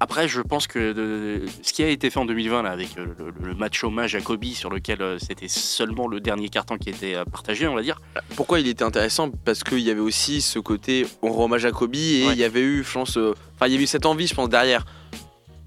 après, 0.00 0.28
je 0.28 0.40
pense 0.40 0.66
que 0.68 0.92
de- 0.92 1.42
ce 1.62 1.72
qui 1.72 1.82
a 1.82 1.88
été 1.88 2.08
fait 2.10 2.18
en 2.20 2.24
2020 2.24 2.62
là, 2.62 2.70
avec 2.70 2.96
euh, 2.98 3.06
le, 3.18 3.32
le 3.48 3.54
match 3.54 3.82
hommage 3.82 4.14
à 4.14 4.20
Kobe, 4.20 4.44
sur 4.44 4.70
lequel 4.70 5.02
euh, 5.02 5.18
c'était 5.18 5.48
seulement 5.48 6.06
le 6.06 6.20
dernier 6.20 6.48
carton 6.50 6.76
qui 6.78 6.88
était 6.90 7.14
euh, 7.16 7.24
partagé, 7.24 7.66
on 7.66 7.74
va 7.74 7.82
dire. 7.82 8.00
pourquoi 8.36 8.60
il 8.60 8.68
était 8.68 8.84
intéressant? 8.84 9.30
Parce 9.44 9.64
qu'il 9.64 9.80
y 9.80 9.90
avait 9.90 9.98
aussi 10.00 10.40
ce 10.40 10.58
côté 10.60 11.06
on 11.22 11.32
rend 11.32 11.46
hommage 11.46 11.64
à 11.64 11.72
Kobe 11.72 11.94
et 11.96 12.26
Ouais. 12.26 12.32
il 12.32 12.38
y 12.38 12.44
avait 12.44 12.60
eu 12.62 12.84
je 12.84 12.92
pense 12.92 13.16
euh, 13.16 13.34
enfin 13.56 13.66
il 13.66 13.72
y 13.72 13.74
avait 13.74 13.84
eu 13.84 13.88
cette 13.88 14.06
envie 14.06 14.26
je 14.28 14.34
pense 14.34 14.48
derrière 14.48 14.84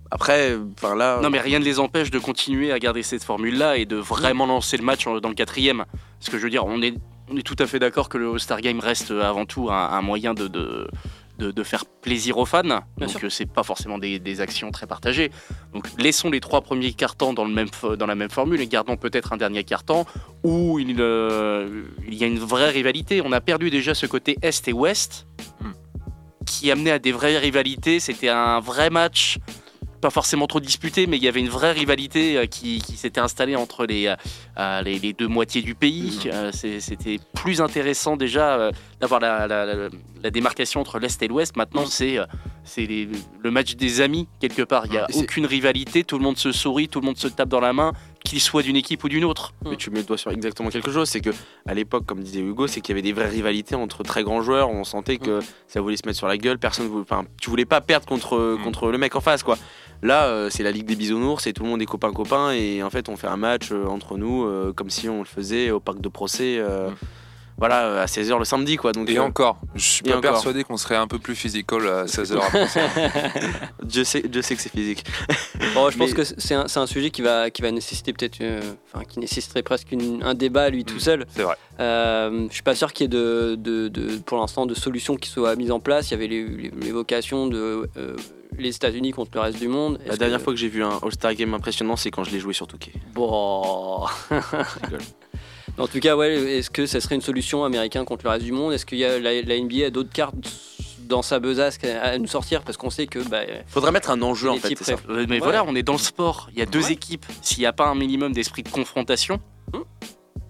après 0.09 0.57
enfin 0.77 0.95
là 0.95 1.19
Non, 1.21 1.29
mais 1.29 1.39
rien 1.39 1.59
ne 1.59 1.63
les 1.65 1.79
empêche 1.79 2.11
de 2.11 2.19
continuer 2.19 2.71
à 2.71 2.79
garder 2.79 3.01
cette 3.03 3.23
formule-là 3.23 3.77
et 3.77 3.85
de 3.85 3.95
vraiment 3.95 4.45
lancer 4.45 4.77
le 4.77 4.83
match 4.83 5.05
dans 5.05 5.29
le 5.29 5.35
quatrième. 5.35 5.85
Parce 6.19 6.29
que 6.29 6.37
je 6.37 6.43
veux 6.43 6.49
dire, 6.49 6.65
on 6.65 6.81
est, 6.81 6.93
on 7.31 7.37
est 7.37 7.43
tout 7.43 7.55
à 7.59 7.67
fait 7.67 7.79
d'accord 7.79 8.09
que 8.09 8.17
le 8.17 8.29
All-Star 8.31 8.61
Game 8.61 8.79
reste 8.79 9.11
euh, 9.11 9.23
avant 9.23 9.45
tout 9.45 9.69
un, 9.71 9.89
un 9.89 10.01
moyen 10.01 10.33
de, 10.33 10.47
de, 10.47 10.87
de- 11.39 11.51
de 11.51 11.63
faire 11.63 11.85
plaisir 11.85 12.37
aux 12.37 12.45
fans. 12.45 12.61
Donc 12.97 13.09
sûr. 13.09 13.19
euh, 13.23 13.29
c'est 13.29 13.45
pas 13.45 13.63
forcément 13.63 13.97
des, 13.97 14.19
des 14.19 14.41
actions 14.41 14.69
très 14.71 14.85
partagées. 14.87 15.31
Donc 15.73 15.87
laissons 15.97 16.29
les 16.29 16.39
trois 16.39 16.61
premiers 16.61 16.93
cartons 16.93 17.33
dans, 17.33 17.45
le 17.45 17.53
même, 17.53 17.67
fo- 17.69 17.95
dans 17.95 18.05
la 18.07 18.15
même 18.15 18.29
formule 18.29 18.59
et 18.61 18.67
gardons 18.67 18.97
peut-être 18.97 19.33
un 19.33 19.37
dernier 19.37 19.63
carton 19.63 20.05
où 20.43 20.77
il, 20.79 20.97
euh, 20.99 21.83
il 22.07 22.15
y 22.15 22.23
a 22.23 22.27
une 22.27 22.39
vraie 22.39 22.69
rivalité. 22.69 23.21
On 23.23 23.31
a 23.31 23.41
perdu 23.41 23.69
déjà 23.69 23.93
ce 23.95 24.05
côté 24.05 24.37
Est 24.41 24.67
et 24.67 24.73
Ouest 24.73 25.25
Hmm. 25.61 25.71
qui 26.45 26.71
amenait 26.71 26.91
à 26.91 26.99
des 26.99 27.11
vraies 27.11 27.37
rivalités. 27.37 27.99
C'était 27.99 28.29
un 28.29 28.59
vrai 28.59 28.89
match 28.89 29.37
pas 30.01 30.09
forcément 30.09 30.47
trop 30.47 30.59
disputé, 30.59 31.07
mais 31.07 31.17
il 31.17 31.23
y 31.23 31.27
avait 31.27 31.39
une 31.39 31.49
vraie 31.49 31.71
rivalité 31.71 32.37
euh, 32.37 32.45
qui, 32.47 32.79
qui 32.79 32.97
s'était 32.97 33.21
installée 33.21 33.55
entre 33.55 33.85
les, 33.85 34.07
euh, 34.07 34.15
euh, 34.57 34.81
les, 34.81 34.99
les 34.99 35.13
deux 35.13 35.27
moitiés 35.27 35.61
du 35.61 35.75
pays. 35.75 36.19
C'est- 36.51 36.79
C'était 36.79 37.19
plus 37.35 37.61
intéressant 37.61 38.17
déjà 38.17 38.71
d'avoir 38.99 39.19
la, 39.21 39.47
la- 39.47 39.65
la- 39.65 39.89
la 40.23 40.29
démarcation 40.31 40.81
entre 40.81 40.99
l'Est 40.99 41.21
et 41.23 41.27
l'Ouest. 41.27 41.55
Maintenant, 41.55 41.85
c'est 41.85 42.17
euh, 42.17 42.25
c'est 42.63 42.85
le 42.87 43.51
match 43.51 43.75
des 43.75 44.01
amis, 44.01 44.27
quelque 44.39 44.61
part. 44.63 44.85
Il 44.85 44.91
n'y 44.91 44.97
a 44.97 45.07
aucune 45.15 45.45
rivalité, 45.45 46.03
tout 46.03 46.17
le 46.17 46.23
monde 46.23 46.37
se 46.37 46.51
sourit, 46.51 46.87
tout 46.87 46.99
le 46.99 47.05
monde 47.05 47.17
se 47.17 47.27
tape 47.27 47.49
dans 47.49 47.59
la 47.59 47.73
main, 47.73 47.91
qu'il 48.31 48.39
soit 48.41 48.63
d'une 48.63 48.77
équipe 48.77 49.03
ou 49.03 49.09
d'une 49.09 49.25
autre. 49.25 49.53
Mais 49.69 49.75
tu 49.75 49.89
mets 49.91 49.99
le 49.99 50.05
doigt 50.05 50.17
sur 50.17 50.31
exactement 50.31 50.69
quelque 50.69 50.89
chose, 50.91 51.09
c'est 51.09 51.19
que 51.21 51.31
à 51.67 51.73
l'époque, 51.73 52.05
comme 52.05 52.21
disait 52.23 52.39
Hugo, 52.39 52.65
c'est 52.67 52.79
qu'il 52.81 52.93
y 52.93 52.95
avait 52.95 53.01
des 53.01 53.11
vraies 53.13 53.27
rivalités 53.29 53.75
entre 53.75 54.03
très 54.03 54.23
grands 54.23 54.41
joueurs. 54.41 54.69
On 54.69 54.83
sentait 54.85 55.17
que 55.17 55.39
ça 55.67 55.81
voulait 55.81 55.97
se 55.97 56.03
mettre 56.05 56.17
sur 56.17 56.27
la 56.27 56.37
gueule. 56.37 56.57
Personne, 56.57 56.87
voulait- 56.87 57.01
enfin, 57.03 57.25
tu 57.41 57.49
voulais 57.49 57.65
pas 57.65 57.81
perdre 57.81 58.05
contre 58.07 58.37
Mm. 58.59 58.63
contre 58.63 58.89
le 58.89 58.97
mec 58.97 59.15
en 59.15 59.21
face, 59.21 59.43
quoi. 59.43 59.57
Là, 60.01 60.23
euh, 60.27 60.49
c'est 60.49 60.63
la 60.63 60.71
ligue 60.71 60.85
des 60.87 60.95
bisounours, 60.95 61.45
et 61.45 61.53
tout 61.53 61.63
le 61.63 61.69
monde 61.69 61.81
est 61.81 61.85
copain 61.85 62.11
copain, 62.13 62.51
et 62.51 62.81
en 62.81 62.89
fait, 62.89 63.09
on 63.09 63.17
fait 63.17 63.27
un 63.27 63.37
match 63.37 63.71
euh, 63.71 63.85
entre 63.85 64.17
nous 64.17 64.45
euh, 64.45 64.71
comme 64.73 64.89
si 64.89 65.09
on 65.09 65.19
le 65.19 65.25
faisait 65.25 65.69
au 65.71 65.79
parc 65.79 65.99
de 66.01 66.09
procès. 66.09 66.59
Mm. 66.59 66.93
Voilà, 67.61 67.85
euh, 67.85 68.01
à 68.03 68.07
16h 68.07 68.37
le 68.39 68.43
samedi, 68.43 68.75
quoi. 68.75 68.91
Donc, 68.91 69.07
Et 69.07 69.17
euh, 69.19 69.21
encore, 69.23 69.59
je 69.75 69.81
suis 69.87 70.01
pas 70.03 70.17
encore. 70.17 70.21
persuadé 70.33 70.63
qu'on 70.63 70.77
serait 70.77 70.95
un 70.95 71.05
peu 71.07 71.19
plus 71.19 71.35
physical 71.35 71.87
à 71.87 72.05
16h 72.05 72.37
après. 72.41 72.65
Dieu 73.83 74.03
sait, 74.03 74.23
Dieu 74.27 74.41
sait 74.41 74.55
que 74.55 74.61
c'est 74.61 74.71
physique. 74.71 75.05
Bon, 75.75 75.89
je 75.91 75.97
pense 75.97 76.13
que 76.13 76.23
c'est 76.23 76.55
un, 76.55 76.67
c'est 76.67 76.79
un 76.79 76.87
sujet 76.87 77.11
qui 77.11 77.21
va, 77.21 77.49
qui 77.51 77.61
va 77.61 77.71
nécessiter 77.71 78.11
peut-être, 78.13 78.41
euh, 78.41 78.59
enfin, 78.93 79.05
qui 79.05 79.19
nécessiterait 79.19 79.61
presque 79.63 79.91
une- 79.91 80.21
un 80.23 80.33
débat 80.33 80.63
à 80.63 80.69
lui 80.69 80.83
tout 80.83 80.95
Mm. 80.95 80.99
seul. 80.99 81.25
C'est 81.33 81.43
vrai. 81.43 81.55
Euh, 81.79 82.47
je 82.49 82.53
suis 82.55 82.63
pas 82.63 82.75
sûr 82.75 82.91
qu'il 82.91 83.03
y 83.03 83.05
ait 83.05 83.07
de, 83.09 83.55
de- 83.57 83.87
de- 83.87 84.17
pour 84.17 84.39
l'instant 84.39 84.65
de 84.65 84.73
solutions 84.73 85.15
qui 85.15 85.29
soient 85.29 85.55
mises 85.55 85.71
en 85.71 85.79
place. 85.79 86.09
Il 86.09 86.11
y 86.11 86.15
avait 86.15 86.27
l'évocation 86.27 87.45
de 87.47 87.87
euh, 87.95 88.15
les 88.57 88.75
États-Unis 88.75 89.11
contre 89.11 89.31
le 89.35 89.39
reste 89.41 89.59
du 89.59 89.67
monde. 89.67 89.99
La 90.07 90.17
dernière 90.17 90.41
fois 90.41 90.51
que 90.51 90.59
j'ai 90.59 90.67
vu 90.67 90.83
un 90.83 90.99
All-Star 91.03 91.35
Game 91.35 91.53
impressionnant, 91.53 91.95
c'est 91.95 92.09
quand 92.11 92.23
je 92.23 92.31
l'ai 92.31 92.39
joué 92.39 92.53
sur 92.53 92.67
Touquet. 92.67 92.91
Bon. 93.13 94.05
En 95.77 95.87
tout 95.87 95.99
cas, 95.99 96.15
ouais, 96.15 96.33
est-ce 96.57 96.69
que 96.69 96.85
ça 96.85 96.99
serait 97.01 97.15
une 97.15 97.21
solution 97.21 97.63
américain 97.63 98.05
contre 98.05 98.25
le 98.25 98.29
reste 98.31 98.45
du 98.45 98.51
monde? 98.51 98.73
Est-ce 98.73 98.85
qu'il 98.85 98.97
y 98.99 99.05
a 99.05 99.19
la, 99.19 99.41
la 99.41 99.59
NBA 99.59 99.85
a 99.85 99.89
d'autres 99.89 100.11
cartes 100.11 100.35
dans 101.07 101.21
sa 101.21 101.39
besace 101.39 101.79
à, 101.83 102.17
nous 102.17 102.27
sortir? 102.27 102.61
Parce 102.63 102.77
qu'on 102.77 102.89
sait 102.89 103.07
que 103.07 103.19
bah, 103.19 103.41
Faudrait 103.67 103.91
mettre 103.91 104.11
un 104.11 104.21
enjeu 104.21 104.49
en 104.49 104.57
fait. 104.57 104.75
ça. 104.77 104.95
Mais 105.09 105.25
Ouais. 105.25 105.39
voilà, 105.39 105.63
on 105.65 105.75
est 105.75 105.83
dans 105.83 105.93
le 105.93 105.97
sport. 105.99 106.49
Il 106.53 106.59
y 106.59 106.61
a 106.61 106.65
deux 106.65 106.85
Ouais. 106.85 106.93
équipes. 106.93 107.25
S'il 107.41 107.59
n'y 107.59 107.65
a 107.65 107.73
pas 107.73 107.87
un 107.87 107.95
minimum 107.95 108.33
d'esprit 108.33 108.63
de 108.63 108.69
confrontation, 108.69 109.39
Hmm. 109.73 109.79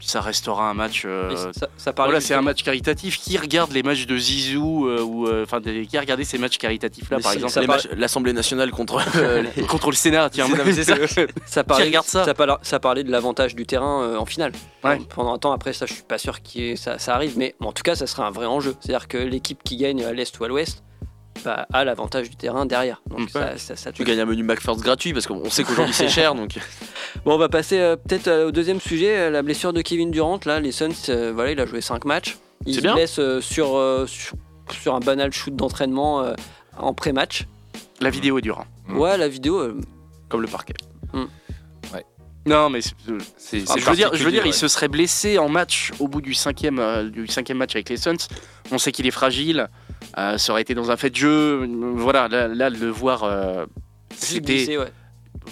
Ça 0.01 0.21
restera 0.21 0.69
un 0.69 0.73
match. 0.73 1.03
euh, 1.05 1.35
ça, 1.53 1.67
ça 1.77 1.93
Voilà, 1.95 2.19
c'est 2.21 2.33
un 2.33 2.41
match 2.41 2.63
caritatif. 2.63 3.17
Qui 3.19 3.37
regarde 3.37 3.71
les 3.71 3.83
matchs 3.83 4.05
de 4.05 4.17
Zizou 4.17 4.87
euh, 4.87 5.01
ou 5.01 5.27
euh, 5.27 5.43
enfin 5.43 5.59
des- 5.59 5.85
qui 5.85 5.97
a 5.97 6.01
regardé 6.01 6.23
ces 6.23 6.37
matchs 6.37 6.57
caritatifs 6.57 7.09
là 7.09 7.17
Mais 7.17 7.23
par 7.23 7.33
exemple? 7.33 7.89
L'Assemblée 7.97 8.33
nationale 8.33 8.71
contre 8.71 8.99
euh, 9.17 9.43
les- 9.55 9.63
contre 9.63 9.89
le 9.89 9.95
Sénat 9.95 10.29
Tiens, 10.29 10.47
ça. 10.83 10.95
Ça 11.45 11.63
parlait, 11.63 11.85
regarde 11.85 12.05
ça 12.05 12.33
parla- 12.33 12.59
ça 12.61 12.79
parlait 12.79 13.03
de 13.03 13.11
l'avantage 13.11 13.55
du 13.55 13.65
terrain 13.65 14.03
euh, 14.03 14.17
en 14.17 14.25
finale. 14.25 14.51
Ouais. 14.83 14.99
Pendant 15.13 15.33
un 15.33 15.37
temps, 15.37 15.51
après 15.51 15.73
ça, 15.73 15.85
je 15.85 15.93
suis 15.93 16.03
pas 16.03 16.17
sûr 16.17 16.41
que 16.41 16.75
ça, 16.75 16.97
ça 16.97 17.15
arrive, 17.15 17.37
mais 17.37 17.55
en 17.61 17.71
tout 17.71 17.83
cas, 17.83 17.95
ça 17.95 18.07
serait 18.07 18.23
un 18.23 18.31
vrai 18.31 18.45
enjeu. 18.47 18.75
C'est-à-dire 18.79 19.07
que 19.07 19.17
l'équipe 19.17 19.61
qui 19.63 19.77
gagne 19.77 20.03
à 20.03 20.11
l'est 20.13 20.37
ou 20.39 20.43
à 20.43 20.47
l'ouest 20.47 20.83
bah, 21.45 21.65
a 21.73 21.83
l'avantage 21.83 22.29
du 22.29 22.35
terrain 22.35 22.65
derrière. 22.65 23.01
Donc 23.09 23.21
Mm. 23.21 23.29
ça, 23.29 23.57
ça- 23.57 23.75
ça 23.75 23.91
tu 23.91 24.03
gagnes 24.03 24.19
un 24.19 24.25
menu 24.25 24.43
McFirst 24.43 24.81
gratuit 24.81 25.13
parce 25.13 25.27
qu'on 25.27 25.49
sait 25.49 25.63
qu'aujourd'hui 25.63 25.93
c'est 25.93 26.07
cher 26.19 26.35
donc. 26.35 26.51
Bon, 27.25 27.33
on 27.35 27.37
va 27.37 27.49
passer 27.49 27.79
euh, 27.79 27.95
peut-être 27.95 28.27
euh, 28.27 28.47
au 28.47 28.51
deuxième 28.51 28.79
sujet, 28.79 29.17
euh, 29.17 29.29
la 29.29 29.41
blessure 29.41 29.73
de 29.73 29.81
Kevin 29.81 30.11
Durant. 30.11 30.39
Là, 30.45 30.59
les 30.59 30.71
Suns, 30.71 30.89
euh, 31.09 31.31
voilà, 31.33 31.51
il 31.51 31.59
a 31.59 31.65
joué 31.65 31.81
5 31.81 32.05
matchs. 32.05 32.37
Il 32.65 32.75
se 32.75 32.81
bien. 32.81 32.93
blesse 32.93 33.17
euh, 33.19 33.41
sur, 33.41 33.75
euh, 33.75 34.05
sur, 34.07 34.35
sur 34.71 34.93
un 34.95 34.99
banal 34.99 35.31
shoot 35.33 35.55
d'entraînement 35.55 36.21
euh, 36.21 36.33
en 36.77 36.93
pré-match. 36.93 37.47
La 37.99 38.09
vidéo 38.11 38.37
est 38.37 38.41
dure. 38.41 38.59
hein. 38.59 38.65
Mm. 38.87 38.97
Ouais, 38.99 39.17
la 39.17 39.27
vidéo, 39.27 39.59
euh, 39.59 39.79
Comme 40.29 40.41
le 40.41 40.47
parquet. 40.47 40.73
Non, 42.43 42.71
mais 42.71 42.79
c'est- 42.81 42.95
je 43.59 43.85
veux 43.87 43.95
dire, 43.95 44.09
je 44.15 44.23
veux 44.23 44.31
dire, 44.31 44.47
il 44.47 44.53
se 44.53 44.67
serait 44.67 44.87
blessé 44.87 45.37
en 45.37 45.47
match 45.47 45.91
au 45.99 46.07
bout 46.07 46.21
du 46.21 46.33
cinquième, 46.33 46.79
euh, 46.79 47.07
du 47.07 47.27
cinquième 47.27 47.57
match 47.59 47.75
avec 47.75 47.87
les 47.89 47.97
Suns. 47.97 48.15
On 48.71 48.79
sait 48.79 48.91
qu'il 48.91 49.05
est 49.05 49.11
fragile. 49.11 49.69
Euh, 50.17 50.37
ça 50.37 50.51
aurait 50.51 50.61
été 50.61 50.73
dans 50.73 50.91
un 50.91 50.97
fait 50.97 51.09
de 51.09 51.15
jeu. 51.15 51.67
Voilà, 51.95 52.27
là, 52.27 52.69
le 52.69 52.89
voir, 52.89 53.23
euh, 53.23 53.65
c'était. 54.15 54.77
ouais. 54.77 54.91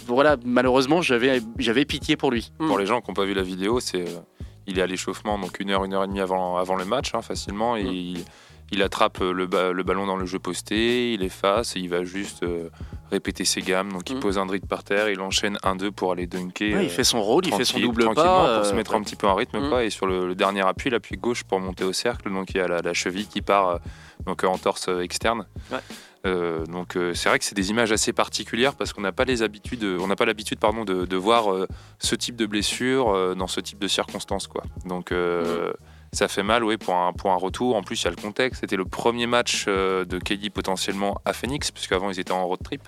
Voilà, 0.05 0.37
malheureusement, 0.45 1.01
j'avais, 1.01 1.41
pitié 1.85 2.15
pour 2.15 2.31
lui. 2.31 2.51
Pour 2.57 2.77
les 2.77 2.85
gens 2.85 3.01
qui 3.01 3.09
n'ont 3.09 3.15
pas 3.15 3.25
vu 3.25 3.33
la 3.33 3.41
vidéo, 3.41 3.79
c'est 3.79 4.07
euh, 4.07 4.19
il 4.67 4.77
est 4.77 4.81
à 4.81 4.87
l'échauffement, 4.87 5.39
donc 5.39 5.59
une 5.59 5.71
heure, 5.71 5.83
une 5.83 5.93
heure 5.93 6.03
et 6.03 6.07
demie 6.07 6.19
avant, 6.19 6.57
avant 6.57 6.75
le 6.75 6.85
match, 6.85 7.15
hein, 7.15 7.21
facilement, 7.21 7.75
et 7.75 7.83
Mm. 7.83 7.87
il, 7.87 8.25
il 8.71 8.81
attrape 8.83 9.21
euh, 9.21 9.31
le, 9.33 9.47
ba- 9.47 9.71
le 9.71 9.83
ballon 9.83 10.05
dans 10.05 10.15
le 10.17 10.25
jeu 10.25 10.39
posté, 10.39 11.13
il 11.13 11.23
efface, 11.23 11.75
et 11.75 11.79
il 11.79 11.89
va 11.89 12.03
juste 12.03 12.43
euh, 12.43 12.69
répéter 13.11 13.45
ses 13.45 13.61
gammes. 13.61 13.91
Donc 13.91 14.09
il 14.09 14.17
Mm. 14.17 14.19
pose 14.19 14.37
un 14.37 14.45
dribble 14.45 14.67
par 14.67 14.83
terre, 14.83 15.09
il 15.09 15.19
enchaîne 15.21 15.57
1-2 15.63 15.91
pour 15.91 16.11
aller 16.11 16.27
dunker. 16.27 16.75
Ouais, 16.75 16.83
il 16.85 16.89
fait 16.89 17.03
son 17.03 17.21
rôle, 17.21 17.45
il 17.47 17.53
fait 17.53 17.65
son 17.65 17.79
double 17.79 18.05
pas. 18.13 18.57
pour 18.57 18.65
se 18.65 18.71
euh, 18.73 18.75
mettre 18.75 18.95
un 18.95 19.01
petit 19.01 19.15
peu 19.15 19.27
en 19.27 19.35
rythme 19.35 19.67
quoi, 19.69 19.83
et 19.83 19.89
sur 19.89 20.05
le, 20.07 20.27
le 20.27 20.35
dernier 20.35 20.61
appui 20.67 20.89
l'appui 20.89 21.17
gauche 21.17 21.43
pour 21.43 21.59
monter 21.59 21.83
au 21.83 21.93
cercle 21.93 22.31
donc 22.31 22.51
il 22.51 22.57
y 22.57 22.59
a 22.59 22.67
la, 22.67 22.81
la 22.81 22.93
cheville 22.93 23.27
qui 23.27 23.41
part 23.41 23.79
donc 24.25 24.43
en 24.43 24.57
torse 24.57 24.87
externe 25.01 25.45
Ouais. 25.71 25.79
Euh, 26.25 26.65
donc 26.65 26.97
euh, 26.97 27.13
c'est 27.13 27.29
vrai 27.29 27.39
que 27.39 27.45
c'est 27.45 27.55
des 27.55 27.69
images 27.69 27.93
assez 27.93 28.11
particulières 28.11 28.75
parce 28.75 28.91
qu'on 28.91 28.99
n'a 28.99 29.13
pas 29.13 29.23
les 29.23 29.41
habitudes 29.41 29.85
on 30.01 30.07
n'a 30.07 30.17
pas 30.17 30.25
l'habitude 30.25 30.59
pardon 30.59 30.83
de, 30.83 31.05
de 31.05 31.15
voir 31.15 31.53
euh, 31.53 31.65
ce 31.99 32.13
type 32.13 32.35
de 32.35 32.45
blessure 32.45 33.35
dans 33.37 33.47
ce 33.47 33.61
type 33.61 33.79
de 33.79 33.87
circonstances 33.87 34.45
quoi 34.47 34.63
donc 34.85 35.13
euh, 35.13 35.71
ça 36.13 36.27
fait 36.27 36.43
mal 36.43 36.63
oui 36.63 36.77
pour 36.77 36.95
un, 36.95 37.13
pour 37.13 37.31
un 37.31 37.35
retour 37.35 37.75
en 37.75 37.83
plus 37.83 38.01
il 38.01 38.05
y 38.05 38.07
a 38.07 38.11
le 38.11 38.15
contexte 38.15 38.61
c'était 38.61 38.75
le 38.75 38.85
premier 38.85 39.27
match 39.27 39.65
euh, 39.67 40.05
de 40.05 40.17
KD 40.19 40.49
potentiellement 40.51 41.19
à 41.25 41.33
Phoenix 41.33 41.71
puisqu'avant 41.71 42.09
ils 42.09 42.19
étaient 42.19 42.31
en 42.31 42.45
road 42.47 42.59
trip 42.63 42.81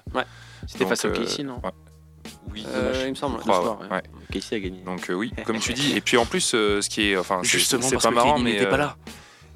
C'était 0.68 0.80
Donc, 0.86 0.90
face 0.90 1.06
au 1.06 1.10
euh, 1.10 1.12
Casey 1.14 1.44
non 1.44 1.60
ouais. 1.64 1.72
oui 2.52 2.66
Euh, 2.70 3.04
il 3.06 3.12
me 3.12 3.16
semble. 3.16 3.38
je 3.38 3.42
crois, 3.42 3.62
soir, 3.62 3.80
ouais. 3.82 3.88
Ouais. 3.92 4.04
Casey 4.32 4.56
a 4.56 4.60
gagné. 4.60 4.80
donc 4.84 5.10
euh, 5.10 5.14
oui, 5.14 5.32
comme 5.46 5.60
tu 5.60 5.74
dis. 5.74 5.96
Et 5.96 6.02
puis 6.02 6.18
en 6.18 6.26
plus, 6.26 6.54
euh, 6.56 6.82
ce 6.82 6.90
qui 6.90 7.10
est, 7.12 7.18
enfin, 7.18 7.40
c'est- 7.44 7.50
Justement, 7.50 7.82
c'est 7.84 7.92
parce 7.96 8.04
pas 8.06 8.10
que 8.10 8.16
marrant, 8.16 8.36
KD 8.36 8.44
mais 8.44 8.52
n'était 8.54 8.66
pas 8.68 8.76
euh, 8.76 8.78
là. 8.78 8.96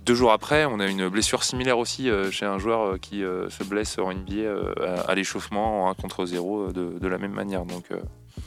deux 0.05 0.15
jours 0.15 0.31
après, 0.31 0.65
on 0.65 0.79
a 0.79 0.87
une 0.87 1.07
blessure 1.09 1.43
similaire 1.43 1.77
aussi 1.79 2.09
euh, 2.09 2.29
chez 2.31 2.45
un 2.45 2.57
joueur 2.59 2.81
euh, 2.81 2.97
qui 2.97 3.23
euh, 3.23 3.49
se 3.49 3.63
blesse 3.63 3.97
en 3.97 4.11
NBA 4.13 4.33
euh, 4.35 4.73
à, 5.05 5.11
à 5.11 5.15
l'échauffement 5.15 5.85
en 5.85 5.91
1 5.91 5.93
contre 5.95 6.25
0 6.25 6.71
de, 6.71 6.99
de 6.99 7.07
la 7.07 7.17
même 7.17 7.33
manière. 7.33 7.65
Donc 7.65 7.85
euh, 7.91 7.97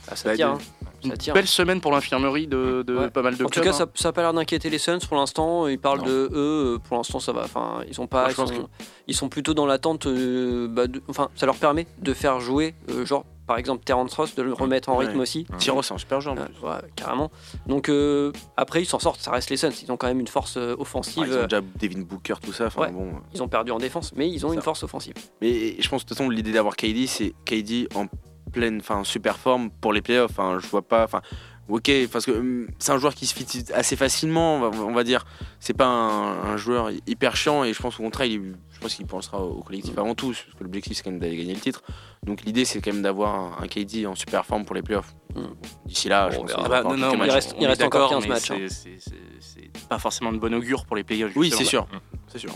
Ah, 0.07 0.15
ça 0.15 0.29
Bah, 0.29 0.35
tire. 0.35 0.47
hein. 0.49 0.57
Une 1.03 1.11
Ça 1.11 1.17
tire. 1.17 1.33
belle 1.33 1.47
semaine 1.47 1.79
pour 1.79 1.91
l'infirmerie 1.93 2.45
de, 2.47 2.83
de 2.85 2.97
Ouais. 2.97 3.09
pas 3.09 3.21
mal 3.21 3.37
de 3.37 3.45
En 3.45 3.47
tout 3.49 3.61
cas, 3.61 3.69
hein. 3.69 3.87
ça 3.95 4.09
n'a 4.09 4.11
pas 4.11 4.21
l'air 4.21 4.33
d'inquiéter 4.33 4.69
les 4.69 4.79
Suns 4.79 4.99
pour 5.07 5.15
l'instant. 5.17 5.65
Ils 5.67 5.79
parlent 5.79 5.99
Non. 5.99 6.05
de 6.07 6.11
eux. 6.11 6.29
euh, 6.33 6.77
Pour 6.79 6.97
l'instant, 6.97 7.19
ça 7.21 7.31
va. 7.31 7.43
Enfin, 7.45 7.79
ils 7.87 7.93
sont 7.93 8.07
pas. 8.07 8.23
Moi, 8.23 8.31
ils, 8.31 8.35
sont, 8.35 8.69
ils 9.07 9.15
sont 9.15 9.29
plutôt 9.29 9.53
dans 9.53 9.65
l'attente. 9.65 10.07
euh, 10.07 10.67
bah, 10.67 10.87
de- 10.87 11.01
Enfin, 11.07 11.29
ça 11.35 11.45
leur 11.45 11.55
permet 11.55 11.87
de 12.01 12.13
faire 12.13 12.39
jouer, 12.41 12.75
euh, 12.89 13.05
genre 13.05 13.23
par 13.47 13.57
exemple 13.57 13.83
Terrence 13.83 14.13
Ross, 14.13 14.35
de 14.35 14.43
le 14.43 14.51
remettre 14.53 14.89
en 14.89 14.97
Ouais. 14.99 15.05
rythme 15.07 15.21
aussi. 15.21 15.47
Tiro 15.57 15.81
c'est 15.81 15.93
un 15.93 15.97
super 15.97 16.19
joueur. 16.21 16.35
en 16.37 16.45
plus. 16.45 16.53
ouais, 16.67 16.75
carrément. 16.97 17.31
Donc 17.65 17.87
euh, 17.89 18.31
après, 18.57 18.81
ils 18.81 18.85
s'en 18.85 18.99
sortent. 18.99 19.21
Ça 19.21 19.31
reste 19.31 19.49
les 19.49 19.57
Suns. 19.57 19.71
Ils 19.81 19.91
ont 19.93 19.97
quand 19.97 20.07
même 20.07 20.19
une 20.19 20.27
force 20.27 20.57
euh, 20.57 20.75
Ouais, 20.75 20.81
offensive. 20.81 21.23
ils 21.25 21.33
ont 21.37 21.43
déjà 21.43 21.61
Devin 21.79 22.01
Booker 22.01 22.35
tout 22.45 22.51
ça. 22.53 22.65
enfin, 22.65 22.81
Ouais. 22.81 22.91
bon. 22.91 23.13
Ils 23.33 23.41
ont 23.41 23.47
perdu 23.47 23.71
en 23.71 23.77
défense, 23.77 24.11
mais 24.17 24.29
ils 24.29 24.45
ont 24.45 24.49
Ça. 24.49 24.55
une 24.55 24.61
force 24.61 24.83
offensive. 24.83 25.13
Mais 25.41 25.81
je 25.81 25.87
pense 25.89 26.03
de 26.03 26.09
toute 26.09 26.17
façon 26.17 26.29
l'idée 26.29 26.51
d'avoir 26.51 26.75
KD 26.75 27.07
c'est 27.07 27.33
KD 27.45 27.87
en 27.95 28.05
pleine, 28.49 28.79
enfin 28.79 29.03
super 29.03 29.37
forme 29.37 29.69
pour 29.69 29.93
les 29.93 30.01
playoffs. 30.01 30.31
Enfin, 30.31 30.57
je 30.59 30.67
vois 30.67 30.87
pas, 30.87 31.03
enfin. 31.03 31.21
Ok, 31.69 31.91
parce 32.11 32.25
que 32.25 32.31
hum, 32.31 32.67
c'est 32.79 32.91
un 32.91 32.97
joueur 32.97 33.13
qui 33.13 33.25
se 33.27 33.33
fit 33.35 33.45
assez 33.73 33.95
facilement, 33.95 34.55
on 34.57 34.69
va, 34.69 34.77
on 34.83 34.91
va 34.93 35.03
dire. 35.03 35.25
C'est 35.59 35.73
pas 35.75 35.85
un, 35.85 36.53
un 36.53 36.57
joueur 36.57 36.89
hyper 37.07 37.35
chiant 37.35 37.63
et 37.63 37.73
je 37.73 37.81
pense 37.81 37.99
au 37.99 38.03
contraire, 38.03 38.27
il, 38.27 38.55
je 38.71 38.79
pense 38.79 38.95
qu'il 38.95 39.05
pensera 39.05 39.39
au 39.43 39.61
collectif 39.61 39.97
avant 39.97 40.15
tout, 40.15 40.29
parce 40.29 40.41
que 40.57 40.63
l'objectif 40.63 40.97
c'est 40.97 41.03
quand 41.03 41.11
même 41.11 41.19
d'aller 41.19 41.37
gagner 41.37 41.53
le 41.53 41.59
titre. 41.59 41.83
Donc 42.25 42.41
l'idée 42.43 42.65
c'est 42.65 42.81
quand 42.81 42.91
même 42.91 43.03
d'avoir 43.03 43.35
un, 43.61 43.63
un 43.63 43.67
KD 43.67 44.05
en 44.07 44.15
super 44.15 44.45
forme 44.45 44.65
pour 44.65 44.75
les 44.75 44.81
playoffs. 44.81 45.13
Mm. 45.35 45.41
D'ici 45.85 46.09
là, 46.09 46.29
je 46.31 46.37
pense 46.37 46.51
Ah 46.57 46.67
bah, 46.67 46.81
non, 46.83 46.97
non, 46.97 47.11
il 47.23 47.29
reste- 47.29 47.53
il 47.57 47.63
est 47.63 47.67
reste 47.67 47.83
encore 47.83 48.09
d'accord, 48.09 48.21
15 48.21 48.23
mais 48.23 48.33
matchs, 48.33 48.51
hein. 48.51 48.67
c'est- 48.67 49.87
pas 49.87 49.99
forcément 49.99 50.31
de 50.33 50.37
bon 50.37 50.53
augure 50.53 50.85
pour 50.85 50.95
les 50.95 51.03
playoffs. 51.03 51.31
Oui, 51.35 51.51
c'est 51.55 51.63
sûr, 51.65 51.87
c'est 52.27 52.39
sûr. 52.39 52.51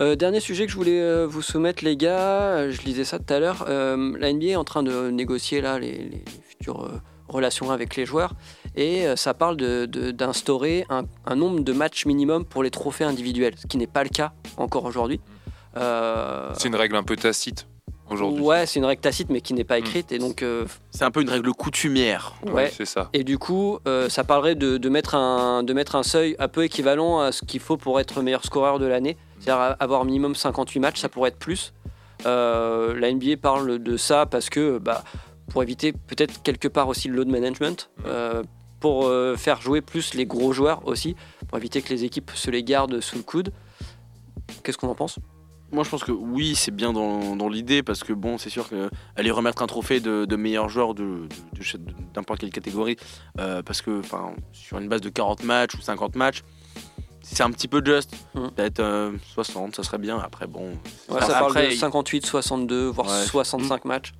Euh, 0.00 0.14
dernier 0.14 0.40
sujet 0.40 0.66
que 0.66 0.72
je 0.72 0.76
voulais 0.76 1.00
euh, 1.00 1.26
vous 1.26 1.40
soumettre, 1.42 1.82
les 1.84 1.96
gars, 1.96 2.18
euh, 2.18 2.70
je 2.72 2.82
lisais 2.82 3.04
ça 3.04 3.18
tout 3.18 3.32
à 3.32 3.38
l'heure. 3.40 3.64
euh, 3.68 4.16
la 4.18 4.30
NBA 4.32 4.46
est 4.48 4.56
en 4.56 4.64
train 4.64 4.82
de 4.82 5.10
négocier 5.10 5.60
là 5.62 5.78
les, 5.78 5.92
les 6.04 6.24
futures 6.48 6.84
relations 7.28 7.70
avec 7.70 7.96
les 7.96 8.06
joueurs 8.06 8.32
et 8.76 9.06
euh, 9.06 9.16
ça 9.16 9.34
parle 9.34 9.56
de- 9.56 9.86
de- 9.86 10.10
d'instaurer 10.10 10.84
un, 10.90 11.02
un 11.26 11.36
nombre 11.36 11.60
de 11.60 11.72
matchs 11.72 12.06
minimum 12.06 12.44
pour 12.44 12.62
les 12.62 12.70
trophées 12.70 13.04
individuels, 13.04 13.54
ce 13.60 13.66
qui 13.66 13.76
n'est 13.78 13.86
pas 13.86 14.02
le 14.02 14.08
cas 14.10 14.32
encore 14.56 14.84
aujourd'hui. 14.84 15.20
Euh, 15.76 16.50
c'est 16.56 16.68
une 16.68 16.76
règle 16.76 16.96
un 16.96 17.02
peu 17.02 17.16
tacite 17.16 17.66
aujourd'hui. 18.10 18.40
ouais, 18.42 18.66
c'est 18.66 18.78
une 18.78 18.84
règle 18.86 19.02
tacite 19.02 19.28
mais 19.30 19.40
qui 19.40 19.52
n'est 19.52 19.64
pas 19.64 19.78
écrite 19.78 20.10
et 20.12 20.18
donc 20.18 20.42
euh, 20.42 20.64
C'est 20.90 21.04
un 21.04 21.10
peu 21.10 21.20
une 21.20 21.28
règle 21.30 21.52
coutumière. 21.52 22.34
ouais. 22.46 22.72
c'est 22.74 22.86
ça. 22.86 23.10
Et 23.12 23.24
du 23.24 23.36
coup, 23.38 23.78
euh, 23.86 24.08
ça 24.08 24.24
parlerait 24.24 24.54
de, 24.54 24.78
de 24.78 24.88
mettre 24.88 25.14
un, 25.14 25.62
de 25.62 25.72
mettre 25.74 25.96
un 25.96 26.02
seuil 26.02 26.36
un 26.38 26.48
peu 26.48 26.64
équivalent 26.64 27.18
à 27.20 27.32
ce 27.32 27.44
qu'il 27.44 27.60
faut 27.60 27.76
pour 27.76 28.00
être 28.00 28.22
meilleur 28.22 28.44
scoreur 28.44 28.78
de 28.78 28.86
l'année. 28.86 29.16
C'est-à-dire 29.40 29.76
avoir 29.80 30.04
minimum 30.04 30.34
58 30.34 30.80
matchs, 30.80 31.00
ça 31.00 31.08
pourrait 31.10 31.28
être 31.30 31.38
plus. 31.38 31.74
Euh, 32.24 32.98
la 32.98 33.12
NBA 33.12 33.36
parle 33.36 33.78
de 33.78 33.96
ça 33.98 34.24
parce 34.24 34.48
que, 34.48 34.78
bah, 34.78 35.04
pour 35.50 35.62
éviter 35.62 35.92
peut-être 35.92 36.42
quelque 36.42 36.68
part 36.68 36.88
aussi 36.88 37.08
le 37.08 37.16
load 37.16 37.28
management, 37.28 37.90
euh, 38.06 38.42
pour 38.80 39.06
euh, 39.06 39.36
faire 39.36 39.60
jouer 39.60 39.80
plus 39.80 40.14
les 40.14 40.26
gros 40.26 40.52
joueurs 40.52 40.86
aussi, 40.86 41.16
pour 41.48 41.58
éviter 41.58 41.82
que 41.82 41.88
les 41.90 42.04
équipes 42.04 42.30
se 42.34 42.50
les 42.50 42.62
gardent 42.62 43.00
sous 43.00 43.16
le 43.16 43.22
coude. 43.22 43.52
Qu'est-ce 44.62 44.78
qu'on 44.78 44.88
en 44.88 44.94
pense? 44.94 45.18
Moi, 45.72 45.82
je 45.82 45.90
pense 45.90 46.04
que 46.04 46.12
oui, 46.12 46.54
c'est 46.54 46.70
bien 46.70 46.92
dans, 46.92 47.34
dans 47.34 47.48
l'idée 47.48 47.82
parce 47.82 48.04
que 48.04 48.12
bon, 48.12 48.38
c'est 48.38 48.50
sûr 48.50 48.68
que 48.68 48.88
aller 49.16 49.32
remettre 49.32 49.62
un 49.62 49.66
trophée 49.66 49.98
de, 49.98 50.24
de 50.24 50.36
meilleur 50.36 50.68
joueur 50.68 50.94
de, 50.94 51.26
n'importe 52.14 52.40
quelle 52.40 52.50
catégorie, 52.50 52.96
euh, 53.40 53.62
parce 53.62 53.82
que 53.82 53.98
enfin, 53.98 54.32
sur 54.52 54.78
une 54.78 54.88
base 54.88 55.00
de 55.00 55.08
40 55.08 55.42
matchs 55.42 55.74
ou 55.74 55.80
50 55.80 56.14
matchs, 56.14 56.44
c'est 57.22 57.42
un 57.42 57.50
petit 57.50 57.66
peu 57.66 57.82
juste. 57.84 58.14
Mhm. 58.36 58.50
Peut-être 58.52 58.78
euh, 58.78 59.12
60, 59.34 59.74
ça 59.74 59.82
serait 59.82 59.98
bien. 59.98 60.18
Après, 60.20 60.46
bon, 60.46 60.68
Ouais, 61.08 61.16
Ah, 61.20 61.26
Ça 61.26 61.32
parle 61.32 61.46
après, 61.50 61.66
de 61.68 61.72
il- 61.72 61.78
58, 61.78 62.24
62, 62.26 62.86
voire 62.86 63.08
Ouais. 63.08 63.24
65 63.26 63.84
matchs. 63.86 64.12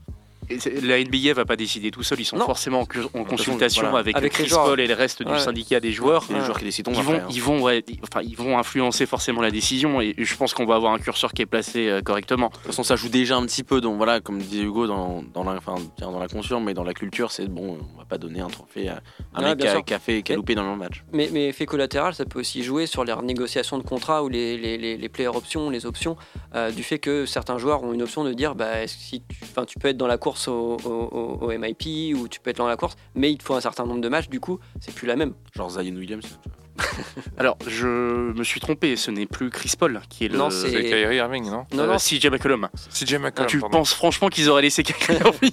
La 0.83 1.03
NBA 1.03 1.35
va 1.35 1.45
pas 1.45 1.57
décider 1.57 1.91
tout 1.91 2.03
seul, 2.03 2.21
ils 2.21 2.25
sont 2.25 2.37
Non. 2.37 2.47
forcément 2.47 2.81
en, 2.81 3.19
en 3.21 3.25
consultation 3.25 3.83
voilà. 3.83 3.99
avec, 3.99 4.17
Avec 4.17 4.33
les 4.33 4.45
Chris 4.45 4.49
joueurs. 4.49 4.65
Paul 4.67 4.81
et 4.81 4.87
le 4.87 4.95
reste 4.95 5.23
du 5.23 5.39
syndicat 5.39 5.81
des 5.81 5.93
joueurs. 5.93 6.25
les 6.31 6.41
joueurs 6.41 6.59
qui 6.59 6.65
décident 6.65 6.93
Ils 6.93 6.99
après. 7.01 7.13
vont, 7.13 7.19
hein. 7.25 7.29
ils, 7.31 7.43
vont, 7.43 7.63
ouais, 7.63 7.85
ils- 7.89 7.99
enfin, 8.03 8.23
ils 8.23 8.37
vont 8.37 8.59
influencer 8.59 9.07
forcément 9.07 9.41
la 9.43 9.51
décision 9.51 10.01
et 10.01 10.15
je 10.19 10.37
pense 10.37 10.55
qu'on 10.55 10.67
va 10.67 10.77
avoir 10.77 10.93
un 10.93 10.99
curseur 10.99 11.33
qui 11.33 11.43
est 11.43 11.47
placé 11.47 11.89
euh, 11.89 12.01
correctement. 12.03 12.49
De 12.49 12.53
toute 12.55 12.63
façon, 12.67 12.83
ça 12.83 12.97
joue 12.97 13.09
déjà 13.09 13.37
un 13.37 13.45
petit 13.47 13.65
peu. 13.65 13.81
Donc 13.81 13.97
voilà, 13.97 14.21
comme 14.21 14.39
disait 14.39 14.63
Hugo, 14.63 14.87
dans, 14.87 15.25
dans 15.35 15.45
la, 15.45 15.53
enfin, 15.57 15.75
dans 15.99 16.19
la 16.19 16.29
conscience, 16.29 16.63
mais 16.65 16.75
dans 16.75 16.85
la 16.85 16.95
culture, 16.95 17.31
c'est 17.33 17.47
bon, 17.49 17.79
on 17.95 17.99
va 17.99 18.05
pas 18.05 18.19
donner 18.19 18.41
un 18.41 18.49
trophée 18.49 18.89
à 18.89 19.01
un 19.35 19.43
Ouais, 19.43 19.49
mec 19.51 19.59
qui 19.59 19.67
a, 19.69 19.73
sûr. 19.73 19.85
qui 19.85 19.95
a 19.95 19.99
fait, 19.99 20.23
qui 20.23 20.33
a 20.33 20.37
loupé 20.37 20.55
dans 20.55 20.71
le 20.71 20.77
match. 20.77 21.03
Mais, 21.13 21.29
mais 21.33 21.49
effet 21.49 21.67
collatéral, 21.67 22.15
ça 22.15 22.25
peut 22.25 22.41
aussi 22.41 22.63
jouer 22.63 22.87
sur 22.87 23.05
les 23.05 23.15
négociations 23.23 23.79
de 23.79 23.83
contrat 23.83 24.23
ou 24.23 24.29
les, 24.29 24.57
les, 24.57 24.79
les, 24.79 24.97
les 24.97 25.09
player 25.09 25.29
options, 25.29 25.71
les 25.71 25.87
options, 25.87 26.17
euh, 26.55 26.71
du 26.71 26.83
fait 26.83 26.99
que 26.99 27.27
certains 27.27 27.59
joueurs 27.59 27.83
ont 27.83 27.93
une 27.93 28.03
option 28.03 28.25
de 28.25 28.33
dire 28.33 28.55
bah, 28.55 28.87
si 28.87 29.23
tu, 29.29 29.39
enfin, 29.43 29.65
tu 29.65 29.79
peux 29.79 29.89
être 29.89 29.97
dans 29.97 30.07
la 30.07 30.19
course 30.19 30.36
au, 30.49 31.49
MIP 31.49 32.17
ou 32.17 32.29
tu 32.29 32.41
peux 32.41 32.51
être 32.51 32.59
dans 32.59 32.69
la 32.69 32.77
course, 32.77 32.97
mais 33.15 33.33
il 33.33 33.39
te 33.39 33.45
faut 33.45 33.55
un 33.55 33.61
certain 33.61 33.85
nombre 33.85 34.01
de 34.01 34.09
matchs, 34.09 34.29
du 34.29 34.41
coup, 34.41 34.59
c'est 34.81 34.95
plus 34.95 35.07
la 35.07 35.17
même. 35.17 35.35
Genre 35.55 35.71
Zion 35.71 35.95
Williams. 35.95 36.39
Alors, 37.39 37.57
je 37.67 37.87
me 38.33 38.45
suis 38.45 38.61
trompé, 38.61 38.97
ce 38.97 39.11
n'est 39.11 39.27
plus 39.27 39.51
Chris 39.51 39.73
Paul 39.79 40.01
qui 40.09 40.25
est 40.25 40.29
le. 40.29 40.39
Non, 40.39 40.51
c'est- 40.51 40.71
C'est 40.71 40.85
Kyrie 40.85 41.17
Irving, 41.17 41.45
non 41.51 41.67
Non, 41.73 41.83
euh, 41.85 41.87
non, 41.87 41.97
CJ 41.99 42.27
McCollum. 42.31 42.69
CJ 42.93 43.15
McCollum, 43.19 43.47
tu 43.49 43.61
pardon. 43.61 43.79
penses 43.79 43.95
franchement 43.95 44.29
qu'ils 44.29 44.49
auraient 44.51 44.63
laissé 44.63 44.83
Kyrie 44.83 45.19
Irving 45.25 45.53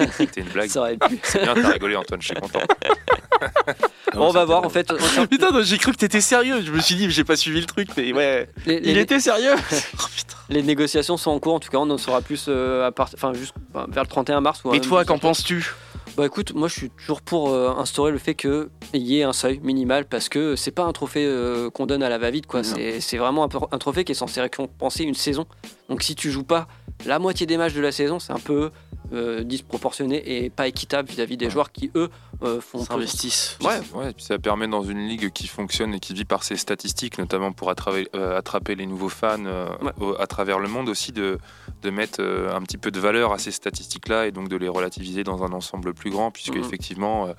C'était 0.12 0.40
une 0.40 0.48
blague. 0.48 0.68
ça 0.70 0.80
aurait 0.80 0.96
pu. 0.96 1.18
C'est 1.22 1.42
bien, 1.42 1.54
t'as 1.54 1.70
rigolé, 1.70 1.96
Antoine, 1.96 2.20
je 2.22 2.26
suis 2.26 2.34
content. 2.36 2.60
on 4.14 4.30
va 4.30 4.44
voir 4.44 4.64
en 4.64 4.68
fait. 4.70 4.90
Putain, 5.30 5.50
non, 5.50 5.62
j'ai 5.62 5.78
cru 5.78 5.92
que 5.92 5.96
t'étais 5.98 6.20
sérieux. 6.20 6.62
Je 6.64 6.70
me 6.72 6.80
suis 6.80 6.94
dit, 6.94 7.10
j'ai 7.10 7.24
pas 7.24 7.36
suivi 7.36 7.60
le 7.60 7.66
truc, 7.66 7.88
mais 7.96 8.12
ouais. 8.12 8.48
Les, 8.66 8.80
Il 8.84 8.98
était 8.98 9.20
sérieux 9.20 9.54
Oh, 9.56 10.04
putain. 10.14 10.36
les 10.48 10.62
négociations 10.62 11.16
sont 11.16 11.30
en 11.30 11.38
cours, 11.38 11.54
en 11.54 11.60
tout 11.60 11.70
cas 11.70 11.78
on 11.78 11.88
en 11.90 11.98
saura 11.98 12.20
plus 12.22 12.46
euh, 12.48 12.86
à 12.86 12.92
part... 12.92 13.10
enfin, 13.14 13.32
juste, 13.34 13.54
bah, 13.72 13.86
vers 13.88 14.02
le 14.04 14.08
31 14.08 14.40
mars. 14.40 14.60
ou 14.64 14.74
Et 14.74 14.80
toi, 14.80 15.04
qu'en 15.04 15.18
penses-tu? 15.18 15.72
Bah 16.16 16.24
écoute, 16.24 16.54
moi 16.54 16.66
je 16.66 16.72
suis 16.72 16.88
toujours 16.88 17.20
pour 17.20 17.50
euh, 17.50 17.74
instaurer 17.76 18.10
le 18.10 18.16
fait 18.16 18.34
qu'il 18.34 18.68
y 18.94 19.20
ait 19.20 19.22
un 19.22 19.34
seuil 19.34 19.60
minimal 19.62 20.06
parce 20.06 20.30
que 20.30 20.56
c'est 20.56 20.70
pas 20.70 20.84
un 20.84 20.92
trophée 20.92 21.26
euh, 21.26 21.68
qu'on 21.68 21.84
donne 21.84 22.02
à 22.02 22.08
la 22.08 22.16
va-vite 22.16 22.46
quoi. 22.46 22.62
C'est 22.64 23.18
vraiment 23.18 23.44
un 23.44 23.78
trophée 23.78 24.02
qui 24.02 24.12
est 24.12 24.14
censé 24.14 24.40
récompenser 24.40 25.04
une 25.04 25.14
saison. 25.14 25.44
Donc 25.90 26.02
si 26.02 26.14
tu 26.14 26.30
joues 26.30 26.44
pas 26.44 26.68
la 27.04 27.18
moitié 27.18 27.46
des 27.46 27.56
matchs 27.56 27.74
de 27.74 27.80
la 27.80 27.92
saison, 27.92 28.18
c'est 28.18 28.32
un 28.32 28.38
peu 28.38 28.70
euh, 29.12 29.44
disproportionné 29.44 30.44
et 30.44 30.50
pas 30.50 30.66
équitable 30.66 31.08
vis-à-vis 31.08 31.36
des 31.36 31.48
joueurs 31.50 31.70
qui 31.70 31.90
eux 31.94 32.08
euh, 32.42 32.60
font 32.60 32.78
S'investissent. 32.84 33.56
Ouais, 33.62 33.78
Ouais, 33.94 34.12
puis 34.12 34.24
ça 34.24 34.38
permet 34.38 34.66
dans 34.66 34.82
une 34.82 35.06
ligue 35.06 35.30
qui 35.30 35.46
fonctionne 35.46 35.94
et 35.94 36.00
qui 36.00 36.12
vit 36.14 36.24
par 36.24 36.42
ses 36.42 36.56
statistiques, 36.56 37.18
notamment 37.18 37.52
pour 37.52 37.70
attraper, 37.70 38.08
euh, 38.16 38.36
attraper 38.36 38.74
les 38.74 38.86
nouveaux 38.86 39.08
fans 39.08 39.44
euh, 39.46 39.68
Ouais. 39.82 39.92
au- 40.00 40.20
à 40.20 40.26
travers 40.26 40.58
le 40.58 40.68
monde 40.68 40.88
aussi, 40.88 41.12
de, 41.12 41.38
de 41.82 41.90
mettre 41.90 42.20
euh, 42.20 42.52
un 42.54 42.62
petit 42.62 42.78
peu 42.78 42.90
de 42.90 42.98
valeur 42.98 43.32
à 43.32 43.38
ces 43.38 43.52
statistiques-là 43.52 44.26
et 44.26 44.32
donc 44.32 44.48
de 44.48 44.56
les 44.56 44.68
relativiser 44.68 45.22
dans 45.22 45.44
un 45.44 45.52
ensemble 45.52 45.94
plus 45.94 46.10
grand, 46.10 46.30
puisque 46.32 46.56
Mhm. 46.56 46.64
effectivement, 46.64 47.26
euh, 47.28 47.32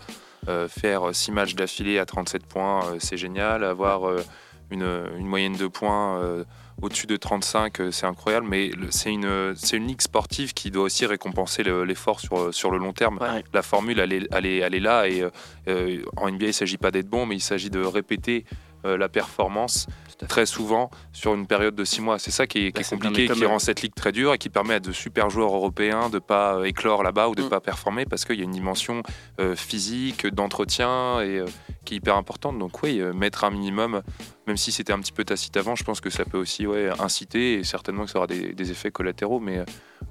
euh, 0.48 0.68
faire 0.70 1.14
6 1.14 1.32
matchs 1.32 1.56
d'affilée 1.56 2.00
à 2.00 2.06
37 2.06 2.46
points, 2.46 2.86
euh, 2.86 2.96
c'est 3.00 3.18
génial. 3.18 3.64
Avoir 3.66 4.08
euh, 4.08 4.24
une, 4.72 4.84
une 5.18 5.26
moyenne 5.28 5.58
de 5.58 5.68
points 5.68 6.20
euh, 6.22 6.44
au-dessus 6.82 7.08
de 7.08 7.16
35, 7.18 7.80
euh, 7.80 7.92
c'est 7.92 8.06
incroyable, 8.06 8.48
mais 8.48 8.68
le- 8.70 8.92
c'est 8.92 9.12
une, 9.12 9.54
c'est 9.56 9.78
une 9.78 9.88
ligue 9.88 10.02
sportive 10.02 10.54
qui 10.54 10.70
doit 10.72 10.84
aussi 10.84 11.06
récompenser 11.06 11.64
le- 11.64 11.84
l'effort 11.84 12.20
sur, 12.20 12.54
sur 12.54 12.72
le 12.72 12.78
long 12.78 12.94
terme. 12.94 13.18
Ouais. 13.20 13.44
La 13.54 13.62
formule, 13.62 14.00
elle 14.00 14.14
est, 14.14 14.28
elle 14.32 14.46
est, 14.46 14.58
elle 14.58 14.76
est 14.76 14.80
là, 14.80 15.08
et 15.08 15.22
euh, 15.22 15.30
euh, 15.68 16.04
en 16.18 16.30
NBA, 16.30 16.46
il 16.46 16.48
ne 16.48 16.52
s'agit 16.52 16.78
pas 16.78 16.92
d'être 16.92 17.10
bon, 17.10 17.26
mais 17.26 17.36
il 17.36 17.42
s'agit 17.42 17.70
de 17.70 17.80
répéter 17.84 18.46
euh, 18.86 18.96
la 18.98 19.10
performance. 19.10 19.88
Très 20.28 20.46
souvent 20.46 20.90
sur 21.14 21.34
une 21.34 21.46
période 21.48 21.76
de 21.76 21.84
6 21.84 22.02
mois. 22.02 22.20
C'est 22.20 22.32
ça 22.32 22.48
qui 22.48 22.68
est, 22.68 22.72
qui 22.72 22.82
Bah, 22.82 22.82
est 22.82 22.90
compliqué, 22.90 23.28
qui 23.28 23.46
rend 23.46 23.60
cette 23.60 23.82
ligue 23.82 23.94
très 23.96 24.12
dure 24.12 24.34
et 24.34 24.38
qui 24.38 24.50
permet 24.50 24.76
à 24.76 24.80
de 24.80 24.92
super 24.92 25.30
joueurs 25.30 25.54
européens 25.54 26.10
de 26.10 26.16
ne 26.16 26.20
pas 26.20 26.56
euh, 26.58 26.64
éclore 26.64 27.04
là-bas 27.04 27.30
ou 27.30 27.36
de 27.36 27.42
ne 27.42 27.48
Mm. 27.48 27.50
pas 27.50 27.60
performer 27.60 28.06
parce 28.06 28.26
qu'il 28.26 28.36
y 28.38 28.42
a 28.42 28.44
une 28.46 28.52
dimension 28.52 29.04
euh, 29.40 29.56
physique, 29.56 30.28
d'entretien 30.28 31.22
et 31.22 31.40
euh, 31.40 31.46
qui 31.86 31.94
est 31.94 31.98
hyper 31.98 32.16
importante. 32.16 32.58
Donc 32.60 32.82
oui, 32.84 33.00
euh, 33.00 33.14
mettre 33.14 33.44
un 33.44 33.50
minimum, 33.52 34.02
même 34.48 34.58
si 34.58 34.72
c'était 34.72 34.94
un 34.94 35.00
petit 35.00 35.12
peu 35.12 35.24
tacite 35.24 35.56
avant, 35.58 35.76
je 35.76 35.84
pense 35.84 36.02
que 36.02 36.10
ça 36.10 36.26
peut 36.26 36.38
aussi 36.38 36.66
ouais, 36.68 36.90
inciter 37.00 37.56
et 37.60 37.64
certainement 37.64 38.06
que 38.06 38.12
ça 38.12 38.18
aura 38.18 38.28
des, 38.28 38.54
des 38.54 38.72
effets 38.72 38.92
collatéraux. 38.92 39.40
Mais 39.40 39.64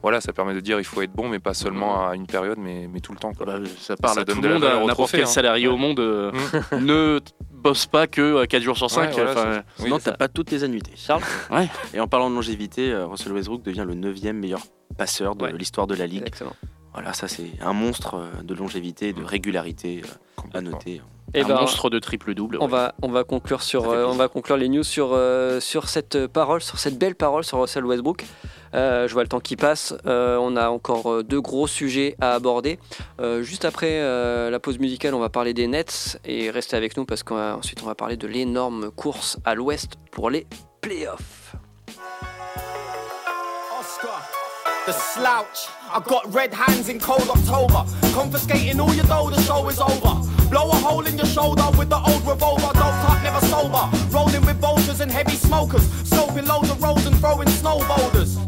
voilà, 0.02 0.20
ça 0.20 0.32
permet 0.32 0.54
de 0.54 0.60
dire 0.60 0.78
il 0.78 0.84
faut 0.84 1.00
être 1.02 1.12
bon, 1.12 1.28
mais 1.28 1.38
pas 1.38 1.54
seulement 1.54 2.06
à 2.08 2.14
une 2.14 2.26
période, 2.26 2.58
mais, 2.58 2.88
mais 2.92 3.00
tout 3.00 3.12
le 3.12 3.18
temps. 3.18 3.32
quoi. 3.32 3.46
Bah, 3.46 3.58
ça 3.78 3.96
parle 3.96 4.14
Ça 4.16 4.20
à 4.20 4.24
donne 4.24 4.36
tout 4.36 4.42
de 4.42 4.48
le 4.48 4.54
monde, 4.58 4.86
n'importe 4.86 5.10
quel 5.12 5.22
hein. 5.22 5.26
salarié 5.26 5.68
au 5.68 5.76
monde 5.76 6.00
euh, 6.00 6.32
ne 6.72 7.20
pas 7.90 8.06
que 8.06 8.44
4 8.44 8.62
jours 8.62 8.76
sur 8.76 8.90
5. 8.90 9.08
Ouais, 9.08 9.12
voilà, 9.14 9.30
enfin, 9.32 9.50
oui, 9.78 9.84
Sinon, 9.84 9.98
c'est 9.98 10.10
t'as 10.10 10.16
pas 10.16 10.28
toutes 10.28 10.48
tes 10.48 10.62
annuités. 10.62 10.92
Charles 10.96 11.22
Ouais. 11.50 11.68
Et 11.94 12.00
en 12.00 12.06
parlant 12.06 12.30
de 12.30 12.34
longévité, 12.34 12.92
euh, 12.92 13.06
Russell 13.06 13.32
Westbrook 13.32 13.62
devient 13.62 13.84
le 13.86 13.94
9 13.94 14.22
meilleur 14.34 14.60
passeur 14.96 15.34
de 15.36 15.44
Ouais. 15.44 15.52
l'histoire 15.52 15.86
de 15.86 15.94
la 15.94 16.06
ligue. 16.06 16.22
excellent. 16.26 16.54
Voilà, 16.92 17.12
ça 17.12 17.28
c'est 17.28 17.50
un 17.60 17.74
monstre 17.74 18.14
euh, 18.14 18.42
de 18.42 18.54
longévité, 18.54 19.12
de 19.12 19.22
régularité 19.22 20.02
euh, 20.04 20.42
à 20.58 20.60
noter. 20.62 21.02
Et 21.34 21.42
un 21.42 21.48
ben, 21.48 21.56
monstre 21.60 21.90
de 21.90 21.98
triple-double. 21.98 22.56
On 22.60 22.64
ouais. 22.66 22.70
va, 22.70 22.94
on 23.02 23.08
va 23.08 23.24
conclure 23.24 23.62
sur, 23.62 23.90
euh, 23.90 24.06
on 24.06 24.12
va 24.14 24.28
conclure 24.28 24.56
les 24.56 24.68
news 24.68 24.84
sur, 24.84 25.10
euh, 25.12 25.60
sur 25.60 25.88
cette 25.88 26.26
parole, 26.28 26.62
sur 26.62 26.78
cette 26.78 26.98
belle 26.98 27.16
parole 27.16 27.44
sur 27.44 27.60
Russell 27.60 27.84
Westbrook. 27.84 28.24
Euh, 28.74 29.08
je 29.08 29.12
vois 29.12 29.22
le 29.22 29.28
temps 29.28 29.40
qui 29.40 29.56
passe. 29.56 29.94
Euh, 30.06 30.36
on 30.36 30.56
a 30.56 30.68
encore 30.68 31.12
euh, 31.12 31.22
deux 31.22 31.40
gros 31.40 31.66
sujets 31.66 32.16
à 32.20 32.34
aborder. 32.34 32.78
Juste 33.40 33.64
après 33.64 34.00
la 34.50 34.58
pause 34.60 34.78
musicale, 34.78 35.14
on 35.14 35.20
va 35.20 35.28
parler 35.28 35.54
des 35.54 35.66
Nets 35.66 36.18
et 36.24 36.50
restez 36.50 36.76
avec 36.76 36.96
nous 36.96 37.04
parce 37.04 37.22
qu'ensuite 37.22 37.82
on 37.82 37.86
va 37.86 37.94
parler 37.94 38.16
de 38.16 38.26
l'énorme 38.26 38.90
course 38.90 39.38
à 39.44 39.54
l'Ouest 39.54 39.94
pour 40.10 40.30
les 40.30 40.46
playoffs. 40.80 41.54
The 44.86 44.92
slouch. 44.92 45.66
I 45.90 45.98
got 45.98 46.32
red 46.32 46.54
hands 46.54 46.88
in 46.88 47.00
cold 47.00 47.28
October. 47.28 47.84
Confiscating 48.14 48.78
all 48.78 48.94
your 48.94 49.04
dough, 49.06 49.30
the 49.30 49.40
show 49.42 49.68
is 49.68 49.80
over. 49.80 50.22
Blow 50.48 50.70
a 50.70 50.76
hole 50.76 51.04
in 51.04 51.16
your 51.16 51.26
shoulder 51.26 51.64
with 51.76 51.88
the 51.88 51.96
old 51.96 52.24
revolver. 52.24 52.70
Doped 52.72 53.10
up, 53.10 53.20
never 53.24 53.44
sober. 53.46 53.90
Rolling 54.14 54.46
with 54.46 54.60
vultures 54.60 55.00
and 55.00 55.10
heavy 55.10 55.34
smokers. 55.34 55.82
Sloping 56.04 56.46
loads 56.46 56.70
of 56.70 56.80
roads 56.80 57.04
and 57.04 57.16
throwing 57.16 57.48
snow 57.48 57.82
boulders. 57.88 58.38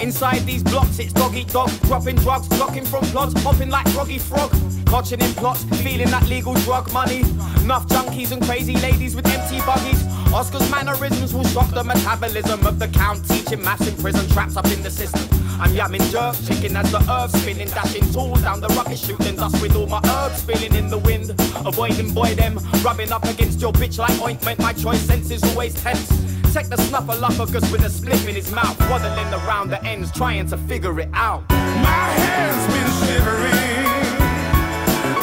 Inside 0.00 0.40
these 0.40 0.62
blocks, 0.62 0.98
it's 0.98 1.12
dog 1.12 1.34
eat 1.34 1.48
dog. 1.48 1.70
Dropping 1.82 2.16
drugs, 2.16 2.48
blocking 2.48 2.84
from 2.84 3.04
plots, 3.06 3.40
hopping 3.42 3.70
like 3.70 3.88
froggy 3.88 4.18
frog. 4.18 4.52
Watching 4.90 5.20
in 5.20 5.32
plots, 5.34 5.64
feeling 5.82 6.10
that 6.10 6.26
legal 6.28 6.54
drug 6.66 6.92
money. 6.92 7.20
Enough 7.62 7.88
junkies 7.88 8.30
and 8.30 8.42
crazy 8.42 8.76
ladies 8.76 9.16
with 9.16 9.26
empty 9.26 9.58
buggies. 9.60 10.04
Oscar's 10.32 10.70
mannerisms 10.70 11.32
will 11.32 11.44
shock 11.44 11.70
the 11.70 11.82
metabolism 11.82 12.66
of 12.66 12.78
the 12.78 12.88
count. 12.88 13.26
Teaching 13.28 13.62
maths 13.62 13.88
in 13.88 13.96
prison, 13.96 14.28
traps 14.30 14.56
up 14.56 14.66
in 14.66 14.82
the 14.82 14.90
system. 14.90 15.22
I'm 15.58 15.70
yamming 15.70 16.10
jerk, 16.10 16.36
chicken 16.46 16.76
as 16.76 16.92
the 16.92 17.00
earth 17.10 17.34
spinning, 17.40 17.68
dashing 17.68 18.12
tools 18.12 18.42
down 18.42 18.60
the 18.60 18.68
rocket, 18.68 18.98
shooting 18.98 19.36
dust 19.36 19.60
with 19.62 19.74
all 19.74 19.86
my 19.86 20.00
herbs 20.04 20.42
spilling 20.42 20.74
in 20.74 20.88
the 20.88 20.98
wind. 20.98 21.30
Avoiding 21.64 22.12
boy 22.12 22.34
them, 22.34 22.60
rubbing 22.84 23.10
up 23.10 23.24
against 23.24 23.60
your 23.60 23.72
bitch 23.72 23.98
like 23.98 24.20
ointment. 24.20 24.58
My 24.58 24.74
choice 24.74 25.00
sense 25.00 25.30
is 25.30 25.42
always 25.44 25.74
tense. 25.82 26.35
Check 26.56 26.68
the 26.68 26.76
snuffleupagus 26.76 27.70
with 27.70 27.82
a 27.82 27.90
spliff 27.90 28.26
in 28.26 28.34
his 28.34 28.50
mouth, 28.50 28.80
waddling 28.88 29.30
around 29.44 29.68
the 29.68 29.84
ends, 29.84 30.10
trying 30.10 30.46
to 30.46 30.56
figure 30.56 30.98
it 30.98 31.10
out. 31.12 31.46
My 31.50 32.08
hands 32.16 32.66
been 32.72 32.90
shivering 33.04 34.06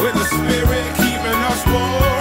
with 0.04 0.14
the 0.14 0.26
spirit 0.26 0.96
keeping 0.96 1.42
us 1.50 1.66
warm 1.66 2.13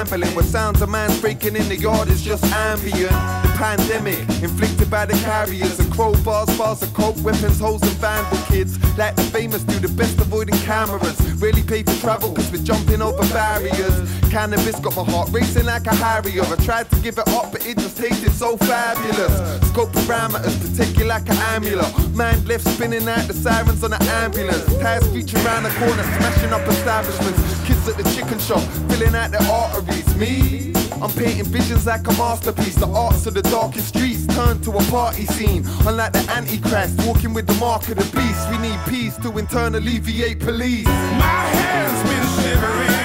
With 0.00 0.48
sounds 0.48 0.80
of 0.80 0.88
man 0.88 1.10
freaking 1.10 1.54
in 1.54 1.68
the 1.68 1.76
yard 1.76 2.08
is 2.08 2.22
just 2.22 2.42
ambient. 2.44 3.10
The 3.10 3.52
pandemic 3.58 4.20
inflicted 4.42 4.90
by 4.90 5.04
the 5.04 5.12
carriers 5.12 5.78
crowbars, 6.00 6.56
bars 6.56 6.82
of 6.82 6.94
coke, 6.94 7.16
weapons, 7.22 7.60
hoes, 7.60 7.82
and 7.82 7.96
vandal 8.00 8.38
kids. 8.46 8.78
Like 8.96 9.16
the 9.16 9.22
famous 9.22 9.62
do 9.64 9.78
the 9.78 9.92
best 9.92 10.18
avoiding 10.18 10.56
cameras. 10.60 11.20
Really 11.42 11.62
pay 11.62 11.82
for 11.82 11.94
travel 12.00 12.32
cause 12.32 12.50
we're 12.50 12.64
jumping 12.64 13.02
over 13.02 13.22
barriers. 13.34 14.08
Cannabis 14.30 14.80
got 14.80 14.96
my 14.96 15.04
heart 15.04 15.28
racing 15.30 15.66
like 15.66 15.86
a 15.86 15.94
harrier. 15.94 16.42
I 16.42 16.56
tried 16.64 16.88
to 16.90 16.96
give 17.00 17.18
it 17.18 17.28
up, 17.28 17.52
but 17.52 17.66
it 17.66 17.76
just 17.76 17.98
tasted 17.98 18.32
so 18.32 18.56
fabulous. 18.56 19.34
Scope 19.68 19.92
parameters, 19.92 20.56
protect 20.60 20.98
you 20.98 21.04
like 21.04 21.28
an 21.28 21.36
amulet. 21.52 21.92
Mind 22.14 22.48
left 22.48 22.66
spinning 22.66 23.06
out 23.06 23.26
the 23.28 23.34
sirens 23.34 23.84
on 23.84 23.90
the 23.90 24.02
ambulance. 24.24 24.64
Tires 24.80 25.06
feature 25.12 25.36
around 25.44 25.64
the 25.64 25.70
corner, 25.70 26.04
smashing 26.16 26.52
up 26.52 26.66
establishments. 26.66 27.40
Kids 27.66 27.86
at 27.88 27.96
the 27.96 28.04
chicken 28.14 28.38
shop, 28.38 28.62
filling 28.88 29.14
out 29.14 29.30
their 29.32 29.46
arteries. 29.50 30.08
Me, 30.16 30.69
I'm 31.02 31.10
painting 31.12 31.46
visions 31.46 31.86
like 31.86 32.06
a 32.06 32.12
masterpiece. 32.12 32.74
The 32.74 32.86
arts 32.86 33.26
of 33.26 33.32
the 33.32 33.40
darkest 33.42 33.88
streets 33.88 34.26
turn 34.26 34.60
to 34.60 34.70
a 34.72 34.82
party 34.90 35.24
scene. 35.24 35.64
Unlike 35.86 36.12
the 36.12 36.26
Antichrist, 36.30 37.00
walking 37.06 37.32
with 37.32 37.46
the 37.46 37.54
mark 37.54 37.88
of 37.88 37.96
the 37.96 38.04
beast. 38.16 38.50
We 38.50 38.58
need 38.58 38.78
peace 38.86 39.16
to 39.18 39.38
in 39.38 39.46
turn 39.46 39.74
alleviate 39.74 40.40
police. 40.40 40.86
My 40.86 41.44
hands 41.56 42.00
been 42.04 42.26
shivering 42.42 43.00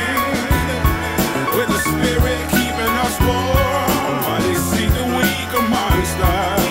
with 1.56 1.70
the 1.70 1.80
spirit 1.80 2.42
keeping 2.52 2.96
us 3.06 3.20
warm 3.22 4.16
while 4.26 4.42
they 4.42 4.56
see 4.56 4.88
the 4.88 5.06
weak 5.16 5.52
amongst 5.58 6.18
us. 6.20 6.65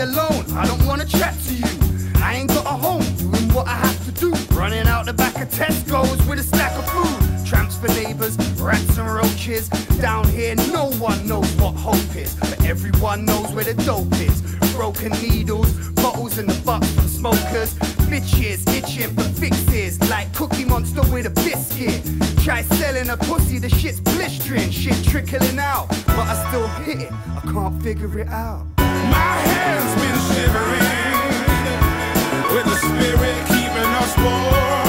Alone. 0.00 0.44
I 0.54 0.66
don't 0.66 0.84
wanna 0.86 1.04
chat 1.04 1.34
to 1.46 1.54
you. 1.54 1.64
I 2.22 2.34
ain't 2.34 2.48
got 2.48 2.64
a 2.64 2.76
home. 2.86 3.04
Doing 3.16 3.48
what 3.54 3.66
I 3.66 3.76
have 3.76 4.04
to 4.06 4.12
do. 4.12 4.32
Running 4.54 4.86
out 4.86 5.06
the 5.06 5.12
back 5.12 5.36
of 5.36 5.48
Tesco's 5.48 6.26
with 6.26 6.38
a 6.38 6.42
stack 6.42 6.76
of 6.78 6.86
food. 6.90 7.46
Tramps 7.46 7.76
for 7.76 7.88
neighbors, 7.88 8.36
rats 8.60 8.96
and 8.98 9.12
roaches. 9.12 9.68
Down 10.00 10.26
here, 10.28 10.54
no 10.72 10.90
one 10.98 11.26
knows 11.26 11.50
what 11.56 11.74
hope 11.74 12.16
is, 12.16 12.34
but 12.34 12.64
everyone 12.64 13.24
knows 13.24 13.52
where 13.52 13.64
the 13.64 13.74
dope 13.84 14.12
is. 14.20 14.40
broken 14.74 15.12
needles, 15.20 15.70
bottles 15.90 16.38
in 16.38 16.46
the 16.46 16.58
butt 16.64 16.84
from 16.84 17.06
smokers. 17.06 17.74
Bitches 18.10 18.60
itching 18.74 19.14
for 19.14 19.28
fixes, 19.40 20.00
like 20.08 20.32
Cookie 20.34 20.64
Monster 20.64 21.02
with 21.12 21.26
a. 21.26 21.39
Try 22.50 22.62
selling 22.62 23.08
a 23.10 23.16
pussy, 23.16 23.60
the 23.60 23.68
shit's 23.68 24.00
blistering, 24.00 24.72
shit 24.72 25.04
trickling 25.04 25.60
out. 25.60 25.86
But 26.04 26.26
I 26.26 26.48
still 26.48 26.66
hit 26.82 27.02
it, 27.02 27.12
I 27.12 27.40
can't 27.42 27.80
figure 27.80 28.18
it 28.18 28.26
out. 28.26 28.66
My 28.76 29.36
hands 29.46 29.94
been 30.00 30.18
shivering 30.34 30.82
with 32.52 32.64
the 32.64 32.74
spirit 32.74 33.46
keeping 33.46 33.90
us 34.02 34.16
warm 34.18 34.79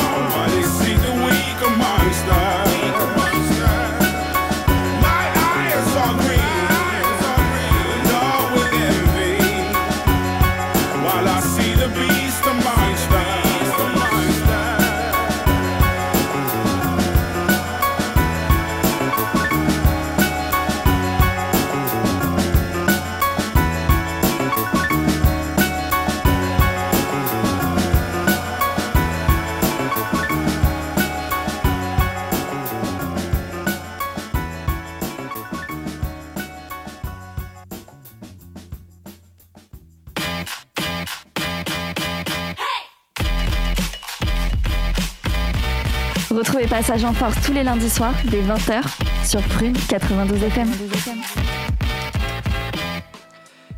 Passage 46.67 47.04
en 47.04 47.13
Force 47.13 47.36
tous 47.45 47.54
les 47.54 47.63
lundis 47.63 47.89
soirs 47.89 48.13
dès 48.26 48.41
20h 48.41 48.82
sur 49.26 49.41
Prune 49.41 49.74
92 49.88 50.43
FM. 50.43 50.67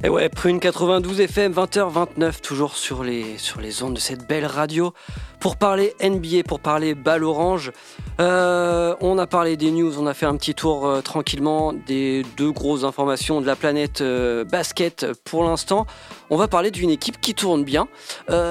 Et 0.05 0.09
ouais, 0.09 0.27
Prune 0.27 0.59
92 0.59 1.21
FM, 1.21 1.53
20h29, 1.53 2.41
toujours 2.41 2.75
sur 2.75 3.05
les, 3.05 3.37
sur 3.37 3.61
les 3.61 3.83
ondes 3.83 3.93
de 3.93 4.01
cette 4.01 4.27
belle 4.27 4.45
radio. 4.45 4.93
Pour 5.39 5.55
parler 5.55 5.93
NBA, 6.03 6.43
pour 6.45 6.59
parler 6.59 6.93
balle 6.93 7.23
orange, 7.23 7.71
euh, 8.19 8.95
on 8.99 9.17
a 9.17 9.27
parlé 9.27 9.55
des 9.55 9.71
news, 9.71 9.97
on 9.97 10.05
a 10.05 10.13
fait 10.13 10.25
un 10.25 10.35
petit 10.35 10.55
tour 10.55 10.85
euh, 10.87 10.99
tranquillement 10.99 11.71
des 11.71 12.23
deux 12.35 12.51
grosses 12.51 12.83
informations 12.83 13.39
de 13.39 13.45
la 13.45 13.55
planète 13.55 14.01
euh, 14.01 14.43
basket 14.43 15.05
pour 15.23 15.45
l'instant. 15.45 15.85
On 16.29 16.35
va 16.35 16.49
parler 16.49 16.69
d'une 16.69 16.89
équipe 16.89 17.21
qui 17.21 17.33
tourne 17.33 17.63
bien. 17.63 17.87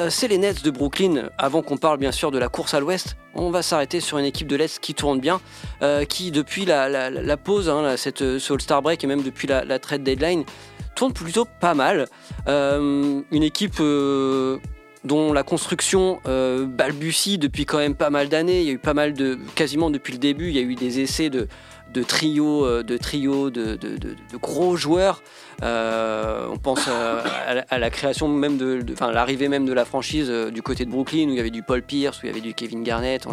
C'est 0.09 0.29
les 0.29 0.39
Nets 0.39 0.63
de 0.65 0.71
Brooklyn. 0.71 1.29
Avant 1.37 1.61
qu'on 1.61 1.77
parle 1.77 1.99
bien 1.99 2.13
sûr 2.13 2.31
de 2.31 2.39
la 2.39 2.49
course 2.49 2.73
à 2.73 2.81
l'ouest, 2.81 3.17
on 3.35 3.51
va 3.51 3.61
s'arrêter 3.61 4.01
sur 4.01 4.17
une 4.17 4.25
équipe 4.25 4.47
de 4.47 4.57
l'Est 4.57 4.79
qui 4.79 4.95
tourne 4.95 5.19
bien, 5.21 5.41
qui 6.09 6.31
depuis 6.31 6.65
la, 6.65 6.89
la- 6.89 7.37
pause, 7.37 7.69
hein, 7.69 7.97
cette, 7.97 8.39
ce 8.39 8.53
All-Star 8.53 8.81
Break 8.83 9.03
et 9.03 9.07
même 9.09 9.23
depuis 9.23 9.49
la, 9.49 9.65
la 9.65 9.79
trade 9.81 10.05
deadline, 10.05 10.45
tourne 10.95 11.13
plutôt 11.13 11.47
pas 11.61 11.75
mal. 11.75 12.07
Euh, 12.49 13.21
une 13.31 13.43
équipe 13.43 13.81
euh, 13.81 14.59
dont 15.05 15.33
la 15.33 15.43
construction 15.43 16.21
euh, 16.27 16.67
balbutie 16.67 17.39
depuis 17.39 17.65
quand 17.67 17.79
même 17.79 17.95
pas 17.95 18.11
mal 18.11 18.29
d'années. 18.29 18.61
Il 18.61 18.67
y 18.67 18.71
a 18.71 18.75
eu 18.75 18.79
pas 18.79 18.95
mal 18.95 19.13
de, 19.15 19.39
quasiment 19.55 19.91
depuis 19.91 20.13
le 20.13 20.19
début, 20.19 20.49
il 20.49 20.55
y 20.55 20.59
a 20.59 20.63
eu 20.63 20.75
des 20.75 21.01
essais 21.01 21.31
de, 21.31 21.49
de 21.93 22.03
trio, 22.03 22.65
euh, 22.65 22.83
de 22.83 22.97
trio, 22.97 23.51
de, 23.51 23.77
de- 23.77 23.97
de- 23.97 24.17
gros 24.41 24.77
joueurs. 24.77 25.23
On 25.63 26.57
pense 26.63 26.89
à, 26.89 27.79
la- 27.79 27.91
création 27.91 28.29
même 28.29 28.57
de, 28.57 28.85
enfin 28.93 29.13
l'arrivée 29.13 29.49
même 29.49 29.65
de 29.67 29.73
la 29.73 29.85
franchise 29.85 30.29
du 30.53 30.63
côté 30.63 30.85
de 30.85 30.91
Brooklyn 30.91 31.29
où 31.29 31.31
il 31.31 31.37
y 31.37 31.41
avait 31.41 31.51
du 31.51 31.63
Paul 31.63 31.83
Pierce, 31.83 32.19
où 32.23 32.27
il 32.27 32.29
y 32.29 32.33
avait 32.33 32.41
du 32.41 32.55
Kevin 32.55 32.83
Garnett. 32.83 33.27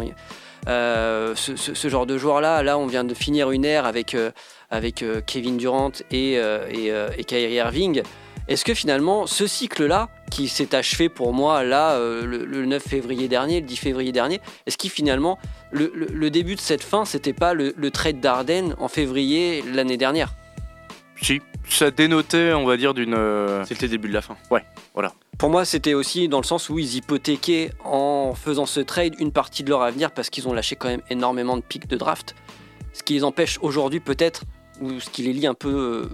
Euh, 0.68 1.34
ce, 1.36 1.56
ce- 1.56 1.74
ce 1.74 1.88
genre 1.88 2.06
de 2.06 2.18
joueurs-là, 2.18 2.62
là, 2.62 2.78
on 2.78 2.86
vient 2.86 3.04
de 3.04 3.14
finir 3.14 3.50
une 3.50 3.64
ère 3.64 3.86
avec, 3.86 4.14
euh, 4.14 4.30
avec 4.70 5.02
euh, 5.02 5.20
Kevin 5.26 5.56
Durant 5.56 5.92
et, 6.10 6.38
euh, 6.38 6.66
et, 6.70 6.90
euh, 6.90 7.08
et 7.16 7.24
Kyrie 7.24 7.54
Irving. 7.54 8.02
Est-ce 8.48 8.64
que 8.64 8.74
finalement, 8.74 9.26
ce 9.26 9.46
cycle-là, 9.46 10.08
qui 10.30 10.48
s'est 10.48 10.74
achevé 10.74 11.08
pour 11.08 11.32
moi 11.32 11.62
là, 11.62 11.92
euh, 11.92 12.24
le, 12.24 12.44
le 12.44 12.66
9 12.66 12.82
février 12.82 13.28
dernier, 13.28 13.60
le 13.60 13.66
10 13.66 13.76
février 13.76 14.12
dernier, 14.12 14.40
est-ce 14.66 14.76
qu'il 14.76 14.90
finalement, 14.90 15.38
le, 15.70 15.92
le- 15.94 16.06
le 16.06 16.30
début 16.30 16.56
de 16.56 16.60
cette 16.60 16.82
fin, 16.82 17.04
c'était 17.04 17.32
pas 17.32 17.54
le, 17.54 17.74
le 17.76 17.90
trade 17.90 18.18
d'Arden 18.20 18.74
en 18.78 18.88
février 18.88 19.62
l'année 19.72 19.96
dernière? 19.96 20.34
Si, 21.22 21.40
ça 21.68 21.90
dénotait, 21.90 22.52
on 22.54 22.64
va 22.64 22.76
dire, 22.76 22.94
d'une. 22.94 23.14
C'était 23.66 23.86
le 23.86 23.90
début 23.90 24.08
de 24.08 24.14
la 24.14 24.22
fin. 24.22 24.36
Pour 25.40 25.48
moi, 25.48 25.64
c'était 25.64 25.94
aussi 25.94 26.28
dans 26.28 26.38
le 26.38 26.44
sens 26.44 26.68
où 26.68 26.78
ils 26.78 26.96
hypothéquaient 26.96 27.70
en 27.82 28.34
faisant 28.34 28.66
ce 28.66 28.78
trade 28.78 29.14
une 29.18 29.32
partie 29.32 29.64
de 29.64 29.70
leur 29.70 29.80
avenir 29.80 30.10
parce 30.10 30.28
qu'ils 30.28 30.46
ont 30.48 30.52
lâché 30.52 30.76
quand 30.76 30.88
même 30.88 31.00
énormément 31.08 31.56
de 31.56 31.62
pics 31.62 31.88
de 31.88 31.96
draft. 31.96 32.34
Ce 32.92 33.02
qui 33.02 33.14
les 33.14 33.24
empêche 33.24 33.58
aujourd'hui 33.62 34.00
peut-être, 34.00 34.42
ou 34.82 35.00
ce 35.00 35.08
qui 35.08 35.22
les 35.22 35.32
lie 35.32 35.46
un 35.46 35.54
peu 35.54 36.10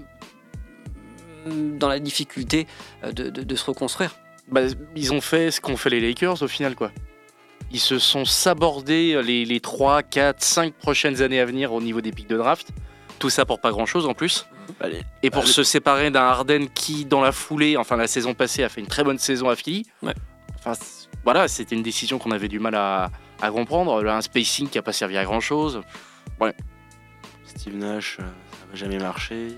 euh, 1.48 1.52
dans 1.76 1.88
la 1.88 1.98
difficulté 1.98 2.68
euh, 3.02 3.10
de, 3.10 3.56
se 3.56 3.64
reconstruire. 3.64 4.14
bah, 4.46 4.60
ils 4.94 5.12
ont 5.12 5.20
fait 5.20 5.50
ce 5.50 5.60
qu'ont 5.60 5.76
fait 5.76 5.90
les 5.90 6.00
Lakers 6.00 6.40
au 6.40 6.48
final, 6.48 6.76
quoi. 6.76 6.92
Ils 7.72 7.80
se 7.80 7.98
sont 7.98 8.24
sabordés 8.24 9.20
les, 9.24 9.44
les 9.44 9.58
3, 9.58 10.04
4, 10.04 10.40
5 10.40 10.72
prochaines 10.72 11.20
années 11.20 11.40
à 11.40 11.46
venir 11.46 11.72
au 11.72 11.80
niveau 11.80 12.00
des 12.00 12.12
pics 12.12 12.28
de 12.28 12.36
draft. 12.36 12.68
Tout 13.18 13.30
ça 13.30 13.44
pour 13.46 13.60
pas 13.60 13.70
grand 13.70 13.86
chose 13.86 14.06
en 14.06 14.14
plus. 14.14 14.46
Allez. 14.80 15.02
Et 15.22 15.30
pour 15.30 15.42
Allez. 15.44 15.52
se 15.52 15.62
séparer 15.64 16.10
d'un 16.10 16.22
Harden 16.24 16.66
qui, 16.74 17.04
dans 17.04 17.20
la 17.22 17.32
foulée, 17.32 17.76
enfin 17.76 17.96
la 17.96 18.06
saison 18.06 18.34
passée, 18.34 18.62
a 18.62 18.68
fait 18.68 18.80
une 18.80 18.86
très 18.88 19.04
bonne 19.04 19.18
saison 19.18 19.48
à 19.48 19.56
Philly. 19.56 19.86
Ouais. 20.02 20.14
Enfin, 20.58 20.72
voilà, 21.24 21.48
c'était 21.48 21.74
une 21.74 21.82
décision 21.82 22.18
qu'on 22.18 22.30
avait 22.32 22.48
du 22.48 22.58
mal 22.58 22.74
à, 22.74 23.10
à 23.40 23.50
comprendre. 23.50 24.02
Là, 24.02 24.16
un 24.16 24.20
spacing 24.20 24.68
qui 24.68 24.78
a 24.78 24.82
pas 24.82 24.92
servi 24.92 25.16
à 25.16 25.24
grand 25.24 25.40
chose. 25.40 25.80
Steve 27.44 27.76
Nash, 27.76 28.18
euh, 28.20 28.22
ça 28.22 28.66
va 28.70 28.74
jamais 28.76 28.98
marcher. 28.98 29.48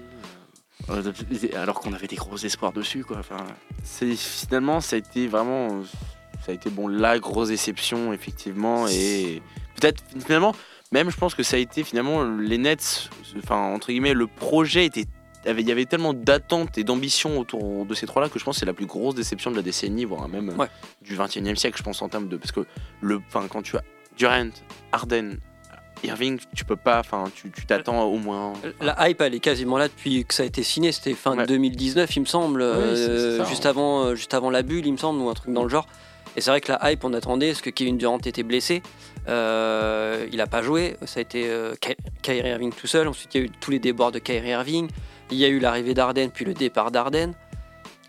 alors 1.57 1.81
qu'on 1.81 1.93
avait 1.93 2.07
des 2.07 2.17
gros 2.17 2.37
espoirs 2.37 2.73
dessus, 2.73 3.05
quoi. 3.05 3.19
Enfin, 3.19 3.39
finalement 3.85 4.81
ça 4.81 4.97
a 4.97 4.99
été 4.99 5.27
vraiment 5.27 5.83
ça 6.45 6.53
a 6.53 6.55
été 6.55 6.71
bon 6.71 6.87
la 6.89 7.19
grosse 7.19 7.49
déception 7.49 8.13
effectivement 8.13 8.87
et 8.89 9.43
peut-être 9.75 10.03
finalement 10.25 10.55
même 10.93 11.11
je 11.11 11.17
pense 11.17 11.35
que 11.35 11.43
ça 11.43 11.57
a 11.57 11.59
été 11.59 11.85
finalement 11.85 12.25
les 12.25 12.59
Nets 12.59 13.11
enfin 13.39 13.57
entre 13.75 13.89
guillemets 13.89 14.15
le 14.15 14.27
projet 14.27 14.87
était 14.87 15.05
il 15.47 15.67
y 15.69 15.73
avait 15.73 15.87
tellement 15.87 16.15
d'attentes 16.15 16.77
et 16.79 16.85
d'ambition 16.85 17.39
autour 17.39 17.87
de 17.87 17.95
ces 17.95 18.07
trois-là 18.07 18.29
que 18.29 18.39
je 18.39 18.45
pense 18.45 18.57
que 18.57 18.61
c'est 18.61 18.67
la 18.67 18.73
plus 18.75 18.87
grosse 18.87 19.15
déception 19.15 19.51
de 19.51 19.57
la 19.57 19.63
décennie, 19.63 20.05
voire 20.05 20.29
même 20.29 20.51
euh, 20.51 20.55
Ouais. 20.57 20.67
du 21.01 21.17
21e 21.17 21.55
siècle, 21.57 21.79
je 21.79 21.83
pense 21.85 22.03
en 22.03 22.09
termes 22.09 22.29
de 22.29 22.37
parce 22.37 22.53
que 22.53 22.67
le, 23.01 23.21
enfin 23.29 23.47
quand 23.49 23.63
tu 23.63 23.77
as 23.77 23.83
Durant, 24.17 24.51
Harden, 24.91 25.39
Irving, 26.03 26.39
tu 26.57 26.65
peux 26.65 26.75
pas, 26.77 26.99
enfin 26.99 27.25
tu 27.35 27.51
t'attends 27.67 28.03
au 28.03 28.19
moins. 28.19 28.53
La 28.81 29.09
hype, 29.09 29.21
elle 29.21 29.35
est 29.37 29.41
quasiment 29.41 29.79
là 29.79 29.87
depuis 29.89 30.25
que 30.25 30.35
ça 30.35 30.43
a 30.43 30.47
été 30.47 30.65
signé. 30.65 30.91
C'était 30.93 31.15
fin 31.15 31.37
Ouais. 31.37 31.43
de 31.45 31.47
2019, 31.49 32.17
il 32.17 32.21
me 32.21 32.25
semble, 32.27 32.61
euh, 32.61 33.39
ça, 33.39 33.45
juste, 33.45 33.65
hein. 33.65 33.71
avant, 33.71 34.05
euh, 34.07 34.15
juste 34.17 34.35
avant 34.35 34.51
la 34.51 34.63
bulle, 34.63 34.87
il 34.87 34.93
me 34.93 34.97
semble, 34.99 35.21
ou 35.21 35.29
un 35.31 35.35
truc 35.35 35.53
dans 35.55 35.63
le 35.63 35.69
genre. 35.69 35.87
Et 36.39 36.41
c'est 36.41 36.51
vrai 36.51 36.61
que 36.61 36.71
la 36.71 36.93
hype, 36.93 37.03
on 37.03 37.13
attendait, 37.15 37.49
parce 37.49 37.61
que 37.63 37.71
Kevin 37.71 37.99
Durant 37.99 38.19
était 38.19 38.45
blessé. 38.45 38.81
Euh, 39.29 40.25
il 40.31 40.37
n'a 40.39 40.47
pas 40.47 40.63
joué. 40.63 40.97
Ça 41.05 41.19
a 41.19 41.23
été 41.23 41.49
euh, 41.49 41.75
Ky- 41.81 41.97
Kyrie 42.23 42.49
Irving 42.51 42.73
tout 42.73 42.87
seul. 42.87 43.09
Ensuite, 43.09 43.35
il 43.35 43.39
y 43.41 43.43
a 43.43 43.47
eu 43.47 43.51
tous 43.61 43.73
les 43.73 43.81
débords 43.81 44.13
de 44.13 44.21
Kyrie 44.21 44.51
Irving. 44.51 44.89
Il 45.33 45.37
y 45.39 45.45
a 45.45 45.49
eu 45.49 45.59
l'arrivée 45.59 45.95
d'Arden, 45.95 46.31
puis 46.31 46.45
le 46.45 46.55
départ 46.55 46.93
d'Arden. 46.93 47.33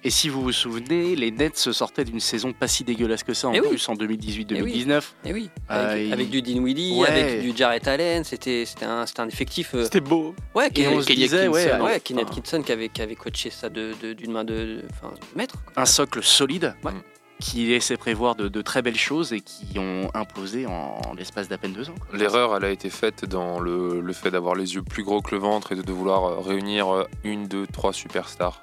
Et 0.03 0.11
si 0.11 0.29
vous 0.29 0.41
vous 0.43 0.51
souvenez, 0.53 1.15
les 1.15 1.31
Nets 1.31 1.57
se 1.57 1.73
sortaient 1.73 2.05
d'une 2.05 2.21
saison 2.21 2.53
pas 2.53 2.67
si 2.69 2.83
dégueulasse 2.85 3.23
que 3.23 3.33
ça 3.33 3.49
en 3.49 3.53
Eh 3.53 3.59
oui. 3.59 3.67
plus 3.69 3.89
en 3.89 3.95
2018-2019. 3.95 5.01
Et 5.25 5.33
oui, 5.33 5.49
Euh, 5.71 6.13
avec, 6.13 6.27
il- 6.27 6.29
du 6.29 6.41
Dinwiddie, 6.43 6.93
Ouais. 7.01 7.07
avec 7.09 7.41
du 7.41 7.51
Jarrett 7.57 7.85
Allen, 7.87 8.23
c'était 8.23 8.63
c'était 8.65 8.85
un, 8.85 9.05
c'était 9.07 9.19
un 9.21 9.27
effectif. 9.27 9.71
euh, 9.75 9.83
C'était 9.85 9.99
beau. 9.99 10.35
ouais, 10.55 10.69
Et 10.75 10.87
on 10.87 11.01
se 11.01 11.07
disait, 11.11 11.47
ouais, 11.49 11.63
Atkinson, 11.65 11.83
ouais, 11.83 11.91
ouais, 11.93 11.99
Kenny 11.99 12.21
enfin- 12.21 12.31
Atkinson 12.31 12.61
qui 12.61 12.71
avait, 12.71 12.87
qui 12.89 13.01
avait 13.01 13.15
coaché 13.15 13.49
ça 13.49 13.67
d'une 13.69 13.93
de, 14.01 14.13
d'une 14.13 14.31
main 14.31 14.45
de, 14.45 14.83
enfin, 14.91 15.13
de 15.15 15.37
maître. 15.37 15.55
quoi. 15.65 15.81
Un 15.81 15.85
socle 15.85 16.23
solide 16.23 16.75
Ouais. 16.83 16.91
Qui 17.39 17.67
laissait 17.67 17.97
prévoir 17.97 18.35
de, 18.35 18.47
de 18.49 18.61
très 18.61 18.81
belles 18.81 18.97
choses 18.97 19.31
et 19.33 19.39
qui 19.41 19.79
ont 19.79 20.11
imposé 20.13 20.65
en, 20.67 20.71
en 21.07 21.13
l'espace 21.13 21.47
d'à 21.47 21.57
peine 21.57 21.73
deux 21.73 21.89
ans. 21.89 21.95
L'erreur, 22.13 22.55
elle 22.57 22.65
a 22.65 22.69
été 22.69 22.89
faite 22.89 23.25
dans 23.25 23.59
le, 23.59 24.01
le 24.01 24.13
fait 24.13 24.29
d'avoir 24.31 24.55
les 24.55 24.75
yeux 24.75 24.83
plus 24.83 25.03
gros 25.03 25.21
que 25.21 25.31
le 25.33 25.39
ventre 25.41 25.71
et 25.71 25.75
de 25.75 25.91
vouloir 25.91 26.25
euh, 26.25 26.39
réunir 26.39 26.93
euh, 26.93 27.07
une, 27.23 27.47
deux, 27.47 27.65
trois 27.67 27.93
superstars. 27.93 28.61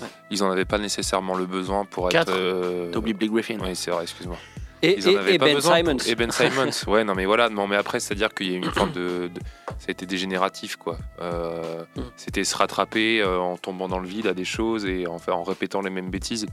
Ouais. 0.00 0.08
Ils 0.30 0.42
en 0.42 0.50
avaient 0.50 0.64
pas 0.64 0.78
nécessairement 0.78 1.34
le 1.34 1.46
besoin 1.46 1.84
pour 1.84 2.08
Quatre. 2.08 2.30
être. 2.32 2.38
euh, 2.38 2.90
Blake 3.00 3.30
Griffin. 3.30 3.58
Oui, 3.62 3.74
c'est 3.76 3.90
vrai, 3.90 4.04
excuse-moi. 4.04 4.36
Et, 4.80 4.96
Ils 4.96 5.08
en 5.08 5.10
et- 5.12 5.16
avaient 5.18 5.34
et 5.34 5.38
pas 5.38 5.46
Ben 5.46 5.54
besoin 5.56 5.76
Simons. 5.78 5.96
pour- 5.96 6.08
Et 6.08 6.14
Ben 6.14 6.30
Simons, 6.30 6.70
ouais, 6.86 7.02
non 7.04 7.14
mais 7.16 7.24
voilà, 7.26 7.48
non 7.48 7.66
mais 7.66 7.74
après, 7.74 7.98
c'est-à-dire 7.98 8.32
qu'il 8.32 8.46
y 8.48 8.54
a 8.54 8.54
eu 8.54 8.58
une 8.58 8.70
forme 8.70 8.92
de, 8.92 9.28
de- 9.28 9.40
Ça 9.80 9.86
a 9.88 9.90
été 9.90 10.06
dégénératif, 10.06 10.76
quoi. 10.76 10.98
Euh, 11.20 11.82
Mm. 11.96 12.00
C'était 12.16 12.44
se 12.44 12.56
rattraper 12.56 13.20
euh, 13.20 13.38
en 13.40 13.56
tombant 13.56 13.88
dans 13.88 13.98
le 13.98 14.06
vide 14.06 14.28
à 14.28 14.34
des 14.34 14.44
choses 14.44 14.84
et 14.86 15.06
en, 15.08 15.16
en 15.28 15.42
répétant 15.42 15.80
les 15.82 15.90
mêmes 15.90 16.10
bêtises. 16.10 16.46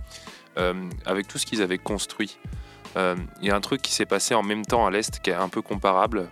Euh, 0.57 0.89
avec 1.05 1.27
tout 1.27 1.37
ce 1.37 1.45
qu'ils 1.45 1.61
avaient 1.61 1.77
construit, 1.77 2.37
euh, 2.95 3.15
il 3.41 3.47
y 3.47 3.51
a 3.51 3.55
un 3.55 3.61
truc 3.61 3.81
qui 3.81 3.91
s'est 3.91 4.05
passé 4.05 4.35
en 4.35 4.43
même 4.43 4.65
temps 4.65 4.85
à 4.85 4.91
l'Est 4.91 5.19
qui 5.19 5.29
est 5.29 5.33
un 5.33 5.49
peu 5.49 5.61
comparable. 5.61 6.29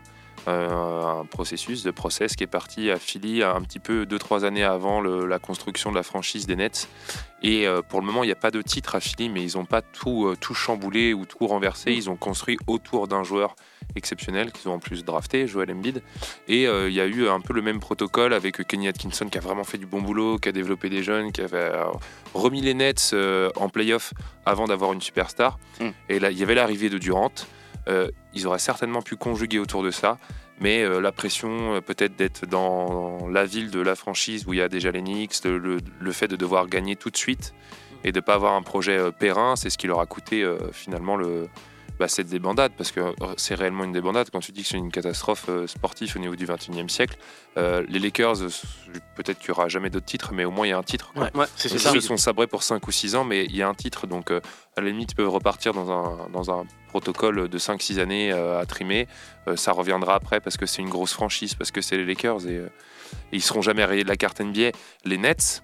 Euh, 0.49 1.21
un 1.21 1.25
processus 1.25 1.83
de 1.83 1.91
process 1.91 2.35
qui 2.35 2.43
est 2.43 2.47
parti 2.47 2.91
à 2.91 2.97
Philly 2.99 3.43
un 3.43 3.61
petit 3.61 3.79
peu 3.79 4.05
2-3 4.05 4.43
années 4.43 4.63
avant 4.63 4.99
le- 4.99 5.25
la 5.25 5.39
construction 5.39 5.89
de 5.89 5.95
la 5.95 6.03
franchise 6.03 6.45
des 6.47 6.57
Nets. 6.57 6.89
Et 7.43 7.65
euh, 7.65 7.81
pour 7.81 8.01
le 8.01 8.05
moment, 8.05 8.23
il 8.23 8.27
n'y 8.27 8.33
a 8.33 8.37
pas 8.37 8.51
de 8.51 8.61
titre 8.61 8.95
à 8.95 8.99
Philly, 8.99 9.29
mais 9.29 9.41
ils 9.41 9.57
n'ont 9.57 9.63
pas 9.65 9.81
tout, 9.81 10.27
euh, 10.27 10.35
tout 10.35 10.53
chamboulé 10.53 11.13
ou 11.13 11.25
tout 11.25 11.47
renversé. 11.47 11.93
Ils 11.93 12.09
ont 12.09 12.17
construit 12.17 12.57
autour 12.67 13.07
d'un 13.07 13.23
joueur 13.23 13.55
exceptionnel 13.95 14.51
qu'ils 14.51 14.69
ont 14.69 14.73
en 14.73 14.79
plus 14.79 15.05
drafté, 15.05 15.47
Joel 15.47 15.71
Embiid. 15.71 16.01
Et 16.49 16.67
euh, 16.67 16.89
il 16.89 16.95
y 16.95 17.01
a 17.01 17.05
eu 17.05 17.27
un 17.29 17.39
peu 17.39 17.53
le 17.53 17.61
même 17.61 17.79
protocole 17.79 18.33
avec 18.33 18.65
Kenny 18.67 18.87
Atkinson 18.89 19.27
qui 19.29 19.37
a 19.37 19.41
vraiment 19.41 19.63
fait 19.63 19.77
du 19.77 19.85
bon 19.85 20.01
boulot, 20.01 20.39
qui 20.39 20.49
a 20.49 20.51
développé 20.51 20.89
des 20.89 21.03
jeunes, 21.03 21.31
qui 21.31 21.41
avait 21.41 21.57
euh, 21.57 21.85
remis 22.33 22.61
les 22.61 22.73
Nets 22.73 23.11
euh, 23.13 23.49
en 23.55 23.69
playoff 23.69 24.13
avant 24.45 24.65
d'avoir 24.67 24.91
une 24.93 25.01
superstar. 25.01 25.57
Mm. 25.79 25.85
Et 26.09 26.19
là, 26.19 26.31
il 26.31 26.37
y 26.37 26.43
avait 26.43 26.55
l'arrivée 26.55 26.89
de 26.89 26.97
Durant. 26.97 27.31
Euh, 27.87 28.09
ils 28.33 28.47
auraient 28.47 28.59
certainement 28.59 29.01
pu 29.01 29.15
conjuguer 29.15 29.59
autour 29.59 29.83
de 29.83 29.91
ça. 29.91 30.17
Mais 30.59 30.83
euh, 30.83 30.99
la 30.99 31.11
pression, 31.11 31.75
euh, 31.75 31.81
peut-être 31.81 32.15
d'être 32.15 32.45
dans 32.45 33.27
la 33.27 33.45
ville 33.45 33.71
de 33.71 33.81
la 33.81 33.95
franchise 33.95 34.45
où 34.47 34.53
il 34.53 34.59
y 34.59 34.61
a 34.61 34.69
déjà 34.69 34.91
les 34.91 35.01
Knicks, 35.01 35.43
le, 35.43 36.11
fait 36.11 36.27
de 36.27 36.35
devoir 36.35 36.67
gagner 36.67 36.95
tout 36.95 37.09
de 37.09 37.17
suite 37.17 37.53
et 38.03 38.11
de 38.11 38.19
ne 38.19 38.21
pas 38.21 38.35
avoir 38.35 38.53
un 38.53 38.61
projet 38.61 39.11
périn, 39.11 39.55
c'est 39.55 39.69
ce 39.69 39.77
qui 39.77 39.87
leur 39.87 39.99
a 39.99 40.05
coûté 40.05 40.45
finalement 40.73 41.15
le, 41.15 41.47
bah, 41.99 42.07
cette 42.07 42.27
débandade. 42.27 42.73
Parce 42.77 42.91
que 42.91 43.13
c'est 43.37 43.55
réellement 43.55 43.83
une 43.83 43.91
débandade. 43.91 44.29
Quand 44.31 44.39
tu 44.39 44.51
dis 44.51 44.63
que 44.63 44.67
c'est 44.69 44.77
une 44.77 44.91
catastrophe 44.91 45.45
euh, 45.49 45.67
sportive 45.67 46.13
au 46.15 46.19
niveau 46.19 46.35
du 46.35 46.45
21e 46.45 46.89
siècle, 46.89 47.17
euh, 47.57 47.85
les 47.87 47.99
Lakers, 47.99 48.37
peut-être 49.15 49.39
qu'il 49.39 49.51
n'y 49.51 49.57
aura 49.57 49.67
jamais 49.67 49.89
d'autres 49.89 50.05
titres, 50.05 50.33
mais 50.33 50.45
au 50.45 50.51
moins 50.51 50.65
il 50.65 50.71
y 50.71 50.73
a 50.73 50.77
un 50.77 50.83
titre. 50.83 51.13
Ouais, 51.15 51.29
Ils 51.63 51.79
se 51.79 51.99
sont 51.99 52.17
sabrés 52.17 52.47
pour 52.47 52.63
5 52.63 52.85
ou 52.87 52.91
6 52.91 53.15
ans, 53.15 53.23
mais 53.23 53.45
il 53.45 53.55
y 53.55 53.61
a 53.61 53.67
un 53.67 53.73
titre, 53.73 54.07
donc 54.07 54.31
euh, 54.31 54.41
à 54.75 54.81
la 54.81 54.87
limite, 54.87 55.11
ils 55.11 55.15
peuvent 55.15 55.29
repartir 55.29 55.73
dans 55.73 55.91
un, 55.91 56.29
dans 56.29 56.51
un 56.51 56.65
protocole 56.93 57.49
de 57.49 57.57
5-6 57.57 57.99
années 57.99 58.31
euh, 58.31 58.61
à 58.61 58.65
trimer. 58.67 59.07
Euh, 59.47 59.55
ça 59.55 59.71
reviendra 59.71 60.13
après 60.13 60.39
parce 60.39 60.57
que 60.57 60.67
c'est 60.67 60.83
une 60.83 60.89
grosse 60.89 61.13
franchise, 61.13 61.55
parce 61.55 61.71
que 61.71 61.81
c'est 61.81 61.97
les 61.97 62.05
Lakers 62.05 62.45
et, 62.47 62.57
euh, 62.57 62.69
et 63.31 63.37
ils 63.37 63.41
seront 63.41 63.63
jamais 63.63 63.83
rayés 63.83 64.03
de 64.03 64.09
la 64.09 64.15
carte 64.15 64.39
NBA. 64.41 64.69
Les 65.03 65.17
Nets, 65.17 65.63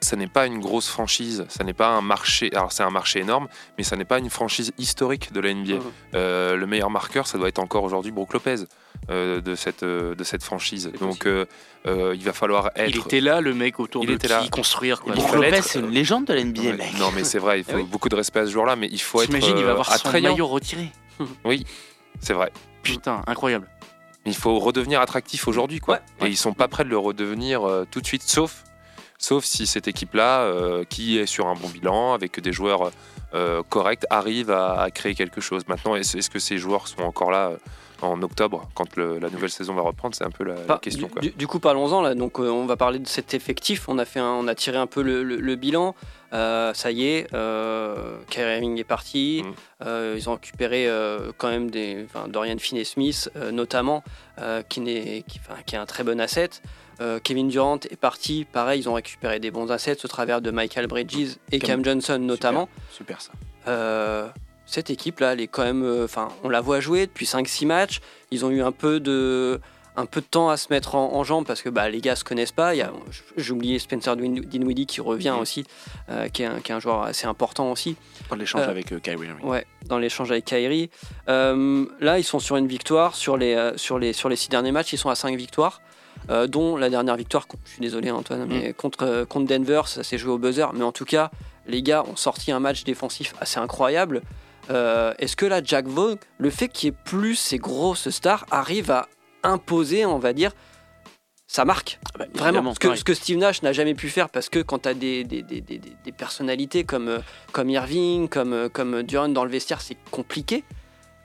ça 0.00 0.16
n'est 0.16 0.28
pas 0.28 0.46
une 0.46 0.60
grosse 0.60 0.88
franchise, 0.88 1.44
ça 1.48 1.64
n'est 1.64 1.72
pas 1.72 1.88
un 1.88 2.02
marché. 2.02 2.50
Alors 2.54 2.72
c'est 2.72 2.82
un 2.82 2.90
marché 2.90 3.20
énorme, 3.20 3.48
mais 3.76 3.84
ça 3.84 3.96
n'est 3.96 4.04
pas 4.04 4.18
une 4.18 4.30
franchise 4.30 4.72
historique 4.78 5.32
de 5.32 5.40
la 5.40 5.54
NBA. 5.54 5.78
Euh, 6.14 6.56
le 6.56 6.66
meilleur 6.66 6.90
marqueur, 6.90 7.26
ça 7.26 7.38
doit 7.38 7.48
être 7.48 7.58
encore 7.58 7.84
aujourd'hui 7.84 8.12
Brook 8.12 8.32
Lopez 8.34 8.64
de, 9.08 9.54
cette, 9.54 9.82
euh, 9.84 10.14
de 10.14 10.24
cette 10.24 10.42
franchise. 10.42 10.90
Donc 11.00 11.26
euh, 11.26 11.46
euh, 11.86 12.14
il 12.16 12.22
va 12.24 12.32
falloir 12.32 12.70
être. 12.76 12.90
Il 12.90 12.98
était 12.98 13.20
là, 13.20 13.40
le 13.40 13.54
mec 13.54 13.80
autour 13.80 14.02
Il 14.04 14.10
de 14.10 14.14
était 14.14 14.26
qui 14.28 14.32
là. 14.34 14.44
construire. 14.50 15.00
Quoi. 15.00 15.14
Fallait 15.16 15.46
Lopez, 15.46 15.56
être- 15.58 15.64
c'est 15.64 15.78
une 15.78 15.90
légende 15.90 16.26
de 16.26 16.34
la 16.34 16.44
NBA, 16.44 16.60
Ouais, 16.62 16.72
mec. 16.76 16.98
Non 16.98 17.10
mais 17.14 17.24
c'est 17.24 17.38
vrai, 17.38 17.60
il 17.60 17.64
faut 17.64 17.70
Ah 17.74 17.76
oui. 17.76 17.84
beaucoup 17.84 18.08
de 18.08 18.16
respect 18.16 18.40
à 18.40 18.46
ce 18.46 18.50
joueur-là, 18.50 18.76
mais 18.76 18.88
il 18.90 19.00
faut 19.00 19.22
être 19.22 19.28
T'imagines, 19.28 19.56
il 19.56 19.62
va 19.64 19.70
euh, 19.70 19.72
avoir 19.72 19.86
son 19.86 20.06
attrayant. 20.08 20.32
maillot 20.32 20.46
retiré. 20.46 20.90
C'est 22.20 22.32
vrai. 22.32 22.50
Putain, 22.82 23.22
incroyable. 23.26 23.68
Il 24.26 24.34
faut 24.34 24.58
redevenir 24.58 25.00
attractif 25.00 25.48
aujourd'hui, 25.48 25.78
quoi. 25.78 26.00
Ouais, 26.20 26.28
Et 26.28 26.30
ils 26.30 26.36
sont 26.36 26.52
pas 26.52 26.68
prêts 26.68 26.84
de 26.84 26.88
le 26.90 26.98
redevenir 26.98 27.66
euh, 27.66 27.86
tout 27.90 28.00
de 28.00 28.06
suite, 28.06 28.22
sauf, 28.22 28.64
sauf 29.18 29.44
si 29.44 29.66
cette 29.66 29.88
équipe-là, 29.88 30.40
euh, 30.42 30.84
qui 30.84 31.18
est 31.18 31.26
sur 31.26 31.46
un 31.46 31.54
bon 31.54 31.68
bilan, 31.68 32.12
avec 32.14 32.40
des 32.40 32.52
joueurs 32.52 32.90
euh, 33.34 33.62
corrects, 33.68 34.04
arrive 34.10 34.50
à, 34.50 34.80
à 34.82 34.90
créer 34.90 35.14
quelque 35.14 35.40
chose. 35.40 35.62
Maintenant, 35.68 35.94
est-ce 35.96 36.16
est-ce 36.18 36.30
que 36.30 36.38
ces 36.40 36.58
joueurs 36.58 36.88
sont 36.88 37.02
encore 37.02 37.30
là 37.30 37.48
euh, 37.50 37.56
en 38.02 38.22
octobre, 38.22 38.68
quand 38.74 38.96
le- 38.96 39.18
la 39.18 39.30
nouvelle 39.30 39.50
saison 39.50 39.74
va 39.74 39.82
reprendre 39.82 40.14
C'est 40.14 40.24
un 40.24 40.30
peu 40.30 40.44
la, 40.44 40.78
question. 40.78 41.06
du, 41.08 41.12
Quoi. 41.12 41.22
du- 41.22 41.30
du 41.30 41.46
coup, 41.46 41.58
parlons-en 41.60 42.00
là. 42.02 42.14
Donc, 42.14 42.38
euh, 42.38 42.48
on 42.48 42.66
va 42.66 42.76
parler 42.76 42.98
de 42.98 43.08
cet 43.08 43.34
effectif. 43.34 43.88
On 43.88 43.98
a 43.98 44.04
fait, 44.04 44.20
un- 44.20 44.32
on 44.32 44.46
a 44.48 44.54
tiré 44.54 44.76
un 44.78 44.86
peu 44.86 45.02
le, 45.02 45.22
le- 45.22 45.36
le 45.36 45.56
bilan. 45.56 45.94
Euh, 46.34 46.74
ça 46.74 46.90
y 46.90 47.06
est, 47.06 47.26
euh, 47.34 48.18
est 48.30 48.84
parti. 48.84 49.42
Mhm. 49.44 49.52
Euh, 49.86 50.14
ils 50.16 50.28
ont 50.28 50.34
récupéré 50.34 50.88
quand 51.38 51.48
même 51.48 51.70
des, 51.70 52.04
enfin, 52.04 52.28
Dorian 52.28 52.56
Finney-Smith 52.58 53.30
notamment, 53.52 54.02
qui, 54.68 54.80
n'est, 54.80 55.24
qui, 55.26 55.40
enfin, 55.40 55.60
qui 55.64 55.74
est 55.74 55.78
un 55.78 55.86
très 55.86 56.04
bon 56.04 56.20
asset. 56.20 56.50
Kevin 57.22 57.48
Durant 57.48 57.78
est 57.90 57.96
parti. 57.96 58.44
Pareil, 58.50 58.80
ils 58.80 58.88
ont 58.88 58.94
récupéré 58.94 59.38
des 59.40 59.50
bons 59.50 59.70
assets 59.70 60.04
au 60.04 60.08
travers 60.08 60.40
de 60.42 60.50
Michael 60.50 60.86
Bridges 60.88 61.36
et 61.52 61.58
Cam, 61.60 61.82
Cam- 61.82 61.84
Johnson 61.84 62.18
notamment. 62.20 62.68
Super 62.90 63.20
ça. 63.20 63.32
Cette 64.70 64.90
équipe-là, 64.90 65.32
elle 65.32 65.40
est 65.40 65.46
quand 65.48 65.64
même. 65.64 65.82
euh, 65.82 66.04
Enfin, 66.04 66.28
on 66.44 66.48
la 66.50 66.60
voit 66.60 66.80
jouer 66.80 67.06
depuis 67.06 67.24
5-6 67.26 67.64
matchs. 67.66 68.00
Ils 68.30 68.44
ont 68.44 68.50
eu 68.50 68.60
un 68.62 68.70
peu 68.72 69.00
de, 69.00 69.60
un 69.96 70.04
peu 70.04 70.20
de 70.20 70.26
temps 70.26 70.50
à 70.50 70.58
se 70.58 70.66
mettre 70.70 70.94
en, 70.94 71.14
en 71.14 71.24
jambes 71.24 71.46
parce 71.46 71.62
que 71.62 71.70
bah, 71.70 71.88
les 71.88 72.00
gars 72.02 72.16
se 72.16 72.22
connaissent 72.24 72.52
pas. 72.52 72.74
Il 72.74 72.78
y 72.78 72.82
a- 72.82 72.92
J'ai 73.38 73.52
oublié 73.52 73.78
Spencer 73.78 74.14
Din- 74.14 74.42
Dinwiddie 74.44 74.84
qui 74.84 75.00
revient 75.00 75.34
aussi, 75.40 75.64
euh, 76.10 76.28
qui, 76.28 76.42
est 76.42 76.46
un, 76.46 76.60
qui 76.60 76.70
est 76.70 76.74
un 76.74 76.80
joueur 76.80 77.02
assez 77.02 77.26
important 77.26 77.72
aussi. 77.72 77.96
Dans 78.28 78.36
l'échange 78.36 78.60
Euh, 78.62 78.70
avec 78.70 78.92
euh, 78.92 78.98
Kyrie. 79.00 79.28
Ouais, 79.42 79.64
dans 79.86 79.98
l'échange 79.98 80.30
avec 80.30 80.44
Kyrie. 80.44 80.90
Là, 81.26 82.18
ils 82.18 82.24
sont 82.24 82.38
sur 82.38 82.56
une 82.58 82.66
victoire. 82.68 83.14
Sur 83.16 83.38
les, 83.38 83.72
sur, 83.76 83.98
les, 83.98 84.12
sur 84.12 84.28
les 84.28 84.36
six 84.36 84.50
derniers 84.50 84.72
matchs, 84.72 84.92
ils 84.92 84.98
sont 84.98 85.08
à 85.10 85.14
5 85.14 85.34
victoires. 85.36 85.80
dont 86.48 86.76
la 86.76 86.90
dernière 86.90 87.16
victoire, 87.16 87.46
je 87.64 87.70
suis 87.70 87.80
désolé 87.80 88.10
Antoine, 88.10 88.44
mais 88.46 88.74
contre, 88.74 89.24
contre 89.24 89.46
Denver, 89.46 89.82
ça 89.86 90.02
s'est 90.02 90.18
joué 90.18 90.32
au 90.32 90.38
buzzer. 90.38 90.66
Mais 90.74 90.84
en 90.84 90.92
tout 90.92 91.06
cas, 91.06 91.30
les 91.66 91.80
gars 91.82 92.04
ont 92.10 92.16
sorti 92.16 92.52
un 92.52 92.60
match 92.60 92.84
défensif 92.84 93.34
assez 93.40 93.58
incroyable. 93.58 94.20
Euh, 94.70 95.14
Est-ce 95.18 95.36
que 95.36 95.46
là, 95.46 95.60
Jack 95.64 95.86
Vaughn, 95.86 96.16
le 96.38 96.50
fait 96.50 96.68
qu'il 96.68 96.88
y 96.88 96.90
ait 96.92 96.96
plus 97.04 97.36
ces 97.36 97.58
grosses 97.58 98.10
stars, 98.10 98.44
arrive 98.50 98.90
à 98.90 99.08
imposer, 99.42 100.04
on 100.04 100.18
va 100.18 100.32
dire, 100.32 100.52
sa 101.46 101.64
marque 101.64 101.98
Ah 102.14 102.18
bah, 102.18 102.24
Vraiment, 102.34 102.74
ce 102.74 102.78
que, 102.78 102.88
ce 102.96 103.04
que 103.04 103.14
Steve 103.14 103.38
Nash 103.38 103.62
n'a 103.62 103.72
jamais 103.72 103.94
pu 103.94 104.08
faire 104.10 104.28
parce 104.28 104.48
que 104.50 104.58
quand 104.60 104.80
tu 104.80 104.88
as 104.90 104.94
des, 104.94 105.24
des, 105.24 105.42
des, 105.42 105.60
des- 105.62 105.78
des 105.78 106.12
personnalités 106.12 106.84
comme, 106.84 107.08
euh, 107.08 107.18
comme 107.52 107.70
Irving, 107.70 108.28
comme, 108.28 108.52
euh, 108.52 108.68
comme 108.68 109.02
Durant 109.02 109.28
dans 109.30 109.44
le 109.44 109.50
vestiaire, 109.50 109.80
c'est 109.80 109.96
compliqué. 110.10 110.64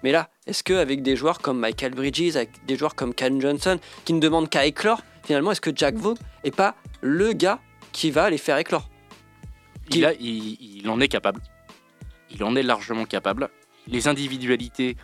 Mais 0.03 0.11
là, 0.11 0.29
est-ce 0.47 0.63
qu'avec 0.63 1.01
des 1.01 1.15
joueurs 1.17 1.39
comme 1.39 1.59
Michael 1.59 1.93
Bridges, 1.95 2.35
avec 2.35 2.65
des 2.65 2.77
joueurs 2.77 2.95
comme 2.95 3.13
Ken 3.13 3.39
Johnson, 3.41 3.77
qui 4.05 4.13
ne 4.13 4.19
demandent 4.19 4.49
qu'à 4.49 4.65
éclore, 4.65 5.01
finalement, 5.23 5.51
est-ce 5.51 5.61
que 5.61 5.71
Jack 5.75 5.95
Vaughn 5.95 6.15
est 6.45 6.55
pas 6.55 6.75
le 7.01 7.33
gars 7.33 7.59
qui 7.91 8.11
va 8.11 8.29
les 8.29 8.37
faire 8.37 8.57
éclore? 8.57 8.89
Il, 9.91 10.05
a- 10.05 10.13
il- 10.13 10.79
il 10.79 10.89
en 10.89 10.99
est 11.01 11.07
capable. 11.09 11.41
Il 12.33 12.43
en 12.43 12.55
est 12.55 12.63
largement 12.63 13.05
capable. 13.05 13.49
Les 13.87 14.07
individualités 14.07 14.95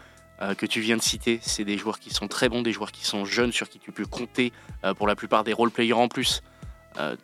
euh, 0.41 0.53
que 0.53 0.65
tu 0.65 0.79
viens 0.79 0.97
de 0.97 1.01
citer, 1.01 1.39
c'est 1.41 1.65
des 1.65 1.77
joueurs 1.77 1.99
qui 1.99 2.11
sont 2.11 2.27
très 2.27 2.47
bons, 2.47 2.61
des 2.61 2.71
joueurs 2.71 2.91
qui 2.91 3.05
sont 3.05 3.25
jeunes, 3.25 3.51
sur 3.51 3.69
qui 3.69 3.77
tu 3.77 3.91
peux 3.91 4.05
compter 4.05 4.53
euh, 4.85 4.93
pour 4.93 5.07
la 5.07 5.15
plupart 5.15 5.43
des 5.43 5.53
role-players 5.53 5.93
en 5.93 6.07
plus. 6.07 6.41
Euh, 6.97 7.15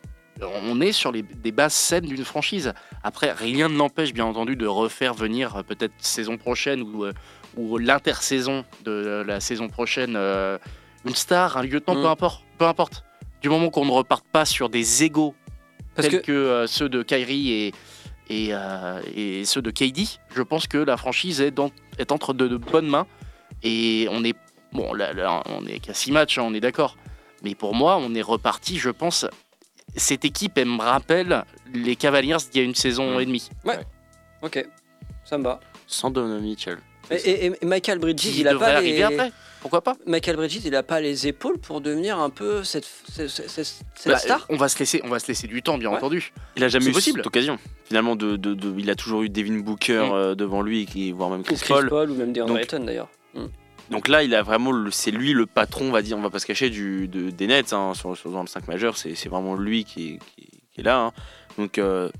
on 0.42 0.82
est 0.82 0.92
sur 0.92 1.12
les, 1.12 1.22
des 1.22 1.50
bases 1.50 1.72
saines 1.72 2.04
d'une 2.04 2.24
franchise. 2.24 2.74
Après, 3.02 3.32
rien 3.32 3.70
ne 3.70 3.78
l'empêche, 3.78 4.12
bien 4.12 4.26
entendu, 4.26 4.54
de 4.54 4.66
refaire 4.66 5.14
venir 5.14 5.64
peut-être 5.64 5.94
saison 5.96 6.36
prochaine 6.36 6.82
ou, 6.82 7.06
ou 7.56 7.78
l'intersaison 7.78 8.66
de 8.84 9.24
la 9.26 9.40
saison 9.40 9.68
prochaine 9.68 10.14
une 11.06 11.14
star, 11.14 11.56
un 11.56 11.62
lieutenant, 11.62 11.94
Mm. 11.94 12.02
peu 12.02 12.08
importe. 12.08 12.44
Peu 12.58 12.66
importe. 12.66 13.04
Du 13.40 13.48
moment 13.48 13.70
qu'on 13.70 13.86
ne 13.86 13.90
reparte 13.90 14.26
pas 14.30 14.44
sur 14.44 14.68
des 14.68 15.04
égaux 15.04 15.34
Parce 15.94 16.08
tels 16.08 16.20
que 16.20 16.26
que, 16.26 16.66
ceux 16.66 16.90
de 16.90 17.02
Kyrie 17.02 17.52
et, 17.52 17.74
et, 18.28 18.48
euh, 18.52 19.00
et 19.14 19.44
ceux 19.44 19.62
de 19.62 19.70
KD, 19.70 20.18
je 20.34 20.42
pense 20.42 20.66
que 20.66 20.78
la 20.78 20.96
franchise 20.96 21.40
est, 21.40 21.50
dans- 21.50 21.70
est 21.98 22.12
entre 22.12 22.34
de, 22.34 22.48
de 22.48 22.56
bonnes 22.56 22.88
mains. 22.88 23.06
Et 23.62 24.06
on 24.10 24.22
est 24.24 24.34
bon, 24.72 24.92
là, 24.94 25.12
là, 25.12 25.42
on 25.46 25.64
est 25.66 25.78
qu'à 25.78 25.94
6 25.94 26.12
matchs, 26.12 26.38
hein, 26.38 26.42
on 26.44 26.54
est 26.54 26.60
d'accord. 26.60 26.96
Mais 27.42 27.54
pour 27.54 27.74
moi, 27.74 27.96
on 27.98 28.14
est 28.14 28.22
reparti, 28.22 28.78
je 28.78 28.90
pense. 28.90 29.26
Cette 29.94 30.24
équipe, 30.24 30.58
elle 30.58 30.66
me 30.68 30.80
rappelle 30.82 31.44
les 31.72 31.96
Cavaliers 31.96 32.36
d'il 32.52 32.60
y 32.60 32.64
a 32.64 32.66
une 32.66 32.74
saison 32.74 33.18
et 33.20 33.26
demie. 33.26 33.48
Ok, 34.42 34.66
ça 35.24 35.38
me 35.38 35.44
va. 35.44 35.60
Sans 35.86 36.10
Donovan 36.10 36.42
Mitchell. 36.42 36.78
Et, 37.10 37.14
et- 37.46 37.52
et 37.62 37.66
Michael 37.66 37.98
Bridges, 37.98 38.20
Qui 38.20 38.40
il 38.40 38.48
a 38.48 38.54
pas 38.56 38.68
arriver 38.76 38.96
les... 38.98 39.02
après. 39.02 39.32
Pourquoi 39.60 39.80
pas 39.80 39.96
Michael 40.06 40.36
Bridges, 40.36 40.60
il 40.64 40.74
a 40.76 40.82
pas 40.82 41.00
les 41.00 41.26
épaules 41.26 41.58
pour 41.58 41.80
devenir 41.80 42.18
un 42.20 42.30
peu 42.30 42.62
cette, 42.62 42.86
cette, 43.10 43.28
cette- 43.30 43.48
cette 43.64 43.84
Bah, 44.06 44.18
star 44.18 44.46
on 44.48 44.56
va 44.56 44.68
se 44.68 44.78
laisser, 44.78 45.00
on 45.04 45.08
va 45.08 45.18
se 45.18 45.26
laisser 45.28 45.46
du 45.48 45.62
temps, 45.62 45.76
bien 45.78 45.90
Ouais. 45.90 45.96
entendu. 45.96 46.32
Il 46.56 46.62
a 46.62 46.68
jamais 46.68 46.86
eu 46.86 46.92
possible. 46.92 47.18
cette 47.20 47.26
occasion. 47.26 47.58
Finalement, 47.84 48.14
de, 48.16 48.36
de- 48.36 48.54
de- 48.54 48.74
il 48.78 48.90
a 48.90 48.94
toujours 48.94 49.22
eu 49.22 49.28
Devin 49.28 49.58
Booker 49.60 50.08
Mm. 50.10 50.12
euh, 50.12 50.34
devant 50.34 50.62
lui, 50.62 50.86
qui, 50.86 51.10
voire 51.12 51.30
même 51.30 51.42
Chris, 51.42 51.56
Chris 51.56 51.68
Paul. 51.68 51.88
Paul 51.88 52.10
ou 52.10 52.14
même 52.14 52.32
DeAndre 52.32 52.58
Ayton 52.58 52.84
d'ailleurs. 52.84 53.08
Donc 53.90 54.08
là, 54.08 54.24
il 54.24 54.34
a 54.34 54.42
vraiment, 54.42 54.72
le- 54.72 54.90
c'est 54.90 55.12
lui 55.12 55.32
le 55.32 55.46
patron, 55.46 55.86
on 55.86 55.92
va 55.92 56.02
dire, 56.02 56.16
on 56.18 56.20
va 56.20 56.30
pas 56.30 56.40
se 56.40 56.46
cacher 56.46 56.70
du, 56.70 57.06
de- 57.06 57.30
des 57.30 57.46
Nets 57.46 57.72
hein, 57.72 57.92
sur, 57.94 58.16
sur- 58.16 58.30
dans 58.32 58.40
le 58.42 58.48
5 58.48 58.66
majeur. 58.66 58.96
C'est 58.96 59.28
vraiment 59.28 59.54
lui 59.54 59.84
qui 59.84 60.14
est, 60.14 60.18
qui 60.34 60.42
est- 60.42 60.58
qui 60.74 60.80
est 60.80 60.84
là. 60.84 60.98
hein. 60.98 61.12
Donc 61.56 61.78
euh, 61.78 62.10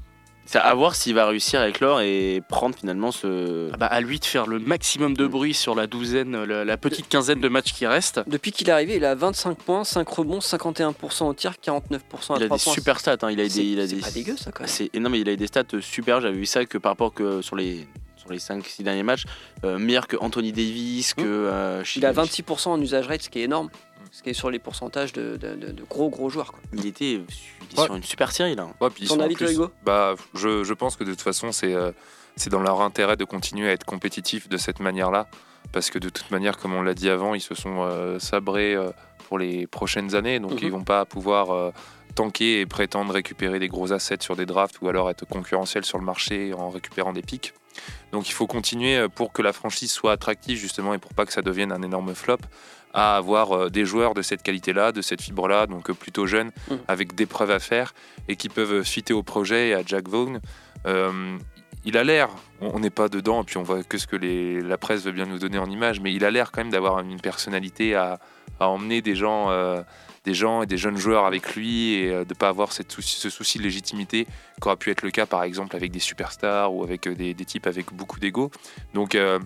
c'est 0.46 0.59
à 0.59 0.74
voir 0.74 0.94
s'il 0.94 1.14
va 1.14 1.26
réussir 1.26 1.61
à 1.61 1.68
éclore 1.68 2.00
et 2.00 2.42
prendre 2.48 2.74
finalement 2.76 3.11
ce. 3.12 3.70
Ah 3.72 3.76
bah, 3.76 3.87
à 3.87 4.00
lui 4.00 4.18
de 4.20 4.24
faire 4.24 4.46
le 4.46 4.59
maximum 4.59 5.14
de 5.14 5.26
bruit 5.26 5.52
sur 5.54 5.74
la 5.74 5.87
douzaine, 5.87 6.44
la, 6.44 6.64
la 6.64 6.76
petite 6.76 7.09
quinzaine 7.09 7.40
de 7.40 7.48
matchs 7.48 7.72
qui 7.72 7.87
restent. 7.87 8.20
Depuis 8.26 8.52
qu'il 8.52 8.68
est 8.68 8.72
arrivé, 8.72 8.96
il 8.96 9.04
a 9.04 9.14
25 9.14 9.59
points, 9.59 9.85
5 9.85 10.09
rebonds, 10.09 10.38
51% 10.38 11.24
au 11.24 11.35
tir, 11.35 11.54
49% 11.62 11.74
à 11.74 11.98
Il 11.98 11.98
a 11.98 12.00
3 12.00 12.38
des 12.38 12.48
points. 12.48 12.59
super 12.72 13.00
stats. 13.00 13.16
hein, 13.22 13.30
Il 13.30 13.40
a 13.40 13.48
C'est 13.48 13.61
des, 13.61 13.64
il 13.66 13.80
a 13.80 13.87
c'est 13.88 13.94
des- 13.96 14.00
pas 14.00 14.11
dégueu 14.11 14.37
ça 14.37 14.52
quand 14.52 14.61
même. 14.61 14.68
C'est 14.68 14.90
non 14.94 15.11
mais 15.11 15.20
il 15.20 15.28
a 15.28 15.37
des 15.37 15.46
stats 15.46 15.64
super. 15.80 16.20
J'avais 16.20 16.36
vu 16.36 16.47
ça 16.47 16.64
que 16.64 16.78
par 16.78 16.92
rapport 16.92 17.12
que 17.12 17.42
sur 17.42 17.57
les 17.57 17.86
sur 18.16 18.30
les 18.32 18.38
5-6 18.38 18.82
derniers 18.82 19.05
matchs, 19.05 19.24
euh, 19.64 19.78
meilleur 19.78 20.09
que 20.09 20.16
Anthony 20.16 20.51
Davis, 20.51 21.14
que 21.14 21.22
euh, 21.24 21.82
Il 21.94 22.05
a 22.05 22.12
26% 22.12 22.68
en 22.70 22.80
usage 22.80 23.07
rate, 23.07 23.22
ce 23.22 23.30
qui 23.30 23.38
est 23.38 23.42
énorme. 23.44 23.68
Ce 24.16 24.22
qui 24.22 24.30
est 24.30 24.34
sur 24.34 24.50
les 24.50 24.58
pourcentages 24.58 25.12
de, 25.12 25.36
de- 25.36 25.56
de- 25.56 25.72
de 25.72 25.82
gros 25.84 26.08
gros 26.08 26.30
joueurs. 26.30 26.52
Quoi. 26.52 26.60
Il 26.72 26.86
était, 26.86 27.12
il 27.12 27.20
est 27.20 27.78
Ouais. 27.78 27.84
sur 27.84 27.94
une 27.96 28.02
super 28.02 28.32
série 28.32 28.54
là. 28.54 28.66
Ouais, 28.80 28.88
puis 28.88 29.06
Ton 29.06 29.20
avis, 29.20 29.34
toi, 29.36 29.52
Hugo? 29.52 29.70
Bah, 29.84 30.14
je, 30.32 30.64
je 30.64 30.72
pense 30.72 30.96
que 30.96 31.04
de 31.04 31.10
toute 31.10 31.20
façon, 31.20 31.52
c'est 31.52 31.74
euh, 31.74 31.92
c'est 32.34 32.48
dans 32.48 32.62
leur 32.62 32.80
intérêt 32.80 33.16
de 33.18 33.24
continuer 33.24 33.68
à 33.68 33.72
être 33.72 33.84
compétitifs 33.84 34.48
de 34.48 34.56
cette 34.56 34.80
manière-là, 34.80 35.26
parce 35.72 35.90
que 35.90 35.98
de 35.98 36.08
toute 36.08 36.30
manière, 36.30 36.56
comme 36.56 36.72
on 36.72 36.80
l'a 36.80 36.94
dit 36.94 37.10
avant, 37.10 37.34
ils 37.34 37.42
se 37.42 37.54
sont 37.54 37.82
euh, 37.82 38.18
sabrés 38.18 38.74
euh, 38.74 38.88
pour 39.28 39.38
les 39.38 39.66
prochaines 39.66 40.14
années, 40.14 40.40
donc 40.40 40.52
Mhm. 40.52 40.58
ils 40.62 40.72
vont 40.72 40.84
pas 40.84 41.04
pouvoir 41.04 41.50
euh, 41.50 41.70
tanker 42.14 42.60
et 42.60 42.64
prétendre 42.66 43.12
récupérer 43.12 43.58
des 43.58 43.68
gros 43.68 43.92
assets 43.92 44.18
sur 44.22 44.34
des 44.34 44.46
drafts 44.46 44.80
ou 44.80 44.88
alors 44.88 45.10
être 45.10 45.26
concurrentiels 45.26 45.84
sur 45.84 45.98
le 45.98 46.04
marché 46.06 46.54
en 46.54 46.70
récupérant 46.70 47.12
des 47.12 47.20
pics. 47.22 47.52
Donc 48.12 48.28
il 48.30 48.32
faut 48.32 48.46
continuer 48.46 48.96
euh, 48.96 49.08
pour 49.10 49.34
que 49.34 49.42
la 49.42 49.52
franchise 49.52 49.92
soit 49.92 50.12
attractive 50.12 50.56
justement 50.56 50.94
et 50.94 50.98
pour 50.98 51.12
pas 51.12 51.26
que 51.26 51.34
ça 51.34 51.42
devienne 51.42 51.70
un 51.72 51.82
énorme 51.82 52.14
flop 52.14 52.38
à 52.97 53.16
avoir 53.16 53.53
euh, 53.53 53.68
des 53.70 53.84
joueurs 53.84 54.14
de 54.14 54.22
cette 54.22 54.42
qualité-là, 54.42 54.90
de 54.90 55.03
cette 55.03 55.20
fibre-là, 55.22 55.66
donc 55.66 55.90
euh, 55.90 55.94
plutôt 55.94 56.26
jeunes, 56.26 56.51
Mhm. 56.70 56.78
avec 56.88 57.14
des 57.14 57.26
preuves 57.26 57.51
à 57.53 57.61
faire 57.61 57.94
et 58.26 58.34
qui 58.36 58.49
peuvent 58.49 58.82
suiter 58.82 59.12
au 59.14 59.22
projet 59.22 59.68
et 59.68 59.74
à 59.74 59.82
Jack 59.86 60.09
Vaughn. 60.09 60.40
Euh, 60.86 61.36
il 61.84 61.97
a 61.97 62.03
l'air, 62.05 62.28
on 62.61 62.80
n'est 62.80 62.90
pas 62.90 63.09
dedans, 63.09 63.42
et 63.42 63.44
puis 63.44 63.59
on 63.59 63.62
voit 63.62 63.82
que 63.84 63.99
ce 63.99 64.07
que 64.07 64.16
les- 64.16 64.61
la 64.61 64.78
presse 64.78 65.05
veut 65.05 65.12
bien 65.12 65.26
nous 65.26 65.38
donner 65.38 65.59
en 65.59 65.70
image, 65.70 66.01
mais 66.01 66.12
il 66.12 66.24
a 66.24 66.30
l'air 66.30 66.51
quand 66.51 66.61
même 66.62 66.70
d'avoir 66.72 66.99
une 67.01 67.20
personnalité 67.20 67.94
à, 67.94 68.18
à 68.59 68.68
emmener 68.68 69.03
des 69.03 69.14
gens, 69.14 69.51
euh, 69.51 69.82
des 70.24 70.34
gens 70.34 70.62
et 70.62 70.66
des 70.66 70.78
jeunes 70.78 70.97
joueurs 70.97 71.26
avec 71.26 71.55
lui 71.55 71.94
et 71.94 72.11
euh, 72.11 72.24
de 72.24 72.30
ne 72.30 72.34
pas 72.34 72.49
avoir 72.49 72.72
cette 72.72 72.90
souci- 72.90 73.20
ce 73.20 73.30
souci 73.30 73.59
de 73.59 73.62
légitimité 73.62 74.26
qu'aura 74.61 74.76
pu 74.76 74.90
être 74.90 75.03
le 75.03 75.11
cas 75.12 75.26
par 75.26 75.44
exemple 75.44 75.76
avec 75.76 75.92
des 75.92 76.01
superstars 76.01 76.74
ou 76.74 76.82
avec 76.82 77.07
euh, 77.07 77.14
des, 77.14 77.34
des 77.34 77.44
types 77.44 77.66
avec 77.68 77.92
beaucoup 77.92 78.18
d'ego. 78.18 78.51
Donc 78.94 79.14
euh, 79.14 79.38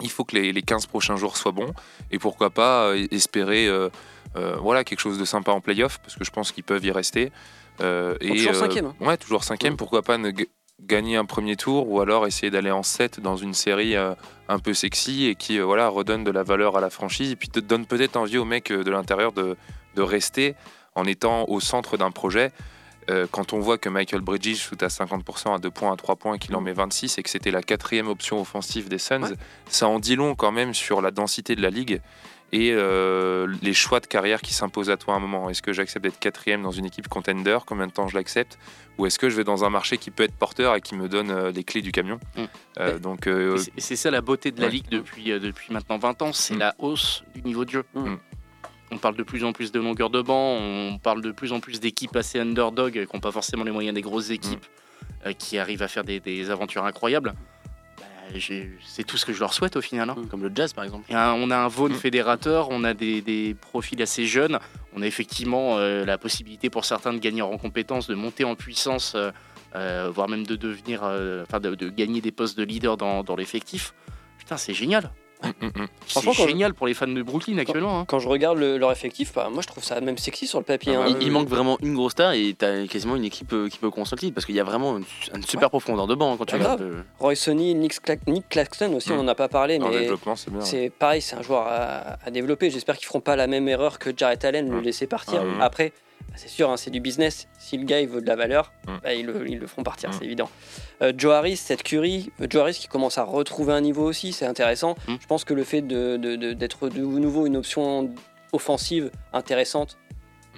il 0.00 0.10
faut 0.10 0.24
que 0.24 0.36
les, 0.36 0.52
les 0.52 0.62
15 0.62 0.86
prochains 0.86 1.16
jours 1.16 1.36
soient 1.36 1.52
bons 1.52 1.72
et 2.10 2.18
pourquoi 2.18 2.50
pas 2.50 2.86
euh, 2.86 3.06
espérer 3.10 3.68
euh, 3.68 3.88
euh, 4.36 4.56
voilà, 4.60 4.84
quelque 4.84 5.00
chose 5.00 5.18
de 5.18 5.24
sympa 5.24 5.52
en 5.52 5.60
playoff 5.60 5.98
parce 5.98 6.16
que 6.16 6.24
je 6.24 6.30
pense 6.30 6.52
qu'ils 6.52 6.64
peuvent 6.64 6.84
y 6.84 6.90
rester. 6.90 7.30
Euh, 7.80 8.16
et, 8.20 8.30
toujours 8.30 8.54
cinquième. 8.54 8.92
Ouais, 9.00 9.16
toujours 9.16 9.44
cinquième. 9.44 9.74
Mm. 9.74 9.76
Pourquoi 9.76 10.02
pas 10.02 10.18
ne 10.18 10.32
gagner 10.80 11.16
un 11.16 11.24
premier 11.24 11.56
tour 11.56 11.88
ou 11.88 12.00
alors 12.00 12.26
essayer 12.26 12.50
d'aller 12.50 12.70
en 12.70 12.82
7 12.82 13.20
dans 13.20 13.36
une 13.36 13.54
série 13.54 13.94
euh, 13.94 14.14
un 14.48 14.58
peu 14.58 14.74
sexy 14.74 15.26
et 15.26 15.34
qui 15.36 15.58
voilà, 15.58 15.88
redonne 15.88 16.24
de 16.24 16.30
la 16.30 16.42
valeur 16.42 16.76
à 16.76 16.80
la 16.80 16.90
franchise 16.90 17.30
et 17.30 17.36
puis 17.36 17.48
te 17.48 17.60
donne 17.60 17.86
peut-être 17.86 18.16
envie 18.16 18.38
aux 18.38 18.44
mecs 18.44 18.72
de 18.72 18.90
l'intérieur 18.90 19.32
de, 19.32 19.56
de 19.94 20.02
rester 20.02 20.56
en 20.96 21.04
étant 21.04 21.48
au 21.48 21.60
centre 21.60 21.96
d'un 21.96 22.10
projet. 22.10 22.50
Euh, 23.10 23.26
quand 23.30 23.52
on 23.52 23.60
voit 23.60 23.76
que 23.78 23.88
Michael 23.88 24.22
Bridges 24.22 24.56
shoot 24.56 24.82
à 24.82 24.88
50% 24.88 25.54
à 25.54 25.58
2 25.58 25.70
points, 25.70 25.92
à 25.92 25.96
3 25.96 26.16
points, 26.16 26.38
qu'il 26.38 26.54
en 26.56 26.60
met 26.60 26.72
26 26.72 27.18
et 27.18 27.22
que 27.22 27.30
c'était 27.30 27.50
la 27.50 27.62
quatrième 27.62 28.08
option 28.08 28.40
offensive 28.40 28.88
des 28.88 28.98
Suns, 28.98 29.22
Ouais. 29.22 29.36
ça 29.68 29.88
en 29.88 29.98
dit 29.98 30.16
long 30.16 30.34
quand 30.34 30.52
même 30.52 30.72
sur 30.74 31.02
la 31.02 31.10
densité 31.10 31.54
de 31.56 31.60
la 31.62 31.70
ligue 31.70 32.00
et 32.52 32.70
euh, 32.72 33.52
les 33.62 33.74
choix 33.74 34.00
de 34.00 34.06
carrière 34.06 34.40
qui 34.40 34.54
s'imposent 34.54 34.88
à 34.90 34.96
toi 34.96 35.14
à 35.14 35.16
un 35.16 35.20
moment. 35.20 35.50
Est-ce 35.50 35.60
que 35.60 35.72
j'accepte 35.72 36.04
d'être 36.04 36.18
quatrième 36.18 36.62
dans 36.62 36.70
une 36.70 36.84
équipe 36.86 37.08
contender? 37.08 37.58
Combien 37.66 37.86
de 37.88 37.92
temps 37.92 38.06
je 38.08 38.14
l'accepte? 38.16 38.58
Ou 38.96 39.06
est-ce 39.06 39.18
que 39.18 39.28
je 39.28 39.36
vais 39.36 39.44
dans 39.44 39.64
un 39.64 39.70
marché 39.70 39.98
qui 39.98 40.10
peut 40.12 40.22
être 40.22 40.34
porteur 40.36 40.74
et 40.76 40.80
qui 40.80 40.94
me 40.94 41.08
donne 41.08 41.30
euh, 41.30 41.50
les 41.50 41.64
clés 41.64 41.82
du 41.82 41.90
camion? 41.90 42.20
Mm. 42.36 42.42
Euh, 42.78 42.98
Donc, 43.00 43.26
euh, 43.26 43.58
Et 43.76 43.80
c'est- 43.80 43.96
ça 43.96 44.10
la 44.12 44.20
beauté 44.20 44.50
de 44.52 44.60
la 44.60 44.66
Ouais. 44.68 44.72
ligue 44.74 44.88
depuis, 44.88 45.24
depuis 45.40 45.72
maintenant 45.72 45.98
20 45.98 46.22
ans, 46.22 46.32
c'est 46.32 46.54
Mm. 46.54 46.58
la 46.58 46.74
hausse 46.78 47.24
du 47.34 47.42
niveau 47.42 47.64
de 47.64 47.70
jeu. 47.70 47.84
Mm. 47.94 48.14
On 48.90 48.98
parle 48.98 49.16
de 49.16 49.22
plus 49.22 49.44
en 49.44 49.52
plus 49.52 49.72
de 49.72 49.80
longueur 49.80 50.10
de 50.10 50.22
banc, 50.22 50.56
on 50.60 50.98
parle 50.98 51.20
de 51.22 51.32
plus 51.32 51.52
en 51.52 51.60
plus 51.60 51.80
d'équipes 51.80 52.14
assez 52.16 52.38
underdog 52.38 52.92
qui 52.92 53.14
n'ont 53.14 53.20
pas 53.20 53.32
forcément 53.32 53.64
les 53.64 53.70
moyens 53.72 53.94
des 53.94 54.02
grosses 54.02 54.30
équipes 54.30 54.64
euh, 55.26 55.32
qui 55.32 55.58
arrivent 55.58 55.82
à 55.82 55.88
faire 55.88 56.04
des, 56.04 56.20
des 56.20 56.50
aventures 56.50 56.84
incroyables. 56.84 57.34
Bah, 57.98 58.38
c'est 58.84 59.04
tout 59.04 59.16
ce 59.16 59.24
que 59.26 59.32
je 59.32 59.40
leur 59.40 59.52
souhaite 59.52 59.76
au 59.76 59.80
final. 59.80 60.10
hein. 60.10 60.16
Comme 60.30 60.42
le 60.42 60.52
jazz 60.54 60.72
par 60.72 60.84
exemple. 60.84 61.10
Et 61.10 61.14
un- 61.14 61.32
on 61.32 61.50
a 61.50 61.56
un 61.56 61.68
Vaughan 61.68 61.94
Mm. 61.94 61.98
fédérateur, 61.98 62.68
on 62.70 62.84
a 62.84 62.94
des, 62.94 63.20
des 63.20 63.54
profils 63.54 64.00
assez 64.00 64.26
jeunes, 64.26 64.58
on 64.94 65.02
a 65.02 65.06
effectivement 65.06 65.78
euh, 65.78 66.04
la 66.04 66.16
possibilité 66.18 66.70
pour 66.70 66.84
certains 66.84 67.12
de 67.12 67.18
gagner 67.18 67.42
en 67.42 67.56
compétences, 67.58 68.06
de 68.06 68.14
monter 68.14 68.44
en 68.44 68.54
puissance, 68.54 69.14
euh, 69.16 69.30
euh, 69.74 70.08
voire 70.14 70.28
même 70.28 70.46
de 70.46 70.54
devenir, 70.56 71.00
euh, 71.02 71.42
enfin 71.48 71.58
de, 71.58 71.74
de 71.74 71.88
gagner 71.90 72.20
des 72.20 72.30
postes 72.32 72.56
de 72.56 72.62
leader 72.64 72.96
dans, 72.96 73.24
dans 73.24 73.34
l'effectif. 73.34 73.92
Putain, 74.38 74.56
c'est 74.56 74.74
génial. 74.74 75.10
C'est 76.06 76.32
génial 76.32 76.74
pour 76.74 76.86
les 76.86 76.94
fans 76.94 77.06
de 77.06 77.22
Brooklyn 77.22 77.58
actuellement. 77.58 78.00
hein. 78.00 78.04
Quand 78.06 78.18
je 78.18 78.28
regarde 78.28 78.58
le- 78.58 78.76
leur 78.78 78.92
effectif, 78.92 79.32
bah, 79.34 79.48
moi 79.52 79.62
je 79.62 79.66
trouve 79.68 79.82
ça 79.84 80.00
même 80.00 80.18
sexy 80.18 80.46
sur 80.46 80.58
le 80.58 80.64
papier. 80.64 80.94
Ah 80.96 81.02
hein. 81.02 81.10
bah 81.12 81.18
il, 81.20 81.30
manque 81.30 81.48
vraiment 81.48 81.76
une 81.82 81.94
grosse 81.94 82.12
star 82.12 82.32
et 82.32 82.54
t'as 82.56 82.86
quasiment 82.86 83.16
une 83.16 83.24
équipe 83.24 83.52
euh, 83.52 83.68
qui 83.68 83.78
peut 83.78 83.90
construire 83.90 84.16
le 84.16 84.20
titre 84.20 84.34
parce 84.34 84.46
qu'il 84.46 84.54
y 84.54 84.60
a 84.60 84.64
vraiment 84.64 84.96
une, 84.98 85.04
une 85.34 85.42
super 85.42 85.68
profondeur 85.70 86.06
de 86.06 86.14
banc 86.14 86.32
hein, 86.32 86.36
quand 86.38 86.44
tu 86.46 86.54
regardes. 86.54 86.80
grave. 86.80 86.92
euh, 86.96 87.02
Roy 87.18 87.34
Sonny, 87.34 87.74
Nick, 87.74 87.94
Cla- 88.02 88.18
Nick 88.26 88.48
Claxton 88.48 88.92
aussi, 88.94 89.12
on 89.12 89.16
n'en 89.16 89.28
a 89.28 89.34
pas 89.34 89.48
parlé, 89.48 89.78
en 89.80 89.88
mais 89.88 90.00
développement, 90.00 90.36
c'est 90.36 90.50
bien. 90.50 90.60
c'est 90.62 90.90
pareil, 90.90 91.20
c'est 91.22 91.36
un 91.36 91.42
joueur 91.42 91.66
à, 91.66 92.16
à 92.24 92.30
développer. 92.30 92.70
J'espère 92.70 92.96
qu'ils 92.96 93.06
feront 93.06 93.20
pas 93.20 93.36
la 93.36 93.46
même 93.46 93.68
erreur 93.68 93.98
que 93.98 94.10
Jarrett 94.16 94.44
Allen, 94.44 94.70
le 94.70 94.80
Mm. 94.80 94.84
laisser 94.84 95.06
partir. 95.06 95.40
Ah 95.42 95.44
oui. 95.46 95.54
Après, 95.60 95.92
c'est 96.36 96.48
sûr, 96.48 96.70
hein, 96.70 96.76
c'est 96.76 96.90
du 96.90 97.00
business. 97.00 97.46
Si 97.58 97.76
le 97.78 97.84
gars 97.84 98.00
il 98.00 98.08
veut 98.08 98.20
de 98.20 98.26
la 98.26 98.36
valeur, 98.36 98.72
Mm. 98.86 98.92
bah, 99.02 99.14
ils, 99.14 99.24
le, 99.26 99.48
ils 99.48 99.58
le 99.58 99.66
feront 99.66 99.82
partir, 99.82 100.10
Mm. 100.10 100.12
c'est 100.18 100.24
évident. 100.24 100.50
Euh, 101.02 101.12
Joe 101.16 101.32
Harris, 101.34 101.56
cette 101.56 101.82
Curry, 101.82 102.30
euh, 102.40 102.46
Joe 102.50 102.62
Harris 102.62 102.74
qui 102.80 102.88
commence 102.88 103.18
à 103.18 103.22
retrouver 103.24 103.72
un 103.72 103.80
niveau 103.80 104.04
aussi, 104.04 104.32
c'est 104.32 104.46
intéressant. 104.46 104.94
Mm. 105.08 105.14
Je 105.20 105.26
pense 105.26 105.44
que 105.44 105.54
le 105.54 105.64
fait 105.64 105.82
de- 105.82 106.16
de- 106.16 106.36
de- 106.36 106.52
d'être 106.52 106.88
de, 106.88 107.00
nouveau 107.00 107.46
une 107.46 107.56
option 107.56 108.10
offensive 108.52 109.10
intéressante, 109.32 109.96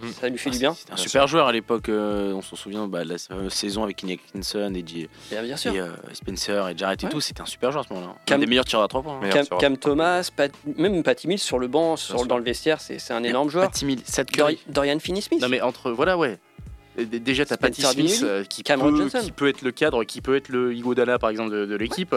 Mm. 0.03 0.09
ça 0.21 0.29
lui 0.29 0.39
fait 0.39 0.51
ah, 0.51 0.53
du 0.53 0.59
bien. 0.59 0.75
C'était 0.75 0.93
un 0.93 0.95
Bien 0.97 1.03
super 1.05 1.27
joueur 1.27 1.47
à 1.47 1.53
l'époque. 1.53 1.89
euh, 1.89 2.33
on 2.33 2.43
s'en 2.43 2.57
souvient 2.57 2.87
bah, 2.87 3.05
de 3.05 3.09
la 3.11 3.17
euh, 3.33 3.49
saison 3.51 3.83
avec 3.85 3.97
Kenny 3.97 4.15
Atkinson 4.15 4.73
et, 4.75 4.85
J- 4.87 5.09
Bien, 5.31 5.43
bien 5.43 5.57
sûr. 5.57 5.75
et, 5.75 5.81
euh, 5.81 5.89
Spencer 6.13 6.69
et 6.69 6.77
Jarrett 6.77 7.03
et 7.05 7.09
tout. 7.09 7.21
C'était 7.21 7.41
un 7.43 7.47
super 7.47 7.73
joueur 7.73 7.85
à 7.85 7.89
ce 7.89 7.93
moment-là. 7.95 8.13
Un 8.13 8.25
Cam- 8.27 8.41
des 8.41 8.47
meilleurs 8.47 8.65
tireurs 8.65 8.85
à 8.85 8.89
3 8.89 9.03
points. 9.03 9.21
hein. 9.23 9.57
Cam, 9.59 9.77
Thomas, 9.77 10.29
Pat- 10.35 10.53
même 10.77 11.03
Patty 11.03 11.29
Mills 11.29 11.39
sur 11.39 11.59
le 11.59 11.67
banc, 11.69 11.97
sur, 11.97 12.27
dans 12.27 12.39
le 12.39 12.45
vestiaire, 12.45 12.81
c'est 12.81 12.99
c'est 12.99 13.13
un 13.15 13.23
énorme 13.25 13.49
joueur. 13.51 13.67
Pas 13.67 13.73
timide. 13.73 14.01
7 14.05 14.29
Dor- 14.29 14.49
Curry. 14.49 14.59
Dorian 14.69 14.99
Finney-Smith. 14.99 15.41
Non 15.41 15.49
mais 15.49 15.61
entre 15.61 15.91
voilà 15.91 16.17
ouais. 16.17 16.39
Déjà, 16.99 17.45
t'as 17.45 17.59
Patty 17.59 17.83
Smith 17.83 18.25
qui, 18.49 18.63
peut, 18.63 18.79
Johnson. 18.97 19.19
qui 19.23 19.31
peut 19.33 19.49
être 19.49 19.61
le 19.63 19.71
cadre, 19.71 20.05
qui 20.05 20.23
peut 20.23 20.35
être 20.35 20.49
le 20.49 20.75
Igodala 20.75 21.19
par 21.19 21.29
exemple 21.31 21.51
de, 21.51 21.67
de 21.67 21.75
l'équipe. 21.77 22.15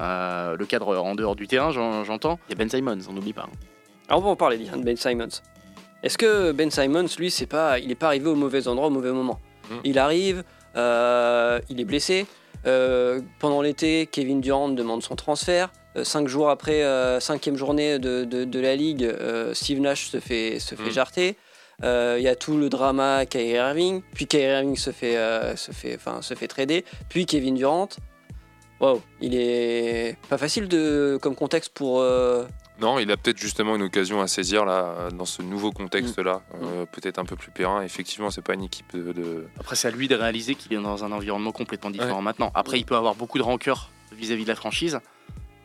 Euh, 0.00 0.56
le 0.56 0.66
cadre 0.66 0.96
en 0.98 1.14
dehors 1.14 1.34
du 1.36 1.46
terrain, 1.48 1.70
j'en- 1.72 2.04
j'entends. 2.04 2.38
Il 2.48 2.52
y 2.52 2.54
a 2.54 2.56
Ben 2.58 2.68
Simons, 2.68 2.98
on 3.08 3.12
n'oublie 3.12 3.32
pas. 3.32 3.42
hein. 3.48 3.56
Alors 4.08 4.20
on 4.20 4.24
va 4.24 4.30
en 4.30 4.36
parler, 4.36 4.58
Ben 4.76 4.96
Simons. 4.96 5.28
Est-ce 6.02 6.16
que 6.18 6.52
Ben 6.52 6.70
Simons, 6.70 7.06
lui, 7.18 7.30
c'est 7.30 7.46
pas, 7.46 7.78
il 7.78 7.88
n'est 7.88 7.94
pas 7.94 8.06
arrivé 8.08 8.28
au 8.28 8.34
mauvais 8.34 8.68
endroit 8.68 8.86
au 8.88 8.90
mauvais 8.90 9.12
moment 9.12 9.40
Mm. 9.70 9.74
Il 9.84 9.98
arrive, 9.98 10.44
euh, 10.76 11.60
il 11.68 11.78
est 11.80 11.84
blessé. 11.84 12.26
Euh, 12.66 13.20
pendant 13.38 13.60
l'été, 13.60 14.06
Kevin 14.10 14.40
Durant 14.40 14.70
demande 14.70 15.02
son 15.02 15.14
transfert. 15.14 15.70
Euh, 15.96 16.04
cinq 16.04 16.26
jours 16.26 16.48
après, 16.48 16.82
cinquième 17.20 17.56
journée 17.56 17.98
de, 17.98 18.24
de- 18.24 18.44
de 18.44 18.60
la 18.60 18.74
ligue, 18.76 19.06
Steve 19.52 19.80
Nash 19.80 20.08
se 20.08 20.20
fait, 20.20 20.58
se 20.58 20.74
fait 20.74 20.88
Mm. 20.88 20.92
jarter. 20.92 21.36
Il 21.82 22.20
y 22.22 22.28
a 22.28 22.34
tout 22.34 22.56
le 22.56 22.68
drama 22.70 23.26
Kyrie 23.26 23.50
Irving, 23.56 24.00
puis 24.14 24.26
Kyrie 24.26 24.44
Irving 24.54 24.76
se 24.76 24.90
fait, 24.90 25.16
se 25.56 25.70
fait, 25.72 25.96
enfin, 25.96 26.22
se 26.22 26.32
fait 26.34 26.48
trader, 26.48 26.84
puis 27.10 27.26
Kevin 27.26 27.54
Durant. 27.54 27.88
Wow, 28.80 29.02
il 29.20 29.34
est 29.34 30.16
pas 30.30 30.38
facile 30.38 30.66
de, 30.68 31.18
comme 31.20 31.34
contexte 31.34 31.72
pour. 31.74 32.02
Non, 32.80 32.98
il 32.98 33.10
a 33.10 33.16
peut-être 33.16 33.38
justement 33.38 33.74
une 33.76 33.82
occasion 33.82 34.20
à 34.20 34.28
saisir 34.28 34.64
là, 34.64 35.08
dans 35.12 35.24
ce 35.24 35.42
nouveau 35.42 35.72
contexte-là, 35.72 36.42
Mm. 36.52 36.56
euh, 36.64 36.86
peut-être 36.86 37.18
un 37.18 37.24
peu 37.24 37.34
plus 37.36 37.50
périn. 37.50 37.82
Effectivement, 37.82 38.30
c'est 38.30 38.42
pas 38.42 38.54
une 38.54 38.62
équipe 38.64 38.94
de. 38.96 39.12
de- 39.12 39.46
Après, 39.58 39.74
c'est 39.76 39.88
à 39.88 39.90
lui 39.90 40.06
de 40.08 40.14
réaliser 40.14 40.54
qu'il 40.54 40.72
est 40.72 40.80
dans 40.80 41.04
un 41.04 41.12
environnement 41.12 41.52
complètement 41.52 41.90
différent 41.90 42.22
maintenant. 42.22 42.50
Après, 42.54 42.78
il 42.78 42.84
peut 42.84 42.96
avoir 42.96 43.14
beaucoup 43.14 43.38
de 43.38 43.42
rancœur 43.42 43.90
vis-à-vis 44.12 44.44
de 44.44 44.48
la 44.48 44.54
franchise, 44.54 45.00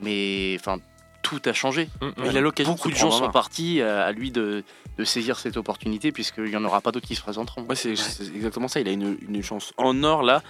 mais 0.02 0.58
enfin, 0.60 0.78
tout 1.22 1.42
a 1.46 1.54
changé. 1.54 1.90
Mm, 2.02 2.06
mm. 2.08 2.14
Il 2.32 2.38
a 2.38 2.42
l'occasion 2.42 2.74
Beaucoup 2.74 2.90
de 2.90 2.96
gens 2.96 3.12
sont 3.12 3.30
partis, 3.32 3.80
euh, 3.80 4.06
à 4.08 4.12
lui 4.12 4.32
de, 4.32 4.64
de 4.98 5.04
saisir 5.04 5.38
cette 5.40 5.56
opportunité, 5.58 6.12
puisqu'il 6.12 6.46
n'y 6.46 6.56
en 6.58 6.66
aura 6.66 6.82
pas 6.82 6.92
d'autres 6.92 7.08
qui 7.08 7.16
se 7.16 7.22
présenteront. 7.22 7.64
Ouais, 7.70 7.76
c'est 7.76 7.96
c'est 7.96 8.24
exactement 8.36 8.68
ça. 8.68 8.80
Il 8.80 8.88
a 8.88 8.92
une, 8.92 9.18
une 9.28 9.42
chance 9.44 9.72
en 9.78 10.04
or 10.04 10.24
là 10.24 10.42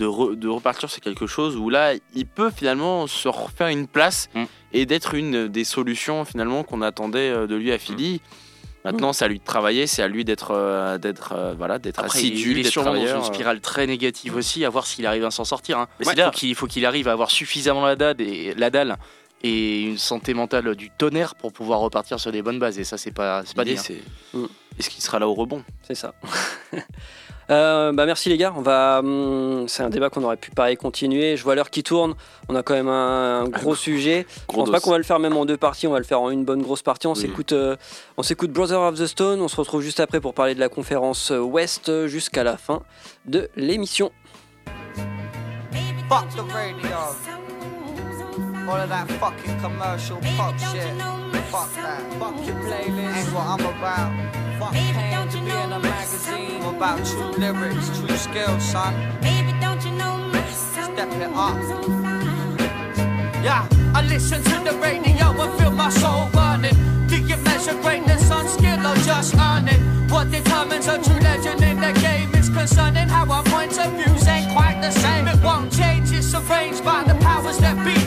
de, 0.00 0.06
re- 0.06 0.34
de 0.34 0.48
repartir 0.48 0.88
sur 0.90 1.00
quelque 1.00 1.26
chose 1.26 1.56
où 1.56 1.70
là, 1.70 1.92
il 2.14 2.26
peut 2.26 2.50
finalement 2.50 3.06
se 3.06 3.28
refaire 3.28 3.68
une 3.68 3.86
place 3.86 4.28
Mm. 4.34 4.44
et 4.72 4.86
d'être 4.86 5.14
une 5.14 5.48
des 5.48 5.64
solutions 5.64 6.24
finalement 6.24 6.62
qu'on 6.64 6.82
attendait 6.82 7.30
euh, 7.30 7.46
de 7.46 7.54
lui 7.54 7.70
à 7.72 7.78
Philly. 7.78 8.20
Maintenant, 8.84 9.12
c'est 9.12 9.26
à 9.26 9.28
lui 9.28 9.38
de 9.38 9.44
travailler, 9.44 9.86
c'est 9.86 10.02
à 10.02 10.08
lui 10.08 10.24
d'être 10.24 10.52
euh, 10.52 10.96
d'être 10.96 11.32
euh, 11.36 11.52
voilà, 11.56 11.78
d'être 11.78 12.02
assidu, 12.02 12.52
il 12.52 12.58
est 12.58 12.62
d'être 12.62 12.72
sûrement 12.72 12.94
dans 12.94 13.16
une 13.18 13.24
spirale 13.24 13.60
très 13.60 13.86
négative 13.86 14.36
aussi, 14.36 14.64
à 14.64 14.70
voir 14.70 14.86
s'il 14.86 15.04
arrive 15.06 15.24
à 15.26 15.30
s'en 15.30 15.44
sortir. 15.44 15.78
hein. 15.78 15.86
Mais 15.98 16.06
Ouais, 16.06 16.14
là- 16.14 16.24
faut 16.26 16.30
qu'il 16.38 16.54
faut 16.54 16.66
qu'il 16.66 16.86
arrive 16.86 17.06
à 17.06 17.12
avoir 17.12 17.30
suffisamment 17.30 17.84
la 17.84 17.94
dalle, 17.96 18.20
et, 18.22 18.54
la 18.54 18.70
dalle 18.70 18.96
et 19.42 19.82
une 19.82 19.98
santé 19.98 20.32
mentale 20.32 20.74
du 20.76 20.88
tonnerre 20.96 21.34
pour 21.34 21.52
pouvoir 21.52 21.80
repartir 21.80 22.18
sur 22.18 22.32
des 22.32 22.40
bonnes 22.42 22.58
bases. 22.58 22.78
Et 22.78 22.84
ça, 22.84 22.96
c'est 22.96 23.10
pas, 23.12 23.42
c'est 23.44 23.54
pas 23.54 23.62
hein. 23.68 23.74
c'est 23.76 24.00
Mm. 24.32 24.46
est-ce 24.78 24.88
qu'il 24.88 25.02
sera 25.02 25.18
là 25.18 25.28
au 25.28 25.34
rebond? 25.34 25.62
C'est 25.86 25.94
ça. 25.94 26.14
Euh, 27.50 27.90
bah 27.92 28.06
merci 28.06 28.28
les 28.28 28.36
gars, 28.36 28.52
on 28.56 28.60
va. 28.62 29.00
hum, 29.00 29.66
c'est 29.66 29.82
un 29.82 29.90
débat 29.90 30.08
qu'on 30.08 30.22
aurait 30.22 30.36
pu 30.36 30.50
pareil 30.52 30.76
continuer. 30.76 31.36
Je 31.36 31.42
vois 31.42 31.54
l'heure 31.56 31.70
qui 31.70 31.82
tourne. 31.82 32.14
On 32.48 32.54
a 32.54 32.62
quand 32.62 32.74
même 32.74 32.88
un, 32.88 33.40
un 33.40 33.48
gros 33.48 33.74
sujet. 33.74 34.24
Je 34.30 34.46
Gros 34.46 34.60
pense 34.62 34.70
pas 34.70 34.78
qu'on 34.80 34.90
va 34.92 34.98
le 34.98 35.04
faire 35.04 35.18
même 35.18 35.36
en 35.36 35.44
deux 35.44 35.56
parties. 35.56 35.86
On 35.88 35.90
va 35.92 35.98
le 35.98 36.04
faire 36.04 36.20
en 36.20 36.30
une 36.30 36.44
bonne 36.44 36.62
grosse 36.62 36.82
partie. 36.82 37.08
On 37.08 37.14
Oui. 37.14 37.20
s'écoute. 37.20 37.52
euh, 37.52 37.76
on 38.16 38.22
s'écoute 38.22 38.52
Brother 38.52 38.80
of 38.80 38.94
the 38.98 39.06
Stone. 39.06 39.40
On 39.40 39.48
se 39.48 39.56
retrouve 39.56 39.82
juste 39.82 39.98
après 40.00 40.20
pour 40.20 40.32
parler 40.34 40.54
de 40.54 40.60
la 40.60 40.68
conférence 40.68 41.32
euh, 41.32 41.38
Ouest 41.40 41.88
euh, 41.88 42.06
jusqu'à 42.06 42.44
la 42.44 42.56
fin 42.56 42.82
de 43.26 43.50
l'émission. 43.56 44.12
Fuck 46.08 46.28
the 46.36 46.52
radio. 46.52 47.49
All 48.68 48.76
of 48.76 48.88
that 48.88 49.08
fucking 49.18 49.60
commercial 49.60 50.18
pop 50.36 50.58
shit. 50.58 50.96
Fuck 51.50 51.74
that. 51.74 52.02
Fuck 52.20 52.36
your 52.46 52.56
playlist. 52.56 53.16
Ain't 53.16 53.32
what 53.34 53.46
I'm 53.46 53.60
about. 53.60 54.12
Fuck 54.60 54.72
paying 54.72 55.28
to 55.28 55.38
be 55.38 55.50
in 55.50 55.72
a 55.72 55.80
magazine. 55.80 56.62
I'm 56.62 56.74
about 56.76 57.04
true 57.06 57.32
lyrics, 57.32 57.88
true 57.98 58.16
skills, 58.16 58.62
son. 58.62 58.94
It's 59.22 60.56
step 60.56 61.10
it 61.12 61.32
up. 61.34 61.56
Yeah, 63.42 63.66
I 63.94 64.02
listen 64.08 64.42
to 64.42 64.56
the 64.64 64.78
radio 64.78 65.26
and 65.42 65.58
feel 65.58 65.72
my 65.72 65.90
soul 65.90 66.28
burning. 66.32 66.76
Do 67.08 67.16
you 67.16 67.36
measure 67.38 67.74
greatness 67.82 68.30
on 68.30 68.46
skill 68.48 68.86
or 68.86 68.94
just 68.96 69.34
earning? 69.34 69.80
What 70.10 70.30
determines 70.30 70.86
a 70.88 71.02
true 71.02 71.20
legend 71.20 71.62
in 71.62 71.80
the 71.80 71.92
game 72.00 72.34
is 72.34 72.48
concerning 72.48 73.08
how 73.08 73.30
our 73.30 73.42
points 73.44 73.78
of 73.78 73.92
views 73.92 74.26
ain't 74.28 74.52
quite 74.52 74.80
the 74.82 74.90
same. 74.90 75.26
It 75.28 75.42
won't 75.42 75.72
change, 75.72 76.12
it's 76.12 76.34
arranged 76.34 76.84
by 76.84 77.04
the 77.04 77.14
powers 77.14 77.58
that 77.58 77.76
be. 77.84 77.99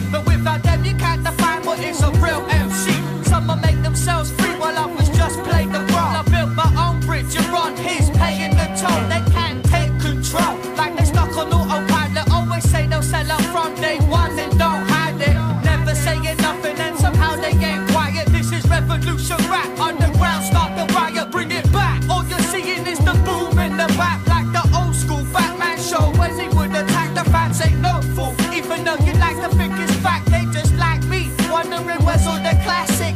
Is 1.93 2.01
a 2.01 2.11
real 2.25 2.41
MC. 2.49 2.91
Some 3.29 3.47
will 3.47 3.61
make 3.67 3.79
themselves 3.83 4.31
free 4.31 4.55
while 4.61 4.77
others 4.77 5.09
just 5.09 5.37
play 5.43 5.65
the 5.65 5.81
role. 5.93 6.13
I 6.19 6.23
built 6.33 6.51
my 6.63 6.69
own 6.85 6.99
bridge, 7.01 7.33
you're 7.35 7.77
his, 7.87 8.09
paying 8.21 8.55
the 8.59 8.67
toll. 8.81 9.01
They 9.13 9.23
can't 9.31 9.63
take 9.65 9.93
control, 9.99 10.53
like 10.79 10.95
they 10.97 11.05
stuck 11.05 11.35
on 11.37 11.53
autopilot. 11.53 12.25
Always 12.31 12.65
say 12.69 12.87
they'll 12.87 13.03
sell 13.13 13.29
out 13.31 13.45
from 13.53 13.75
day 13.75 13.97
one 14.21 14.37
and 14.39 14.57
don't 14.57 14.83
hide 14.93 15.21
it. 15.21 15.35
Never 15.63 15.93
saying 15.93 16.37
nothing 16.47 16.77
and 16.85 16.97
somehow 16.97 17.35
they 17.35 17.53
ain't 17.69 17.85
quiet. 17.91 18.25
This 18.27 18.51
is 18.51 18.63
revolution 18.67 19.37
rap, 19.53 19.69
underground, 19.79 20.43
start 20.45 20.71
the 20.77 20.85
riot, 20.93 21.29
bring 21.31 21.51
it 21.51 21.71
back. 21.71 22.01
All 22.09 22.25
you're 22.25 22.47
seeing 22.51 22.85
is 22.87 22.99
the 22.99 23.15
boom 23.25 23.59
in 23.59 23.77
the 23.77 23.87
back, 24.01 24.19
like 24.27 24.49
the 24.57 24.63
old 24.79 24.95
school 24.95 25.23
Batman 25.33 25.77
show 25.77 26.05
when 26.19 26.31
he 26.39 26.47
would 26.55 26.71
attack 26.71 27.13
the 27.13 27.25
fans. 27.29 27.61
Ain't 27.61 27.79
no 27.81 28.01
fool, 28.15 28.33
even 28.51 28.83
though 28.83 28.99
you 29.05 29.13
like 29.25 29.37
to 29.43 29.49
think 29.57 29.73
it's 29.77 29.95
fact. 30.05 30.25
They 30.31 30.45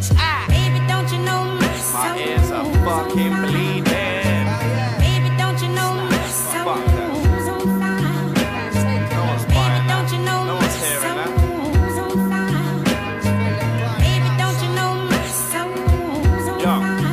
the 0.02 0.14
classics. 0.16 0.48
Baby, 0.50 0.80
don't 0.88 1.12
you 1.12 1.20
know 1.20 1.44
my 1.44 1.68
My 1.68 1.78
soul? 1.78 2.18
ears 2.18 2.52
are 2.52 2.66
fucking 2.86 3.34
bleeding. 3.44 4.48
Baby, 5.00 5.30
don't 5.38 5.60
you 5.62 5.70
know 5.70 5.92
my 5.96 6.28
soul? 6.28 6.66
Fuck 6.66 6.86
that. 6.86 7.12
Baby, 9.48 9.80
don't 9.88 10.10
you 10.12 10.20
know 10.26 10.40
my 10.46 10.54
one's 10.54 10.76
hearing 10.84 11.18
that. 11.18 11.32
soul's 11.96 11.98
on 12.04 12.12
fire? 12.30 12.76
Baby, 14.04 14.30
don't 14.42 14.60
you 14.64 14.70
know 14.78 14.92
my 15.12 15.24
soul's 15.52 16.48
on 16.52 16.60
Yeah. 16.60 16.80
fire? 16.80 17.04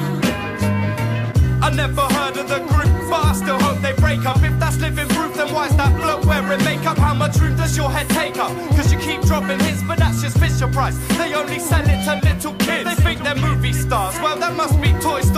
I 1.62 1.70
never 1.70 2.02
heard 2.02 2.36
of 2.36 2.46
the 2.48 2.60
group, 2.70 2.92
but 3.10 3.24
I 3.24 3.32
still 3.34 3.58
hope 3.58 3.80
they 3.80 3.92
break 3.92 4.26
up. 4.26 4.42
If 4.42 4.58
that's 4.58 4.78
living 4.80 5.08
proof, 5.08 5.34
then 5.34 5.48
why's 5.54 5.74
that 5.76 5.94
bloke 5.96 6.24
wearing 6.26 6.62
makeup? 6.64 6.98
How 6.98 7.14
much 7.14 7.36
room 7.38 7.56
does 7.56 7.76
your 7.76 7.90
head 7.90 8.08
take 8.10 8.36
up? 8.38 8.52
Cause 8.76 8.92
you 8.92 8.98
keep 8.98 9.20
dropping 9.22 9.58
hits, 9.60 9.82
but 9.82 9.98
that's 9.98 10.20
just 10.22 10.38
Fisher 10.38 10.68
Price. 10.68 10.96
They 11.18 11.32
only 11.34 11.58
sell 11.58 11.82
it 11.82 12.04
to 12.04 12.14
stars. 13.84 14.14
Well, 14.20 14.36
that 14.38 14.56
must 14.56 14.80
be 14.80 14.92
Toy 14.94 15.20
Story 15.20 15.32
3. 15.32 15.33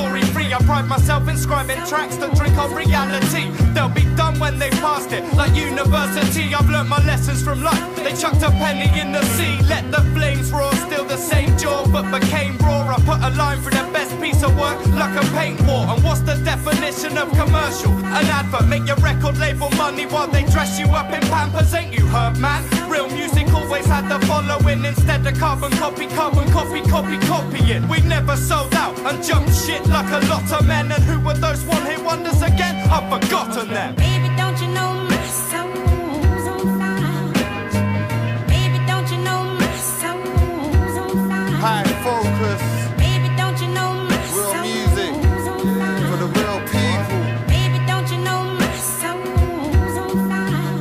I 0.57 0.62
pride 0.62 0.86
myself 0.88 1.28
in 1.28 1.36
scribing 1.36 1.86
tracks 1.86 2.16
that 2.16 2.34
drink 2.34 2.57
on 2.57 2.72
reality. 2.72 3.50
They'll 3.74 3.90
be 3.90 4.07
done 4.16 4.40
when 4.40 4.59
they 4.59 4.70
passed 4.70 5.12
it, 5.12 5.22
like 5.34 5.54
university. 5.54 6.54
I've 6.54 6.70
learnt 6.70 6.88
my 6.88 7.04
lessons 7.04 7.42
from 7.42 7.62
life. 7.62 7.84
They 7.96 8.16
chucked 8.16 8.40
a 8.40 8.48
penny 8.48 8.88
in 8.98 9.12
the 9.12 9.22
sea, 9.36 9.61
let 9.68 9.84
the 9.92 10.00
flames 10.16 10.50
roar. 10.50 10.72
Still 10.88 11.04
the 11.04 11.18
same 11.18 11.59
jaw, 11.59 11.86
but 11.92 12.09
became 12.11 12.57
raw. 12.59 12.88
I 12.88 12.96
put 13.04 13.20
a 13.20 13.36
line 13.36 13.61
through 13.61 13.72
the 13.72 13.86
best 13.92 14.18
piece 14.18 14.42
of 14.42 14.59
work, 14.59 14.80
like 14.96 15.14
a 15.22 15.26
paint 15.36 15.61
war. 15.66 15.84
And 15.92 16.02
what's 16.02 16.20
the 16.20 16.36
definition 16.36 17.18
of 17.18 17.28
commercial? 17.32 17.92
An 17.92 18.24
advert, 18.24 18.66
make 18.66 18.86
your 18.86 18.96
record 18.96 19.36
label 19.36 19.68
money 19.76 20.07
while 20.07 20.28
they 20.28 20.44
dress 20.44 20.78
you 20.78 20.86
up 20.86 21.12
in 21.12 21.20
pampers. 21.28 21.74
Ain't 21.74 21.92
you 21.92 22.07
heard, 22.07 22.38
man? 22.38 22.64
Real 22.88 23.11
music 23.11 23.52
always 23.52 23.84
had 23.84 24.09
the 24.09 24.24
following 24.26 24.86
instead 24.86 25.26
of 25.26 25.38
carbon 25.38 25.72
copy, 25.72 26.07
carbon 26.07 26.50
copy, 26.50 26.80
copy, 26.88 27.18
copying. 27.26 27.86
We 27.88 28.00
never 28.00 28.36
sold 28.36 28.72
out 28.74 28.98
and 29.00 29.22
jumped 29.22 29.54
shit 29.54 29.84
like 29.88 30.11
a 30.11 30.24
lot 30.28 30.45
of 30.53 30.66
men. 30.66 30.90
And 30.92 31.03
who 31.05 31.18
were 31.20 31.34
those 31.34 31.62
one 31.64 31.84
hit 31.86 32.03
wonders 32.03 32.40
again? 32.42 32.76
I've 32.90 33.09
forgotten 33.22 33.68
them. 33.68 33.94
Baby, 33.97 34.28
don't 34.36 34.59
you 34.61 34.68
know 34.68 34.92
my 35.09 35.26
soul's 35.26 36.47
on 36.55 36.78
fire? 36.78 37.32
Baby, 38.47 38.78
don't 38.86 39.11
you 39.11 39.18
know 39.18 39.42
my 39.61 39.76
soul's 40.01 40.97
on 41.05 41.28
fire? 41.28 41.57
High 41.66 41.84
focus, 42.05 42.62
Baby, 42.97 43.28
don't 43.36 43.59
you 43.61 43.68
know 43.68 43.92
my 44.11 44.18
Real 44.36 44.53
soul's 44.53 44.68
music. 44.70 45.12
for 46.11 46.16
the 46.24 46.28
real 46.38 46.61
people. 46.74 47.20
Baby, 47.49 47.78
don't 47.86 48.09
you 48.12 48.18
know 48.18 48.40
my 48.61 48.72
soul's 49.01 49.97
on 50.05 50.14
fire? 50.30 50.76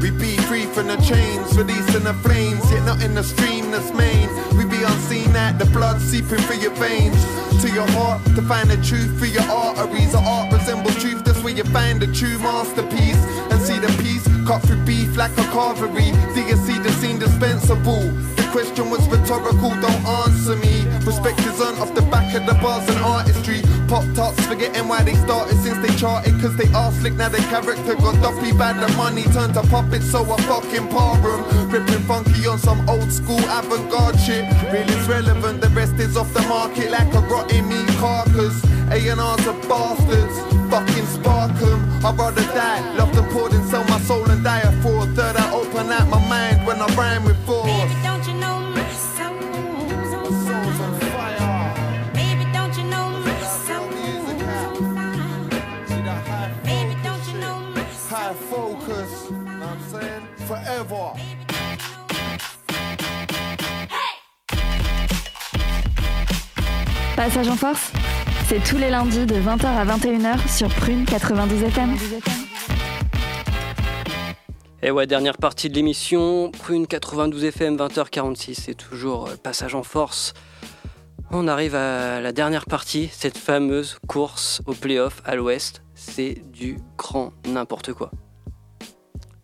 We 0.00 0.08
be 0.10 0.32
free 0.48 0.66
from 0.66 0.86
the 0.88 0.96
chains, 0.96 1.56
releasing 1.56 2.04
the 2.04 2.14
flames, 2.14 2.70
yet 2.70 2.84
not 2.84 3.02
in 3.02 3.14
the 3.14 3.22
stream 3.24 3.70
that's 3.70 3.92
main. 3.94 4.28
We 4.56 4.64
be 4.64 4.82
unseen 4.82 5.34
at 5.36 5.58
the 5.58 5.66
blood 5.66 6.00
seeping 6.00 6.38
through 6.38 6.58
your 6.58 6.74
veins 6.74 7.24
to 7.62 7.70
your 7.70 7.86
heart 7.92 8.24
to 8.24 8.42
find 8.42 8.68
the 8.68 8.76
truth 8.78 9.16
through 9.18 9.28
your 9.28 9.44
arteries. 9.44 10.16
Our 10.16 10.24
art 10.24 10.52
resembles 10.52 10.96
truth, 10.96 11.24
that's 11.24 11.40
where 11.44 11.54
you 11.54 11.62
find 11.64 12.02
the 12.02 12.08
true 12.08 12.36
masterpiece 12.38 13.22
and 13.52 13.62
see 13.62 13.78
the 13.78 13.86
piece 14.02 14.26
cut 14.46 14.62
through 14.62 14.84
beef 14.84 15.16
like 15.16 15.30
a 15.32 15.46
carvery. 15.54 16.10
Do 16.34 16.42
you 16.42 16.56
see 16.56 16.78
the 16.80 16.90
scene 16.90 17.20
dispensable? 17.20 18.41
The 18.52 18.58
question 18.60 18.90
was 18.90 19.08
rhetorical, 19.08 19.70
don't 19.80 20.04
answer 20.20 20.56
me. 20.56 20.84
Respect 21.08 21.40
is 21.40 21.58
on 21.62 21.74
off 21.80 21.94
the 21.94 22.02
back 22.12 22.34
of 22.34 22.44
the 22.44 22.52
bars 22.60 22.86
and 22.86 22.98
artistry. 22.98 23.62
Pop 23.88 24.04
tarts 24.14 24.44
forgetting 24.44 24.88
why 24.88 25.02
they 25.02 25.14
started 25.14 25.56
since 25.64 25.78
they 25.80 25.88
charted. 25.96 26.38
Cause 26.38 26.54
they 26.56 26.70
are 26.74 26.92
slick, 26.92 27.14
now 27.14 27.30
their 27.30 27.40
character 27.48 27.94
got 27.94 28.14
doppy 28.20 28.52
bad. 28.52 28.76
The 28.76 28.94
money 28.94 29.22
turned 29.32 29.54
to 29.54 29.62
puppets, 29.72 30.04
so 30.04 30.20
I 30.30 30.36
fucking 30.42 30.88
par 30.88 31.16
'em. 31.16 31.70
Ripping 31.70 32.04
funky 32.04 32.46
on 32.46 32.58
some 32.58 32.86
old 32.90 33.10
school 33.10 33.40
avant 33.48 33.90
garde 33.90 34.20
shit. 34.20 34.44
Is 34.44 35.08
relevant, 35.08 35.62
the 35.62 35.70
rest 35.70 35.94
is 35.94 36.18
off 36.18 36.30
the 36.34 36.42
market 36.42 36.90
like 36.90 37.08
a 37.14 37.20
rotten 37.20 37.66
meat 37.70 37.88
carcass. 37.96 38.56
A&R's 38.90 39.46
are 39.48 39.60
bastards, 39.66 40.36
fucking 40.68 41.06
spark 41.06 41.56
'em. 41.62 41.80
I'd 42.04 42.18
rather 42.18 42.44
die, 42.52 42.82
loved 42.98 43.16
and 43.16 43.30
poured 43.30 43.54
and 43.54 43.64
sell 43.70 43.84
my 43.84 43.98
soul 44.00 44.28
and 44.28 44.44
die 44.44 44.60
a 44.60 44.72
a 45.02 45.06
third. 45.16 45.36
I 45.36 45.52
open 45.52 45.90
out 45.90 46.08
my 46.08 46.20
mind 46.28 46.66
when 46.66 46.80
I 46.80 46.86
rhyme 46.94 47.24
with 47.24 47.41
Passage 67.24 67.48
en 67.50 67.56
force, 67.56 67.92
c'est 68.48 68.60
tous 68.64 68.78
les 68.78 68.90
lundis 68.90 69.26
de 69.26 69.36
20h 69.36 69.64
à 69.64 69.84
21h 69.84 70.48
sur 70.48 70.68
Prune 70.70 71.04
92 71.04 71.62
FM. 71.62 71.96
Et 74.82 74.90
ouais, 74.90 75.06
dernière 75.06 75.36
partie 75.36 75.68
de 75.68 75.74
l'émission, 75.76 76.50
Prune 76.50 76.88
92 76.88 77.44
FM, 77.44 77.76
20h46, 77.76 78.54
c'est 78.60 78.74
toujours 78.74 79.28
euh, 79.28 79.36
passage 79.40 79.76
en 79.76 79.84
force. 79.84 80.34
On 81.30 81.46
arrive 81.46 81.76
à 81.76 82.20
la 82.20 82.32
dernière 82.32 82.64
partie, 82.64 83.08
cette 83.12 83.38
fameuse 83.38 83.98
course 84.08 84.60
au 84.66 84.72
playoff 84.72 85.22
à 85.24 85.36
l'ouest. 85.36 85.84
C'est 85.94 86.42
du 86.52 86.78
grand 86.98 87.32
n'importe 87.46 87.92
quoi. 87.92 88.10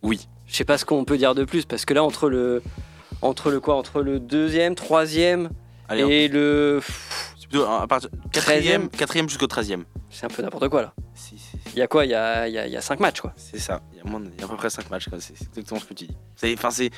Oui. 0.03 0.27
Je 0.49 0.57
sais 0.57 0.65
pas 0.65 0.79
ce 0.79 0.85
qu'on 0.85 1.05
peut 1.05 1.17
dire 1.17 1.37
de 1.37 1.45
plus, 1.45 1.65
parce 1.65 1.85
que 1.85 1.95
là, 1.95 2.03
entre 2.03 2.29
le. 2.29 2.61
Entre 3.23 3.53
le 3.53 3.61
quoi 3.61 3.77
Entre 3.77 4.03
le 4.03 4.19
deuxième, 4.19 4.75
troisième 4.75 5.51
Allez, 5.89 6.03
hop. 6.03 6.11
et 6.11 6.27
le. 6.27 6.81
Plutôt 7.49 7.65
à 7.67 7.87
partir 7.87 8.11
quatrième, 8.33 8.89
quatrième 8.91 9.29
jusqu'au 9.29 9.47
treizième. 9.47 9.85
C'est 10.11 10.27
un 10.27 10.29
peu 10.29 10.43
n'importe 10.43 10.69
quoi 10.69 10.83
là. 10.83 10.95
Si, 11.15 11.39
si, 11.39 11.51
si. 11.51 11.59
Il 11.73 11.79
y 11.79 11.83
a 11.83 11.87
quoi? 11.87 12.05
Il 12.05 12.11
y 12.11 12.15
a, 12.15 12.47
il 12.49 12.55
y 12.55 12.59
a- 12.59 12.67
il 12.67 12.73
y 12.73 12.77
a 12.77 12.81
cinq 12.81 13.01
matchs 13.01 13.21
quoi. 13.21 13.33
C'est 13.37 13.59
ça. 13.59 13.81
Il 13.93 13.99
y, 13.99 14.01
a 14.01 14.05
moins 14.05 14.21
de- 14.21 14.31
il 14.35 14.41
y 14.41 14.43
a 14.43 14.47
à 14.47 14.49
peu 14.49 14.57
près 14.57 14.71
5 14.71 14.89
matchs. 14.91 15.09
quoi. 15.09 15.19
C'est 15.21 15.35
exactement 15.41 15.81
ce 15.81 15.87
que 15.87 15.95
tu 15.95 16.07
dis. 16.07 16.17
Enfin, 16.55 16.71
c'est, 16.71 16.91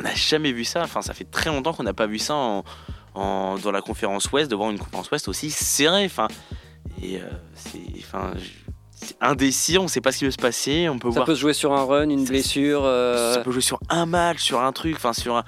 on 0.00 0.02
n'a 0.02 0.14
jamais 0.14 0.52
vu 0.52 0.64
ça. 0.64 0.82
Enfin, 0.82 1.02
ça 1.02 1.12
fait 1.14 1.24
très 1.30 1.50
longtemps 1.50 1.72
qu'on 1.72 1.82
n'a 1.84 1.94
pas 1.94 2.06
vu 2.06 2.18
ça 2.18 2.34
en, 2.34 2.64
en- 3.14 3.58
dans 3.58 3.70
la 3.72 3.80
conférence 3.82 4.30
Ouest, 4.32 4.50
de 4.50 4.56
voir 4.56 4.70
une 4.70 4.78
conférence 4.78 5.10
Ouest 5.10 5.28
aussi 5.28 5.50
serrée. 5.50 6.04
Enfin, 6.06 6.28
et 7.02 7.18
euh, 7.20 7.28
c'est, 7.54 7.80
enfin, 7.98 8.32
je- 8.36 8.63
indécis. 9.20 9.78
On 9.78 9.84
ne 9.84 9.88
sait 9.88 10.00
pas 10.00 10.12
ce 10.12 10.18
qui 10.18 10.24
va 10.24 10.30
se 10.30 10.36
passer. 10.36 10.88
On 10.88 10.98
peut 10.98 11.08
Ça 11.10 11.14
voir. 11.16 11.26
peut 11.26 11.34
se 11.34 11.40
jouer 11.40 11.52
sur 11.54 11.72
un 11.72 11.84
run, 11.84 12.08
une 12.08 12.24
blessure. 12.24 12.82
euh, 12.84 13.34
Ça 13.34 13.40
peut 13.40 13.52
jouer 13.52 13.60
sur 13.62 13.78
un 13.88 14.06
match, 14.06 14.40
sur 14.40 14.60
un 14.60 14.72
truc, 14.72 14.94
enfin 14.96 15.12
sur 15.12 15.36
un, 15.36 15.44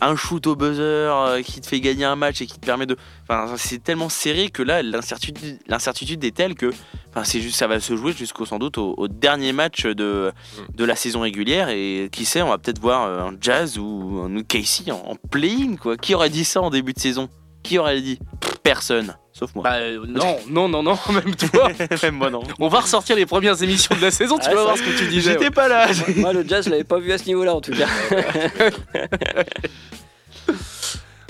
un 0.00 0.16
shoot 0.16 0.46
au 0.46 0.54
buzzer 0.56 0.80
euh, 0.82 1.42
qui 1.42 1.60
te 1.60 1.66
fait 1.66 1.80
gagner 1.80 2.04
un 2.04 2.16
match 2.16 2.40
et 2.40 2.46
qui 2.46 2.58
te 2.58 2.64
permet 2.66 2.86
de. 2.86 2.96
Enfin, 3.28 3.54
c'est 3.56 3.82
tellement 3.82 4.08
serré 4.08 4.50
que 4.50 4.62
là, 4.62 4.82
l'incertitude, 4.82 5.58
l'incertitude 5.66 6.22
est 6.24 6.34
telle 6.36 6.54
que, 6.54 6.70
enfin, 7.10 7.24
c'est 7.24 7.40
juste, 7.40 7.56
ça 7.56 7.66
va 7.66 7.80
se 7.80 7.96
jouer 7.96 8.12
jusqu'au 8.12 8.44
sans 8.46 8.58
doute 8.58 8.78
au, 8.78 8.94
au 8.96 9.08
dernier 9.08 9.52
match 9.52 9.84
de, 9.86 10.32
de 10.74 10.84
la 10.84 10.96
saison 10.96 11.20
régulière 11.20 11.68
et 11.70 12.08
qui 12.12 12.24
sait, 12.24 12.42
on 12.42 12.48
va 12.48 12.58
peut-être 12.58 12.80
voir 12.80 13.08
un 13.26 13.34
Jazz 13.40 13.78
ou 13.78 14.22
un 14.24 14.42
Casey 14.42 14.90
en, 14.90 14.96
en 14.96 15.16
play-in 15.30 15.76
quoi. 15.76 15.96
Qui 15.96 16.14
aurait 16.14 16.30
dit 16.30 16.44
ça 16.44 16.60
en 16.60 16.70
début 16.70 16.92
de 16.92 17.00
saison? 17.00 17.28
Qui 17.62 17.78
aurait 17.78 18.00
dit? 18.00 18.18
Personne, 18.62 19.16
sauf 19.38 19.54
moi. 19.54 19.62
Bah 19.64 19.74
euh, 19.76 20.04
non, 20.06 20.36
non, 20.50 20.68
non, 20.68 20.82
non, 20.82 20.98
même 21.12 21.34
toi. 21.34 21.68
Même 22.02 22.14
moi 22.16 22.30
non. 22.30 22.42
On 22.58 22.68
va 22.68 22.80
ressortir 22.80 23.16
les 23.16 23.26
premières 23.26 23.62
émissions 23.62 23.94
de 23.96 24.02
la 24.02 24.10
saison, 24.10 24.38
tu 24.38 24.46
Ah, 24.50 24.54
vas 24.54 24.62
voir 24.64 24.76
ce 24.76 24.82
que 24.82 24.98
tu 24.98 25.06
disais. 25.06 25.32
J'étais 25.32 25.50
pas 25.50 25.68
là. 25.68 25.86
Moi, 26.16 26.32
le 26.32 26.42
jazz, 26.46 26.64
je 26.64 26.70
l'avais 26.70 26.84
pas 26.84 26.98
vu 26.98 27.12
à 27.12 27.18
ce 27.18 27.26
niveau-là 27.26 27.54
en 27.54 27.60
tout 27.60 27.72
cas. 27.72 27.86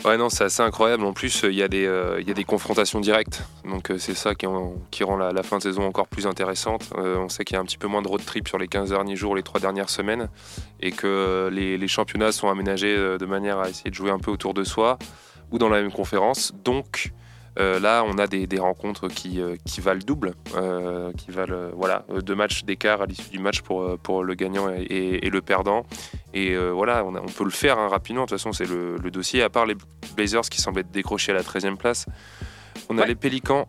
Ouais, 0.04 0.16
non, 0.16 0.28
c'est 0.28 0.44
assez 0.44 0.62
incroyable. 0.62 1.04
En 1.04 1.12
plus, 1.12 1.42
il 1.42 1.54
y, 1.54 1.62
a 1.62 1.66
des, 1.66 1.84
euh, 1.84 2.18
il 2.20 2.28
y 2.28 2.30
a 2.30 2.34
des 2.34 2.44
confrontations 2.44 3.00
directes. 3.00 3.42
Donc, 3.68 3.90
euh, 3.90 3.98
c'est 3.98 4.14
ça 4.14 4.36
qui, 4.36 4.46
en- 4.46 4.74
qui 4.92 5.02
rend 5.02 5.16
la, 5.16 5.32
la 5.32 5.42
fin 5.42 5.58
de 5.58 5.62
saison 5.64 5.82
encore 5.84 6.06
plus 6.06 6.26
intéressante. 6.28 6.88
Euh, 6.96 7.16
on 7.18 7.28
sait 7.28 7.44
qu'il 7.44 7.54
y 7.56 7.58
a 7.58 7.60
un 7.60 7.64
petit 7.64 7.78
peu 7.78 7.88
moins 7.88 8.00
de 8.00 8.06
road 8.08 8.24
trip 8.24 8.46
sur 8.46 8.58
les 8.58 8.68
15 8.68 8.90
derniers 8.90 9.16
jours, 9.16 9.34
les 9.34 9.42
3 9.42 9.60
dernières 9.60 9.90
semaines. 9.90 10.28
Et 10.80 10.92
que 10.92 11.50
les, 11.52 11.76
les 11.76 11.88
championnats 11.88 12.30
sont 12.30 12.48
aménagés 12.48 12.96
de 12.96 13.26
manière 13.26 13.58
à 13.58 13.68
essayer 13.68 13.90
de 13.90 13.94
jouer 13.96 14.12
un 14.12 14.20
peu 14.20 14.30
autour 14.30 14.54
de 14.54 14.62
soi 14.62 14.98
ou 15.50 15.58
dans 15.58 15.68
la 15.68 15.80
même 15.82 15.92
conférence. 15.92 16.52
Donc, 16.64 17.10
euh, 17.58 17.80
là, 17.80 18.04
on 18.06 18.18
a 18.18 18.26
des, 18.26 18.46
des 18.46 18.58
rencontres 18.58 19.08
qui, 19.08 19.40
euh, 19.40 19.56
qui 19.64 19.80
valent 19.80 20.00
double, 20.06 20.34
euh, 20.54 21.12
qui 21.12 21.30
valent 21.30 21.70
voilà, 21.74 22.04
deux 22.24 22.34
matchs 22.34 22.64
d'écart 22.64 23.02
à 23.02 23.06
l'issue 23.06 23.30
du 23.30 23.38
match 23.38 23.62
pour, 23.62 23.98
pour 23.98 24.22
le 24.22 24.34
gagnant 24.34 24.70
et, 24.70 24.82
et- 24.82 25.26
et 25.26 25.30
le 25.30 25.40
perdant. 25.42 25.84
Et 26.34 26.52
euh, 26.54 26.70
voilà, 26.70 27.04
on, 27.04 27.14
a- 27.14 27.20
on 27.20 27.26
peut 27.26 27.44
le 27.44 27.50
faire 27.50 27.78
hein, 27.78 27.88
rapidement. 27.88 28.22
De 28.24 28.28
toute 28.28 28.38
façon, 28.38 28.52
c'est 28.52 28.66
le, 28.68 28.96
le 28.96 29.10
dossier. 29.10 29.42
À 29.42 29.48
part 29.50 29.66
les 29.66 29.76
Blazers 30.16 30.42
qui 30.42 30.60
semblent 30.60 30.80
être 30.80 30.90
décrochés 30.90 31.32
à 31.32 31.34
la 31.34 31.42
13e 31.42 31.76
place, 31.76 32.06
on 32.88 32.98
a 32.98 33.06
les 33.06 33.14
Pélicans 33.16 33.66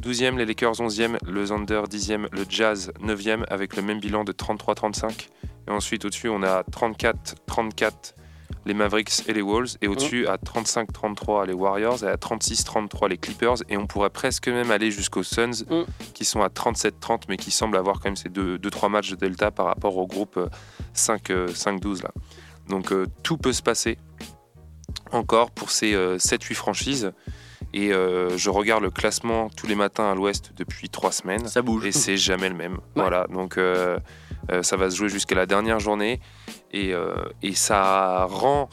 12e, 0.00 0.36
les 0.38 0.46
Lakers 0.46 0.74
11e, 0.74 1.16
le 1.28 1.46
Thunder 1.46 1.82
10e, 1.90 2.26
le 2.32 2.44
Jazz 2.48 2.92
9e 3.02 3.44
avec 3.50 3.76
le 3.76 3.82
même 3.82 4.00
bilan 4.00 4.24
de 4.24 4.32
33-35. 4.32 5.28
Et 5.68 5.70
ensuite, 5.70 6.04
au-dessus, 6.06 6.28
on 6.28 6.42
a 6.42 6.62
34-34 6.62 8.14
les 8.66 8.74
Mavericks 8.74 9.22
et 9.28 9.32
les 9.32 9.42
Wolves. 9.42 9.76
Et 9.80 9.88
au-dessus, 9.88 10.26
à 10.26 10.36
35-33 10.36 11.46
les 11.46 11.52
Warriors 11.52 12.04
et 12.04 12.08
à 12.08 12.16
36-33 12.16 13.08
les 13.08 13.18
Clippers. 13.18 13.56
Et 13.68 13.76
on 13.76 13.86
pourrait 13.86 14.10
presque 14.10 14.48
même 14.48 14.70
aller 14.70 14.90
jusqu'aux 14.90 15.22
Suns 15.22 15.64
Mm. 15.68 15.82
qui 16.14 16.24
sont 16.24 16.42
à 16.42 16.48
37-30 16.48 17.22
mais 17.28 17.36
qui 17.36 17.50
semblent 17.50 17.76
avoir 17.76 17.96
quand 17.96 18.06
même 18.06 18.16
ces 18.16 18.28
2-3 18.28 18.88
matchs 18.88 19.10
de 19.10 19.16
delta 19.16 19.50
par 19.50 19.66
rapport 19.66 19.96
au 19.96 20.06
groupe 20.06 20.36
euh, 20.36 20.48
5, 20.94 21.30
euh, 21.30 21.48
5-12 21.48 22.02
là. 22.02 22.10
Donc 22.68 22.92
euh, 22.92 23.06
tout 23.22 23.36
peut 23.36 23.52
se 23.52 23.62
passer 23.62 23.98
encore 25.12 25.50
pour 25.50 25.70
ces 25.70 25.94
7-8 25.94 26.54
franchises. 26.54 27.12
Et 27.72 27.92
euh, 27.92 28.36
je 28.36 28.50
regarde 28.50 28.82
le 28.82 28.90
classement 28.90 29.48
tous 29.56 29.66
les 29.66 29.74
matins 29.74 30.10
à 30.10 30.14
l'ouest 30.14 30.52
depuis 30.56 30.88
3 30.88 31.12
semaines. 31.12 31.46
Ça 31.46 31.62
bouge. 31.62 31.86
Et 31.86 31.92
c'est 31.92 32.16
jamais 32.16 32.48
le 32.48 32.56
même. 32.56 32.78
Voilà, 32.96 33.26
donc 33.28 33.58
euh, 33.58 33.96
euh, 33.96 33.98
ça 34.62 34.76
va 34.76 34.90
se 34.90 34.96
jouer 34.96 35.08
jusqu'à 35.08 35.34
la 35.34 35.46
dernière 35.46 35.80
journée. 35.80 36.20
Et, 36.72 36.92
euh, 36.94 37.14
et 37.42 37.54
ça 37.54 38.24
rend 38.24 38.68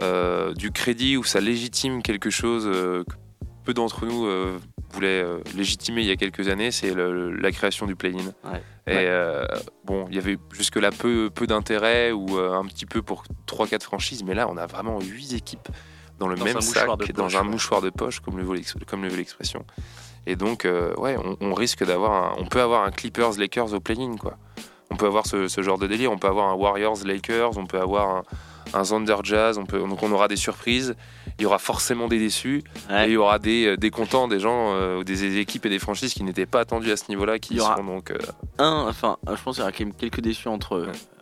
euh, 0.00 0.54
du 0.54 0.70
crédit 0.70 1.16
ou 1.16 1.24
ça 1.24 1.40
légitime 1.40 2.02
quelque 2.02 2.30
chose 2.30 2.66
euh, 2.66 3.04
que 3.04 3.14
peu 3.64 3.74
d'entre 3.74 4.06
nous 4.06 4.24
euh, 4.26 4.58
voulaient 4.92 5.22
euh, 5.22 5.40
légitimer 5.54 6.00
il 6.00 6.06
y 6.06 6.10
a 6.10 6.16
quelques 6.16 6.48
années, 6.48 6.70
c'est 6.70 6.94
la 6.94 7.52
création 7.52 7.86
du 7.86 7.96
play-in. 7.96 8.24
Ouais. 8.50 8.62
Et 8.86 9.06
euh, 9.06 9.44
bon, 9.84 10.06
il 10.08 10.16
y 10.16 10.18
avait 10.18 10.38
jusque-là 10.52 10.90
peu, 10.90 11.28
peu 11.34 11.46
d'intérêt 11.46 12.10
ou 12.10 12.38
euh, 12.38 12.54
un 12.54 12.64
petit 12.64 12.86
peu 12.86 13.02
pour 13.02 13.24
3-4 13.46 13.82
franchises, 13.82 14.24
mais 14.24 14.34
là 14.34 14.48
on 14.48 14.56
a 14.56 14.66
vraiment 14.66 14.98
8 15.00 15.34
équipes 15.34 15.68
dans 16.18 16.28
le 16.28 16.36
Dans 16.36 16.44
même 16.44 16.60
sac, 16.62 16.86
mouchoir 16.86 16.96
de 16.96 17.06
dans 17.12 17.24
poche, 17.24 17.34
un 17.34 17.42
ouais. 17.42 17.48
mouchoir 17.48 17.80
de 17.82 17.90
poche, 17.90 18.20
comme 18.20 18.38
le 18.38 18.44
veut 18.44 19.16
l'expression. 19.16 19.66
Et 20.26 20.36
donc, 20.36 20.64
euh, 20.64 20.94
ouais, 20.96 21.16
on, 21.16 21.36
on 21.40 21.54
risque 21.54 21.84
d'avoir 21.84 22.38
on 22.38 22.46
peut 22.46 22.60
avoir 22.60 22.84
un 22.84 22.90
Clippers 22.90 23.38
Lakers 23.38 23.72
au 23.74 23.80
play-in, 23.80 24.16
quoi. 24.16 24.38
On 24.90 24.96
peut 24.96 25.06
avoir 25.06 25.26
ce, 25.26 25.48
ce 25.48 25.60
genre 25.62 25.78
de 25.78 25.86
délire, 25.86 26.10
on 26.12 26.18
peut 26.18 26.28
avoir 26.28 26.48
un 26.48 26.54
Warriors 26.54 26.98
Lakers, 27.04 27.56
on 27.58 27.66
peut 27.66 27.78
avoir 27.80 28.08
un, 28.08 28.22
un 28.72 28.82
Thunder 28.84 29.16
Jazz, 29.22 29.58
on 29.58 29.66
peut, 29.66 29.78
donc 29.80 30.02
on 30.02 30.10
aura 30.12 30.28
des 30.28 30.36
surprises, 30.36 30.94
il 31.38 31.42
y 31.42 31.46
aura 31.46 31.58
forcément 31.58 32.08
des 32.08 32.18
déçus, 32.18 32.62
Ouais. 32.90 33.04
et 33.04 33.08
il 33.10 33.12
y 33.12 33.16
aura 33.18 33.38
des, 33.38 33.66
euh, 33.66 33.76
des 33.76 33.90
contents, 33.90 34.28
des 34.28 34.40
gens, 34.40 34.72
euh, 34.74 35.02
des 35.04 35.38
équipes 35.38 35.66
et 35.66 35.68
des 35.68 35.78
franchises 35.78 36.14
qui 36.14 36.24
n'étaient 36.24 36.46
pas 36.46 36.60
attendus 36.60 36.90
à 36.90 36.96
ce 36.96 37.04
niveau-là, 37.10 37.38
qui 37.38 37.54
Il 37.54 37.56
y 37.58 37.60
aura- 37.60 37.76
seront 37.76 37.84
donc. 37.96 38.10
euh, 38.10 38.18
un, 38.58 38.86
enfin, 38.88 39.18
je 39.26 39.42
pense 39.42 39.56
qu'il 39.56 39.60
y 39.60 39.62
aura 39.62 39.72
quand 39.72 39.84
même 39.84 39.94
quelques 39.94 40.20
déçus 40.20 40.48
entre 40.48 40.72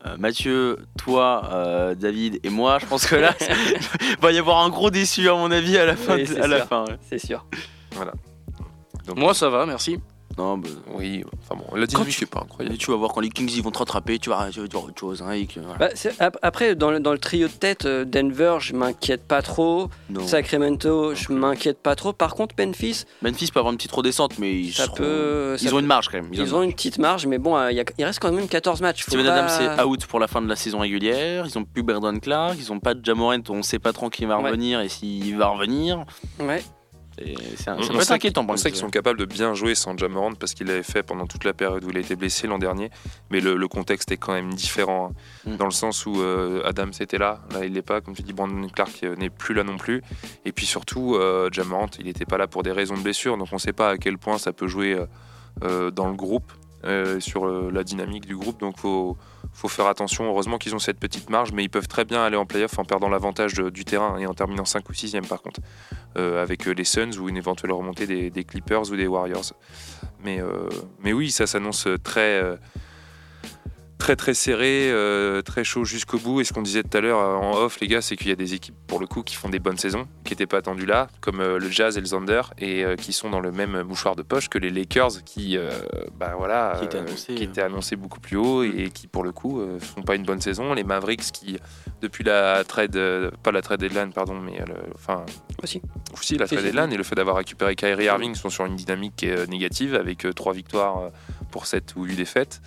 euh, 0.07 0.17
Mathieu, 0.17 0.79
toi, 0.97 1.43
euh, 1.53 1.95
David 1.97 2.39
et 2.45 2.51
moi. 2.51 2.79
Je 2.79 2.87
pense 2.87 3.07
que 3.07 3.17
là, 3.17 3.35
il 4.01 4.17
va 4.21 4.31
y 4.33 4.39
avoir 4.39 4.59
un 4.64 4.69
gros 4.71 4.91
déçu 4.91 5.29
à 5.29 5.35
mon 5.35 5.51
avis 5.51 5.77
à 5.77 5.85
la 5.87 5.97
fin. 5.97 6.14
Oui, 6.14 6.23
de- 6.23 6.27
c'est 6.35 6.41
à 6.41 6.47
la 6.47 6.59
sûr. 6.59 6.67
fin 6.69 6.85
ouais. 6.85 6.97
C'est 7.11 7.19
sûr. 7.19 7.45
donc- 9.07 9.17
Moi, 9.19 9.35
ça 9.35 9.49
va, 9.51 9.67
merci. 9.67 9.99
Non, 10.39 10.59
bah, 10.59 10.68
oui, 10.95 11.24
enfin 11.43 11.55
bon, 11.59 11.76
la 11.76 11.87
dynamique 11.87 12.14
tu- 12.16 12.24
est 12.24 12.26
pas 12.26 12.41
incroyable. 12.41 12.72
mais 12.74 12.78
tu 12.78 12.91
vas 12.91 12.97
voir 12.99 13.12
quand 13.14 13.20
les 13.20 13.30
Kings 13.30 13.51
ils 13.57 13.62
vont 13.62 13.70
te 13.70 13.78
rattraper, 13.78 14.18
tu 14.18 14.28
vas, 14.28 14.49
tu 14.53 14.61
vas 14.61 14.66
dire 14.66 14.84
autre 14.84 14.99
chose. 15.01 15.22
Hein, 15.22 15.30
et 15.32 15.47
que, 15.47 15.61
voilà. 15.61 15.78
Bah, 15.78 15.89
c'est- 15.95 16.20
ap- 16.20 16.37
après, 16.43 16.74
dans 16.74 16.91
le, 16.91 17.01
dans 17.01 17.12
le 17.12 17.18
trio 17.18 17.49
de 17.49 17.53
tête, 17.53 17.87
euh, 17.87 18.05
Denver, 18.05 18.59
je 18.61 18.74
m'inquiète 18.74 19.24
pas 19.26 19.41
trop. 19.41 19.89
Non. 20.11 20.26
Sacramento, 20.26 21.14
je 21.14 21.32
m'inquiète 21.32 21.78
pas 21.78 21.95
trop. 21.97 22.12
Par 22.12 22.34
contre, 22.34 22.55
Memphis, 22.59 23.05
Memphis 23.22 23.51
peut 23.53 23.61
avoir 23.61 23.72
une 23.72 23.78
petite 23.78 23.93
redescente, 23.93 24.39
mais 24.39 24.53
ils, 24.61 24.72
ça 24.74 24.84
seront- 24.84 24.97
peut. 24.97 25.57
ils 25.59 25.64
ça 25.64 25.68
ont 25.68 25.76
peut- 25.76 25.80
une 25.80 25.87
marge 25.87 26.09
quand 26.09 26.18
même. 26.20 26.28
Ils 26.32 26.55
ont 26.55 26.62
une 26.62 26.72
petite 26.74 26.99
marge, 26.99 27.26
mais 27.26 27.39
bon, 27.39 27.57
euh, 27.57 27.70
il 27.72 27.76
y 27.76 27.80
a- 27.80 27.84
il 27.97 28.05
reste 28.05 28.18
quand 28.20 28.30
même 28.32 28.49
14 28.49 28.80
matchs. 28.82 29.03
Steven 29.05 29.24
pas- 29.24 29.32
Adams 29.32 29.49
c'est 29.76 29.82
out 29.84 30.05
pour 30.07 30.20
la 30.20 30.26
fin 30.28 30.43
de 30.43 30.49
la 30.49 30.57
saison 30.57 30.80
régulière. 30.80 31.47
Ils 31.47 31.59
ont 31.59 31.64
plus 31.64 31.82
Brandon 31.82 32.18
Clark, 32.18 32.57
ils 32.59 32.70
ont 32.72 32.80
pas 32.80 32.95
de 32.95 33.05
Jamorant, 33.05 33.37
on 33.49 33.62
sait 33.62 33.78
pas 33.78 33.93
trop 33.93 34.11
qui 34.11 34.24
va 34.26 34.39
Ouais. 34.39 34.45
revenir 34.51 34.80
et 34.80 34.89
s'il 34.89 35.37
va 35.37 35.49
revenir. 35.49 36.05
Ouais. 36.41 36.62
C'est 37.19 37.69
un, 37.71 37.77
On, 37.79 37.83
ça 37.83 37.89
on 37.89 37.93
peut 37.93 37.95
être 37.97 38.03
sait 38.05 38.12
inquiétant 38.12 38.47
on 38.49 38.57
sait 38.57 38.71
qu'ils 38.71 38.81
sont 38.81 38.91
capables 38.91 39.19
de 39.19 39.25
bien 39.25 39.55
jouer 39.55 39.75
sans 39.75 39.97
Jamorant 39.97 40.35
parce 40.35 40.53
qu'il 40.55 40.67
l'avait 40.67 40.83
fait 40.83 41.03
pendant 41.03 41.27
toute 41.27 41.45
la 41.45 41.53
période 41.55 41.83
où 41.85 41.91
il 41.91 41.97
a 41.97 42.01
été 42.01 42.14
blessé 42.17 42.47
l'an 42.47 42.59
dernier. 42.59 42.91
Mais 43.31 43.41
le, 43.41 43.57
le 43.57 43.69
contexte 43.69 44.12
est 44.12 44.17
quand 44.19 44.33
même 44.35 44.53
différent 44.55 45.12
hein, 45.12 45.14
Mm. 45.47 45.57
dans 45.57 45.64
le 45.67 45.71
sens 45.71 46.07
où 46.07 46.21
euh, 46.21 46.62
Adams 46.64 46.93
était 47.01 47.19
là, 47.19 47.41
là 47.53 47.64
il 47.64 47.73
l'est 47.73 47.83
pas. 47.83 48.01
Comme 48.01 48.14
tu 48.14 48.23
dis, 48.23 48.33
Brandon 48.33 48.67
Clark 48.69 49.01
euh, 49.05 49.14
n'est 49.17 49.31
plus 49.31 49.55
là 49.55 49.62
non 49.64 49.77
plus. 49.77 50.03
Et 50.45 50.53
puis 50.53 50.67
surtout, 50.67 51.14
euh, 51.14 51.49
Jamorant, 51.53 51.89
il 51.99 52.07
n'était 52.07 52.25
pas 52.25 52.37
là 52.37 52.47
pour 52.49 52.62
des 52.62 52.73
raisons 52.73 52.97
de 52.97 53.03
blessure, 53.03 53.37
donc 53.39 53.49
on 53.53 53.57
ne 53.57 53.61
sait 53.61 53.73
pas 53.73 53.91
à 53.91 53.97
quel 53.99 54.19
point 54.19 54.39
ça 54.39 54.53
peut 54.53 54.67
jouer 54.67 54.95
euh, 54.95 55.07
euh, 55.64 55.91
dans 55.91 56.09
le 56.09 56.14
groupe, 56.14 56.53
sur 57.20 57.47
euh, 57.47 57.70
la 57.72 57.85
dynamique 57.85 58.27
du 58.27 58.37
groupe. 58.37 58.61
Donc 58.61 58.79
faut 58.79 59.16
faut 59.53 59.68
faire 59.68 59.87
attention. 59.87 60.24
Heureusement 60.27 60.59
qu'ils 60.59 60.74
ont 60.74 60.79
cette 60.79 60.99
petite 60.99 61.31
marge, 61.31 61.53
mais 61.53 61.64
ils 61.64 61.70
peuvent 61.70 61.89
très 61.89 62.05
bien 62.05 62.22
aller 62.22 62.37
en 62.37 62.45
playoff 62.45 62.79
en 62.79 62.85
perdant 62.85 63.09
l'avantage 63.09 63.55
de- 63.55 63.70
du 63.70 63.85
terrain 63.85 64.18
et 64.18 64.27
en 64.27 64.35
terminant 64.35 64.66
5 64.66 64.89
ou 64.91 64.93
6 64.93 65.16
par 65.29 65.41
contre, 65.41 65.61
euh, 66.18 66.43
avec 66.43 66.68
euh, 66.68 66.72
les 66.72 66.85
Suns 66.85 67.18
ou 67.18 67.29
une 67.29 67.39
éventuelle 67.39 67.72
remontée 67.72 68.07
des, 68.07 68.45
Clippers 68.45 68.91
ou 68.91 68.97
des 68.97 69.07
Warriors. 69.07 69.55
Mais, 70.22 70.41
euh, 70.41 70.68
mais 71.03 71.12
oui, 71.14 71.31
ça 71.31 71.47
s'annonce 71.47 71.89
très, 72.05 72.41
euh, 72.43 72.57
très 73.99 74.14
très 74.16 74.34
serré, 74.34 74.90
euh, 74.90 75.40
très 75.42 75.64
chaud 75.64 75.84
jusqu'au 75.84 76.18
bout. 76.18 76.40
Et 76.40 76.44
ce 76.44 76.53
qu'on 76.53 76.62
disait 76.62 76.82
tout 76.82 76.97
à 76.97 77.01
l'heure 77.01 77.18
euh, 77.18 77.34
en 77.36 77.57
off, 77.57 77.80
les 77.80 77.88
gars, 77.88 78.03
c'est 78.03 78.16
qu'il 78.16 78.28
y 78.28 78.32
a 78.32 78.36
des 78.36 78.55
équipes 78.55 78.74
pour 78.86 79.01
le 79.01 79.07
coup 79.07 79.22
qui 79.22 79.34
font 79.36 79.49
des 79.49 79.59
bonnes 79.59 79.78
saisons, 79.78 80.07
qui 80.24 80.32
n'étaient 80.32 80.47
pas 80.47 80.59
attendues 80.59 80.86
là, 80.86 81.09
comme 81.20 81.40
euh, 81.40 81.59
le 81.59 81.68
Jazz 81.70 81.97
et 81.97 82.01
le 82.01 82.07
Thunder, 82.09 82.42
et 82.59 82.84
euh, 82.84 82.94
qui 82.97 83.12
sont 83.12 83.30
dans 83.30 83.40
le 83.40 83.53
même 83.53 83.82
mouchoir 83.82 84.14
de 84.16 84.22
poche 84.22 84.49
que 84.49 84.59
les 84.59 84.70
Lakers, 84.70 85.24
qui, 85.24 85.57
euh, 85.57 85.70
bah 86.18 86.34
voilà, 86.38 86.76
Qui 86.78 86.84
étaient 86.84 86.99
annoncés, 86.99 87.34
qui 87.34 87.42
étaient 87.44 87.62
annoncés 87.62 87.97
beaucoup 87.97 88.20
plus 88.20 88.36
haut 88.36 88.62
et 88.62 88.90
qui 88.92 89.07
pour 89.07 89.24
le 89.24 89.32
coup 89.32 89.61
euh, 89.61 89.78
font 89.80 90.03
pas 90.03 90.14
une 90.14 90.24
bonne 90.24 90.40
saison. 90.40 90.74
Les 90.74 90.84
Mavericks 90.84 91.32
qui 91.32 91.59
depuis 92.03 92.22
la 92.24 92.62
trade, 92.64 92.97
euh, 92.97 93.30
pas 93.42 93.53
la 93.53 93.62
trade 93.62 93.80
deadline 93.80 94.12
pardon, 94.12 94.38
mais 94.38 94.61
euh, 94.61 94.64
le- 94.66 94.92
enfin 94.94 95.24
Aussi. 95.62 95.80
aussi 96.12 96.36
la 96.36 96.47
trade 96.47 96.62
deadline 96.62 96.92
et 96.92 96.97
le 96.99 97.03
fait 97.03 97.14
d'avoir 97.14 97.36
récupéré 97.36 97.74
Kyrie 97.74 98.05
Irving 98.05 98.34
sont 98.34 98.51
sur 98.51 98.66
une 98.66 98.76
dynamique 98.76 99.14
qui 99.16 99.26
est, 99.26 99.36
euh, 99.38 99.47
négative 99.47 99.94
avec 99.94 100.26
3 100.34 100.53
victoires 100.53 101.11
pour 101.51 101.66
7 101.66 101.94
ou 101.97 102.05
8 102.05 102.16
défaites. 102.16 102.61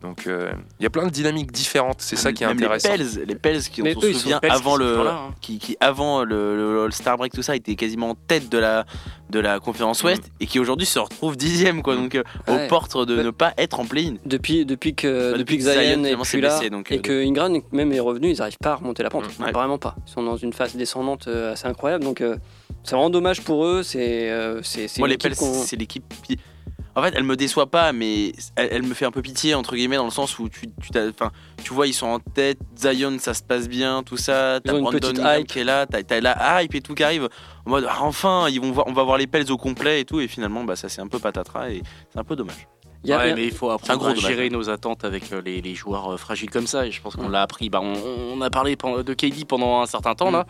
Donc 0.00 0.26
euh, 0.28 0.52
il 0.78 0.84
y 0.84 0.86
a 0.86 0.90
plein 0.90 1.04
de 1.06 1.10
dynamiques 1.10 1.50
différentes, 1.50 2.00
c'est 2.00 2.14
ça 2.14 2.32
qui 2.32 2.44
est 2.44 2.46
Même 2.46 2.56
intéressant. 2.56 2.88
Les 2.92 2.98
Pels, 3.04 3.24
les 3.26 3.34
Pels 3.34 3.62
qui, 3.62 3.82
on 3.82 4.00
se 4.00 4.12
souvient, 4.12 4.38
Pels 4.38 4.50
qui 4.50 4.56
avant 4.56 4.72
sont 4.72 4.76
le, 4.76 4.86
toujours 4.90 5.04
là, 5.04 5.20
hein. 5.28 5.34
qui, 5.40 5.58
qui 5.58 5.76
avant 5.80 6.22
le, 6.22 6.56
le 6.56 6.84
All-Star 6.84 7.16
Break, 7.16 7.32
tout 7.32 7.42
ça, 7.42 7.56
étaient 7.56 7.74
quasiment 7.74 8.10
en 8.10 8.14
tête 8.14 8.48
de 8.48 8.58
la, 8.58 8.86
de 9.30 9.40
la 9.40 9.58
conférence 9.58 10.04
Ouest 10.04 10.30
et 10.38 10.46
qui 10.46 10.60
aujourd'hui 10.60 10.86
se 10.86 11.00
retrouve 11.00 11.36
dixième, 11.36 11.82
quoi. 11.82 11.96
Donc, 11.96 12.14
euh, 12.14 12.22
Ouais. 12.46 12.66
aux 12.66 12.68
portes 12.68 12.96
de 13.06 13.16
Ouais. 13.16 13.24
ne 13.24 13.30
pas 13.30 13.52
être 13.58 13.80
en 13.80 13.86
play-in. 13.86 14.14
Depuis, 14.24 14.64
depuis 14.64 14.94
que, 14.94 15.32
Bah, 15.32 15.38
depuis 15.38 15.56
depuis 15.58 15.58
que 15.58 15.62
Zion, 15.64 16.22
plus 16.22 16.40
là 16.40 16.48
blessé, 16.56 16.70
donc, 16.70 16.92
et 16.92 16.98
euh, 16.98 17.00
que 17.00 17.26
Ingram 17.26 17.60
même 17.72 17.92
est 17.92 18.00
revenu, 18.00 18.30
ils 18.30 18.38
n'arrivent 18.38 18.56
pas 18.62 18.70
à 18.72 18.76
remonter 18.76 19.02
la 19.02 19.10
pente. 19.10 19.24
Mm, 19.38 19.42
ouais. 19.44 19.52
Vraiment 19.52 19.78
pas. 19.78 19.96
Ils 20.06 20.12
sont 20.12 20.22
dans 20.22 20.36
une 20.36 20.52
phase 20.52 20.76
descendante 20.76 21.26
euh, 21.26 21.52
assez 21.54 21.66
incroyable. 21.66 22.04
Donc 22.04 22.20
euh, 22.20 22.36
c'est 22.84 22.94
vraiment 22.94 23.10
dommage 23.10 23.42
pour 23.42 23.64
eux. 23.66 23.82
C'est 23.82 24.30
euh, 24.30 24.62
c'est 24.62 24.86
c'est 24.86 25.00
Moi, 25.00 25.08
les 25.08 25.18
Pels, 25.18 25.34
c'est 25.34 25.76
l'équipe. 25.76 26.04
En 26.96 27.02
fait, 27.02 27.12
elle 27.16 27.22
me 27.24 27.36
déçoit 27.36 27.70
pas, 27.70 27.92
mais 27.92 28.32
elle, 28.56 28.68
elle 28.72 28.82
me 28.82 28.92
fait 28.94 29.04
un 29.04 29.10
peu 29.12 29.22
pitié, 29.22 29.54
entre 29.54 29.76
guillemets, 29.76 29.96
dans 29.96 30.04
le 30.04 30.10
sens 30.10 30.38
où 30.40 30.48
tu, 30.48 30.66
tu, 30.82 30.90
tu 31.62 31.72
vois, 31.74 31.86
ils 31.86 31.92
sont 31.92 32.06
en 32.08 32.18
tête, 32.18 32.58
Zion, 32.76 33.18
ça 33.20 33.34
se 33.34 33.42
passe 33.42 33.68
bien, 33.68 34.02
tout 34.02 34.16
ça. 34.16 34.58
T'as 34.64 34.72
Brandon 34.78 34.98
hype. 35.16 35.46
qui 35.46 35.60
est 35.60 35.64
là, 35.64 35.86
t'as 35.86 36.20
la 36.20 36.62
hype 36.62 36.74
et 36.74 36.80
tout 36.80 36.94
qui 36.94 37.04
arrive. 37.04 37.28
En 37.66 37.70
mode, 37.70 37.86
ah, 37.88 37.98
enfin, 38.00 38.48
ils 38.48 38.60
vont 38.60 38.72
voir, 38.72 38.86
on 38.88 38.92
va 38.92 39.04
voir 39.04 39.16
les 39.16 39.26
Pels 39.28 39.50
au 39.52 39.56
complet 39.56 40.00
et 40.00 40.04
tout, 40.04 40.18
et 40.20 40.26
finalement, 40.26 40.64
bah, 40.64 40.74
ça 40.74 40.88
c'est 40.88 41.00
un 41.00 41.06
peu 41.06 41.20
patatras 41.20 41.70
et 41.70 41.82
c'est 42.12 42.18
un 42.18 42.24
peu 42.24 42.34
dommage. 42.34 42.66
Il 43.04 43.10
y 43.10 43.12
a- 43.12 43.18
ouais, 43.18 43.34
mais 43.34 43.44
il 43.46 43.52
faut 43.52 43.70
un 43.70 43.76
apprendre 43.76 44.00
gros 44.00 44.08
à 44.08 44.14
dommage. 44.14 44.28
gérer 44.28 44.50
nos 44.50 44.68
attentes 44.68 45.04
avec 45.04 45.32
euh, 45.32 45.40
les, 45.40 45.60
les 45.60 45.74
joueurs 45.76 46.14
euh, 46.14 46.16
fragiles 46.16 46.50
comme 46.50 46.66
ça. 46.66 46.84
Et 46.84 46.90
je 46.90 47.00
pense 47.00 47.14
qu'on 47.14 47.28
Mm. 47.28 47.32
l'a 47.32 47.42
appris. 47.42 47.70
Bah, 47.70 47.78
on, 47.80 47.94
on 48.34 48.40
a 48.40 48.50
parlé 48.50 48.74
de 48.74 49.14
KD 49.14 49.44
pendant 49.46 49.80
un 49.82 49.86
certain 49.86 50.16
temps 50.16 50.32
là. 50.32 50.46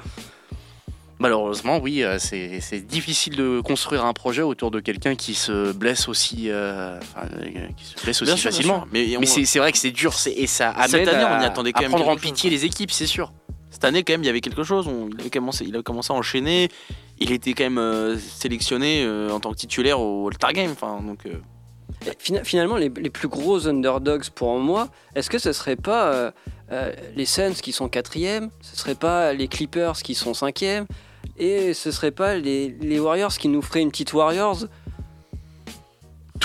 Malheureusement, 1.20 1.78
oui, 1.78 2.02
euh, 2.04 2.18
c'est 2.18 2.80
difficile 2.86 3.34
de 3.36 3.60
construire 3.60 4.04
un 4.04 4.12
projet 4.12 4.42
autour 4.42 4.70
de 4.70 4.78
quelqu'un 4.80 5.16
qui 5.16 5.34
se 5.34 5.72
blesse 5.72 6.08
aussi, 6.08 6.44
euh, 6.48 6.98
enfin, 7.00 7.26
euh, 7.32 7.68
qui 7.76 7.84
se 7.84 8.00
blesse 8.02 8.22
aussi 8.22 8.30
Bien 8.32 8.36
sûr, 8.36 8.50
bien 8.50 8.56
facilement. 8.56 8.78
sûr. 8.82 8.88
Mais, 8.92 9.16
on- 9.16 9.20
Mais 9.20 9.26
c'est 9.26 9.58
vrai 9.58 9.72
que 9.72 9.78
c'est 9.78 9.90
dur, 9.90 10.14
c'est- 10.14 10.32
et 10.32 10.46
ça 10.46 10.72
Cette 10.86 10.94
amène 10.94 11.08
année, 11.08 11.24
on 11.24 11.42
y 11.42 11.44
attendait 11.44 11.70
à 11.70 11.72
quand 11.72 11.80
même 11.82 11.90
prendre 11.90 12.06
en 12.08 12.12
quelque 12.14 12.22
chose. 12.22 12.30
pitié 12.32 12.50
les 12.50 12.64
équipes, 12.64 12.90
c'est 12.92 13.06
sûr. 13.06 13.32
cette 13.70 13.84
année, 13.84 14.02
quand 14.02 14.12
même, 14.14 14.22
il 14.22 14.26
y 14.26 14.30
avait 14.30 14.40
quelque 14.40 14.64
chose. 14.64 14.88
On- 14.88 15.08
il, 15.12 15.20
avait 15.20 15.30
commencé, 15.30 15.64
il 15.64 15.76
a 15.76 15.82
commencé 15.82 16.12
à 16.12 16.16
enchaîner. 16.16 16.68
Il 17.20 17.30
était 17.32 17.52
quand 17.52 17.64
même 17.64 17.78
euh, 17.78 18.16
sélectionné 18.18 19.04
euh, 19.04 19.30
en 19.30 19.38
tant 19.40 19.50
que 19.52 19.56
titulaire 19.56 20.00
au 20.00 20.26
All-Star 20.28 20.52
Game. 20.52 20.70
Enfin, 20.72 21.00
donc, 21.02 21.26
euh, 21.26 21.34
Et 22.06 22.10
fina- 22.18 22.42
Finalement, 22.44 22.76
les, 22.76 22.88
les 22.88 23.10
plus 23.10 23.28
gros 23.28 23.66
underdogs 23.68 24.30
pour 24.30 24.58
moi, 24.58 24.88
est-ce 25.14 25.30
que 25.30 25.38
ce 25.38 25.52
serait 25.52 25.76
pas 25.76 26.12
euh, 26.12 26.30
euh, 26.72 26.92
les 27.14 27.24
Suns 27.26 27.54
qui 27.62 27.72
sont 27.72 27.88
quatrième? 27.88 28.50
Ce 28.62 28.76
serait 28.76 28.94
pas 28.96 29.32
les 29.32 29.46
Clippers 29.48 29.94
qui 30.02 30.14
sont 30.14 30.34
cinquième? 30.34 30.86
Et 31.38 31.72
ce 31.72 31.90
serait 31.90 32.10
pas 32.10 32.34
les, 32.34 32.68
les 32.80 32.98
Warriors 32.98 33.36
qui 33.36 33.48
nous 33.48 33.62
feraient 33.62 33.82
une 33.82 33.90
petite 33.90 34.12
Warriors 34.12 34.64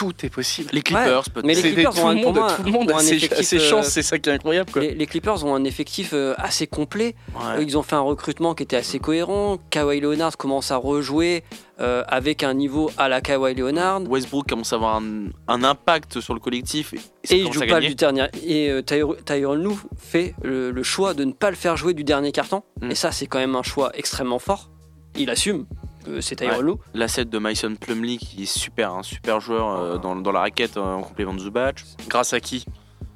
Tout 0.03 0.25
est 0.25 0.29
possible. 0.29 0.69
Les 0.73 0.81
Clippers, 0.81 1.19
Ouais, 1.19 1.23
peut-être. 1.33 1.45
mais 1.45 1.53
les 1.53 1.61
C'est 1.61 1.69
des- 1.69 1.73
Clippers 1.75 1.93
tout 1.93 1.99
ont 2.01 2.13
pour 2.15 2.23
monde, 2.33 2.35
moi, 2.35 2.53
tout 2.55 2.63
le 2.63 2.71
monde 2.71 2.91
a 2.91 2.99
ses, 2.99 3.15
effectif, 3.15 3.45
ses 3.47 3.57
euh, 3.57 3.69
chances, 3.69 3.87
c'est 3.87 4.01
ça 4.01 4.19
qui 4.19 4.29
est 4.29 4.33
incroyable. 4.33 4.71
Quoi. 4.71 4.81
Les, 4.81 4.93
les 4.95 5.05
Clippers 5.05 5.43
ont 5.45 5.55
un 5.55 5.63
effectif 5.63 6.11
euh, 6.13 6.33
assez 6.37 6.67
complet. 6.67 7.15
Ouais. 7.35 7.63
Ils 7.63 7.77
ont 7.77 7.83
fait 7.83 7.95
un 7.95 8.01
recrutement 8.01 8.53
qui 8.55 8.63
était 8.63 8.75
assez 8.75 8.99
cohérent. 8.99 9.57
Kawhi 9.69 9.99
Leonard 10.01 10.37
commence 10.37 10.71
à 10.71 10.77
rejouer 10.77 11.43
euh, 11.79 12.03
avec 12.07 12.43
un 12.43 12.53
niveau 12.53 12.91
à 12.97 13.09
la 13.09 13.21
Kawhi 13.21 13.55
Leonard. 13.55 14.01
Westbrook 14.09 14.47
commence 14.47 14.73
à 14.73 14.75
avoir 14.75 14.97
un, 14.97 15.27
un 15.47 15.63
impact 15.63 16.19
sur 16.19 16.33
le 16.33 16.39
collectif. 16.39 16.93
Et, 16.93 16.99
Et 17.35 17.39
il 17.39 17.51
joue 17.53 17.61
pas 17.67 17.79
du 17.79 17.95
dernier. 17.95 18.27
Et 18.45 18.69
euh, 18.69 19.55
Lue 19.55 19.75
fait 19.97 20.35
le, 20.43 20.71
le 20.71 20.83
choix 20.83 21.13
de 21.13 21.23
ne 21.23 21.31
pas 21.31 21.49
le 21.49 21.55
faire 21.55 21.77
jouer 21.77 21.93
du 21.93 22.03
dernier 22.03 22.31
carton. 22.31 22.63
Mm. 22.81 22.91
Et 22.91 22.95
ça, 22.95 23.11
c'est 23.11 23.25
quand 23.27 23.39
même 23.39 23.55
un 23.55 23.63
choix 23.63 23.91
extrêmement 23.95 24.39
fort. 24.39 24.69
Il 25.15 25.29
assume. 25.29 25.65
Euh, 26.07 26.21
c'est 26.21 26.35
Tyronn 26.35 26.65
Lue. 26.65 26.73
L'asset 26.93 27.25
de 27.25 27.37
Mason 27.37 27.75
Plumlee 27.75 28.17
qui 28.17 28.43
est 28.43 28.57
super, 28.59 28.93
un 28.93 29.03
super 29.03 29.39
joueur 29.39 29.79
euh, 29.79 29.97
dans, 29.97 30.15
dans 30.15 30.31
la 30.31 30.41
raquette 30.41 30.77
euh, 30.77 30.81
en 30.81 31.01
complément 31.01 31.33
de 31.33 31.39
Zubac. 31.39 31.83
Grâce 32.07 32.33
à 32.33 32.39
qui? 32.39 32.65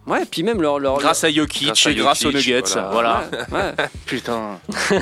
Ouais, 0.06 0.24
puis 0.30 0.42
même 0.42 0.62
leur. 0.62 0.80
leur 0.80 1.00
Grâce 1.00 1.26
à 1.26 1.30
Jokic 1.32 1.66
Grâce 1.68 1.86
à 1.86 1.92
et 1.92 1.96
grâce 1.96 2.26
aux 2.26 2.32
Nuggets. 2.32 2.62
voilà. 2.92 3.28
Voilà. 3.30 3.48
Ouais, 3.52 3.74
ouais. 3.78 3.86
Putain. 4.06 4.58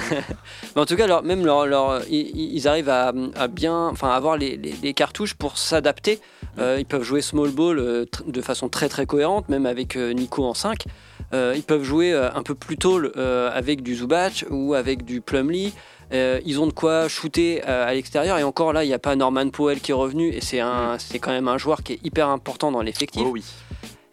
Mais 0.76 0.82
en 0.82 0.86
tout 0.86 0.96
cas, 0.96 1.06
leur- 1.08 1.22
même 1.24 1.46
leur, 1.46 1.68
leur- 1.68 2.02
ils, 2.10 2.54
ils 2.56 2.68
arrivent 2.68 2.90
à, 2.90 3.14
à 3.36 3.48
bien, 3.48 3.88
enfin, 3.90 4.10
avoir 4.10 4.36
les, 4.38 4.58
les- 4.58 4.74
les 4.82 4.94
cartouches 4.96 5.36
pour 5.36 5.58
s'adapter. 5.60 6.20
Euh, 6.58 6.78
ils 6.80 6.86
peuvent 6.86 7.04
jouer 7.04 7.22
small 7.22 7.50
ball 7.52 7.78
euh, 7.80 8.06
de 8.26 8.42
façon 8.42 8.68
très 8.70 8.90
très 8.90 9.06
cohérente, 9.06 9.48
même 9.50 9.66
avec 9.68 9.96
euh, 9.96 10.12
Nico 10.14 10.44
en 10.44 10.54
5. 10.56 10.86
Euh, 11.34 11.54
ils 11.56 11.64
peuvent 11.64 11.84
jouer 11.84 12.14
euh, 12.14 12.30
un 12.34 12.44
peu 12.44 12.56
plus 12.56 12.78
tôt 12.78 13.00
euh, 13.00 13.50
avec 13.54 13.84
du 13.84 13.96
Zubac 13.96 14.46
ou 14.50 14.74
avec 14.74 15.04
du 15.06 15.22
Plumlee. 15.22 15.74
Euh, 16.14 16.40
ils 16.46 16.60
ont 16.60 16.68
de 16.68 16.72
quoi 16.72 17.08
shooter 17.08 17.62
euh, 17.68 17.88
à 17.88 17.94
l'extérieur 17.94 18.38
et 18.38 18.44
encore 18.44 18.74
là 18.74 18.84
il 18.84 18.88
n'y 18.88 18.94
a 18.94 19.00
pas 19.00 19.16
Norman 19.16 19.50
Powell 19.50 19.80
qui 19.82 19.92
est 19.92 19.96
revenu 19.96 20.30
et 20.30 20.40
c'est 20.42 20.60
un 20.60 20.98
c'est 21.00 21.18
quand 21.20 21.32
même 21.32 21.48
un 21.48 21.58
joueur 21.58 21.82
qui 21.84 21.94
est 21.94 22.00
hyper 22.04 22.30
important 22.30 22.72
dans 22.72 22.82
l'effectif. 22.82 23.24
Oh 23.26 23.32
oui. 23.32 23.44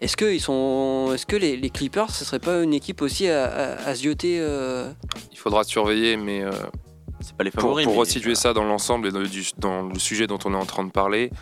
Est-ce 0.01 0.16
que 0.16 0.24
ils 0.32 0.40
sont 0.40 1.11
est-ce 1.14 1.26
que 1.26 1.36
les, 1.36 1.57
les 1.57 1.70
Clippers 1.70 2.11
ce 2.11 2.24
serait 2.24 2.38
pas 2.40 2.62
une 2.62 2.72
équipe 2.74 3.03
aussi 3.03 3.28
à, 3.28 3.45
à, 3.45 3.88
à 3.88 3.95
se 3.95 4.03
jeter 4.05 4.38
euh, 4.40 4.90
Il 5.30 5.38
faudra 5.38 5.64
surveiller, 5.64 6.16
mais 6.16 6.43
euh, 6.43 6.51
C'est 7.20 7.36
pas 7.36 7.45
les 7.45 7.51
pour, 7.51 7.62
favoris. 7.62 7.84
pour 7.84 7.93
mais- 7.95 8.01
resituer 8.01 8.34
ça 8.34 8.53
dans 8.55 8.64
l'ensemble 8.64 9.09
et 9.09 9.12
dans, 9.12 9.22
du- 9.22 9.51
dans 9.59 9.82
le 9.82 9.99
sujet 9.99 10.26
dont 10.26 10.38
on 10.47 10.55
est 10.55 10.57
en 10.57 10.66
train 10.66 10.84
de 10.84 10.90
parler, 10.90 11.30
euh, 11.30 11.36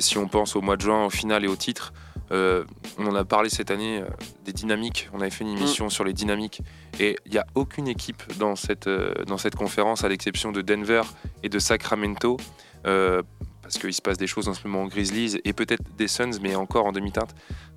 si 0.00 0.18
on 0.18 0.28
pense 0.28 0.56
au 0.56 0.60
mois 0.60 0.76
de 0.76 0.82
juin, 0.82 1.04
au 1.04 1.10
final 1.10 1.44
et 1.44 1.48
au 1.48 1.56
titre, 1.56 1.92
euh, 2.32 2.64
on 2.98 3.06
en 3.06 3.14
a 3.14 3.24
parlé 3.24 3.50
cette 3.50 3.70
année 3.70 4.00
euh, 4.00 4.06
des 4.44 4.52
dynamiques. 4.52 5.08
On 5.12 5.20
avait 5.20 5.30
fait 5.30 5.44
une 5.44 5.56
émission 5.56 5.90
sur 5.90 6.04
les 6.04 6.12
dynamiques 6.12 6.62
et 6.98 7.16
il 7.26 7.32
n'y 7.32 7.38
a 7.38 7.46
aucune 7.54 7.86
équipe 7.88 8.22
dans 8.38 8.56
cette, 8.56 8.86
euh, 8.86 9.12
dans 9.26 9.38
cette 9.38 9.56
conférence, 9.56 10.04
à 10.04 10.08
l'exception 10.08 10.52
de 10.52 10.62
Denver 10.62 11.02
et 11.42 11.48
de 11.48 11.58
Sacramento. 11.58 12.38
euh, 12.86 13.22
parce 13.64 13.78
qu'il 13.78 13.94
se 13.94 14.02
passe 14.02 14.18
des 14.18 14.26
choses 14.26 14.46
en 14.46 14.52
ce 14.52 14.68
moment 14.68 14.84
aux 14.84 14.88
Grizzlies 14.88 15.40
et 15.42 15.54
peut-être 15.54 15.82
des 15.96 16.06
Suns, 16.06 16.38
mais 16.42 16.54
encore 16.54 16.84
en 16.84 16.92
demi-teinte. 16.92 17.34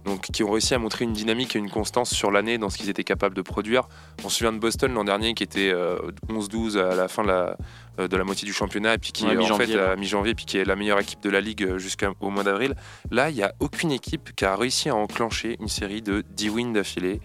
Donc, 0.08 0.22
qui 0.22 0.43
ont 0.43 0.51
réussi 0.51 0.74
à 0.74 0.80
montrer 0.80 1.03
une 1.03 1.14
dynamique 1.14 1.55
et 1.55 1.60
une 1.60 1.70
constance 1.70 2.12
sur 2.12 2.32
l'année 2.32 2.58
dans 2.58 2.70
ce 2.70 2.78
qu'ils 2.78 2.89
étaient 2.89 3.03
capables 3.03 3.36
de 3.36 3.41
produire. 3.41 3.89
On 4.24 4.30
se 4.30 4.38
souvient 4.38 4.53
de 4.53 4.58
Boston 4.58 4.93
l'an 4.93 5.03
dernier 5.03 5.34
qui 5.34 5.43
était 5.43 5.70
euh, 5.70 5.97
11-12 6.30 6.78
à 6.78 6.95
la 6.95 7.08
fin 7.10 7.24
de 7.24 7.28
la, 7.28 7.58
euh, 7.99 8.08
de 8.08 8.16
la 8.16 8.24
moitié 8.24 8.45
du 8.45 8.53
championnat 8.53 8.93
et 8.93 8.97
puis 8.97 9.12
qui 9.12 9.26
Ouais, 9.26 9.36
euh, 9.36 9.41
en 9.41 9.58
fait 9.58 9.76
à 9.76 9.95
mi-janvier 9.95 10.34
puis 10.34 10.45
qui 10.45 10.58
est 10.58 10.64
la 10.64 10.76
meilleure 10.76 10.99
équipe 10.99 11.22
de 11.22 11.30
la 11.30 11.41
ligue 11.41 11.64
euh, 11.64 11.78
jusqu'au 11.78 12.30
mois 12.30 12.43
d'avril. 12.43 12.76
Là, 13.12 13.30
il 13.30 13.36
n'y 13.36 13.43
a 13.43 13.53
aucune 13.60 13.91
équipe 13.91 14.34
qui 14.36 14.45
a 14.45 14.55
réussi 14.55 14.88
à 14.89 14.95
enclencher 14.95 15.58
une 15.60 15.68
série 15.68 16.01
de 16.01 16.24
10 16.30 16.49
wins 16.49 16.74
d'affilée. 16.74 17.20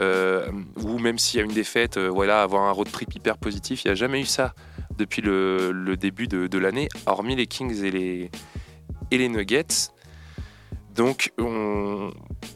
Euh, 0.00 0.48
ou 0.76 0.98
même 0.98 1.18
s'il 1.18 1.38
y 1.38 1.42
a 1.42 1.44
une 1.44 1.52
défaite, 1.52 1.96
euh, 1.96 2.08
voilà, 2.08 2.42
avoir 2.42 2.62
un 2.62 2.70
road 2.70 2.88
trip 2.90 3.12
hyper 3.16 3.36
positif, 3.36 3.84
il 3.84 3.88
n'y 3.88 3.92
a 3.92 3.94
jamais 3.96 4.20
eu 4.20 4.26
ça 4.26 4.54
depuis 4.96 5.22
le, 5.22 5.72
le 5.72 5.96
début 5.96 6.28
de, 6.28 6.46
de 6.46 6.58
l'année, 6.58 6.88
hormis 7.06 7.34
les 7.34 7.48
Kings 7.48 7.82
et 7.82 7.90
les, 7.90 8.30
et 9.10 9.18
les 9.18 9.28
Nuggets. 9.28 9.90
Donc, 10.98 11.30
on- 11.38 12.10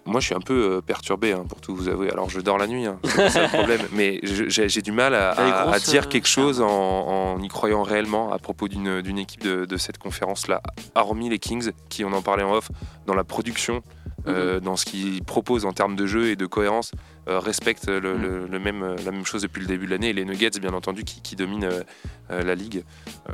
moi, 0.04 0.18
je 0.20 0.26
suis 0.26 0.34
un 0.34 0.40
peu 0.40 0.72
euh, 0.78 0.80
perturbé, 0.80 1.30
hein, 1.30 1.44
pour 1.48 1.60
tout 1.60 1.76
vous 1.76 1.88
avouer. 1.88 2.10
Alors, 2.10 2.28
je 2.28 2.40
dors 2.40 2.58
la 2.58 2.66
nuit, 2.66 2.86
hein, 2.86 2.98
c'est 3.04 3.28
ça 3.30 3.42
le 3.42 3.48
problème, 3.56 3.82
mais 3.92 4.18
j'ai 4.24 4.82
du 4.82 4.90
mal 4.90 5.14
à, 5.14 5.34
grosses, 5.66 5.84
dire 5.88 6.02
euh, 6.02 6.08
quelque 6.08 6.26
chose 6.26 6.60
en, 6.60 6.66
en 6.68 7.40
y 7.40 7.46
croyant 7.46 7.84
réellement 7.84 8.32
à 8.32 8.38
propos 8.38 8.66
d'une 8.66 9.16
équipe 9.18 9.44
de, 9.44 9.64
de 9.64 9.76
cette 9.76 9.98
conférence-là, 9.98 10.60
hormis 10.96 11.28
les 11.28 11.38
Kings, 11.38 11.70
qui, 11.88 12.04
on 12.04 12.12
en 12.12 12.20
parlait 12.20 12.42
en 12.42 12.52
off, 12.52 12.68
dans 13.06 13.14
la 13.14 13.22
production, 13.22 13.80
euh, 14.26 14.58
dans 14.58 14.74
ce 14.74 14.86
qu'ils 14.86 15.22
proposent 15.22 15.64
en 15.64 15.72
termes 15.72 15.94
de 15.94 16.06
jeu 16.06 16.26
et 16.30 16.34
de 16.36 16.46
cohérence, 16.46 16.90
respectent 17.26 17.88
le, 17.88 18.00
le- 18.16 18.46
le 18.46 18.58
même, 18.58 18.82
euh, 18.82 18.96
la 19.04 19.12
même 19.12 19.24
chose 19.24 19.42
depuis 19.42 19.60
le 19.60 19.66
début 19.66 19.86
de 19.86 19.90
l'année. 19.92 20.08
Et 20.10 20.12
les 20.12 20.24
Nuggets, 20.24 20.58
bien 20.60 20.72
entendu, 20.72 21.04
qui, 21.04 21.20
qui 21.22 21.36
dominent 21.36 21.64
euh, 21.64 21.82
euh, 22.30 22.42
la 22.42 22.54
ligue. 22.54 22.84
Euh, 23.28 23.32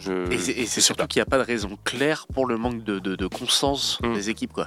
je- 0.00 0.32
Et 0.32 0.66
c'est- 0.66 0.80
surtout 0.80 1.06
qu'il 1.06 1.20
n'y 1.20 1.22
a 1.22 1.30
pas 1.30 1.38
de 1.38 1.44
raison 1.44 1.78
claire 1.84 2.26
pour 2.32 2.46
le 2.46 2.56
manque 2.56 2.82
de, 2.84 2.98
de, 2.98 3.14
de 3.16 3.26
constance 3.26 3.98
Mm. 4.02 4.14
des 4.14 4.30
équipes. 4.30 4.52
Quoi. 4.52 4.66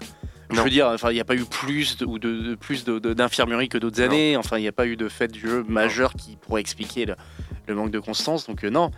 Je 0.49 0.55
Non. 0.57 0.63
veux 0.63 0.69
dire, 0.69 0.87
enfin, 0.87 1.11
il 1.11 1.15
n'y 1.15 1.19
a 1.21 1.25
pas 1.25 1.35
eu 1.35 1.45
plus 1.45 1.97
de, 1.97 2.05
ou 2.05 2.19
de, 2.19 2.55
plus 2.55 2.83
d'infirmerie 2.85 3.69
que 3.69 3.77
d'autres 3.77 4.01
années. 4.01 4.35
Enfin, 4.37 4.57
il 4.57 4.61
n'y 4.61 4.67
a 4.67 4.73
pas 4.73 4.85
eu 4.87 4.95
de 4.97 5.07
fait 5.09 5.29
du 5.31 5.39
jeu 5.39 5.63
majeur 5.67 6.13
qui 6.13 6.35
pourrait 6.37 6.61
expliquer 6.61 7.05
le, 7.05 7.15
le 7.67 7.75
manque 7.75 7.91
de 7.91 7.99
constance. 7.99 8.47
Donc 8.47 8.63
euh, 8.63 8.69
non, 8.69 8.91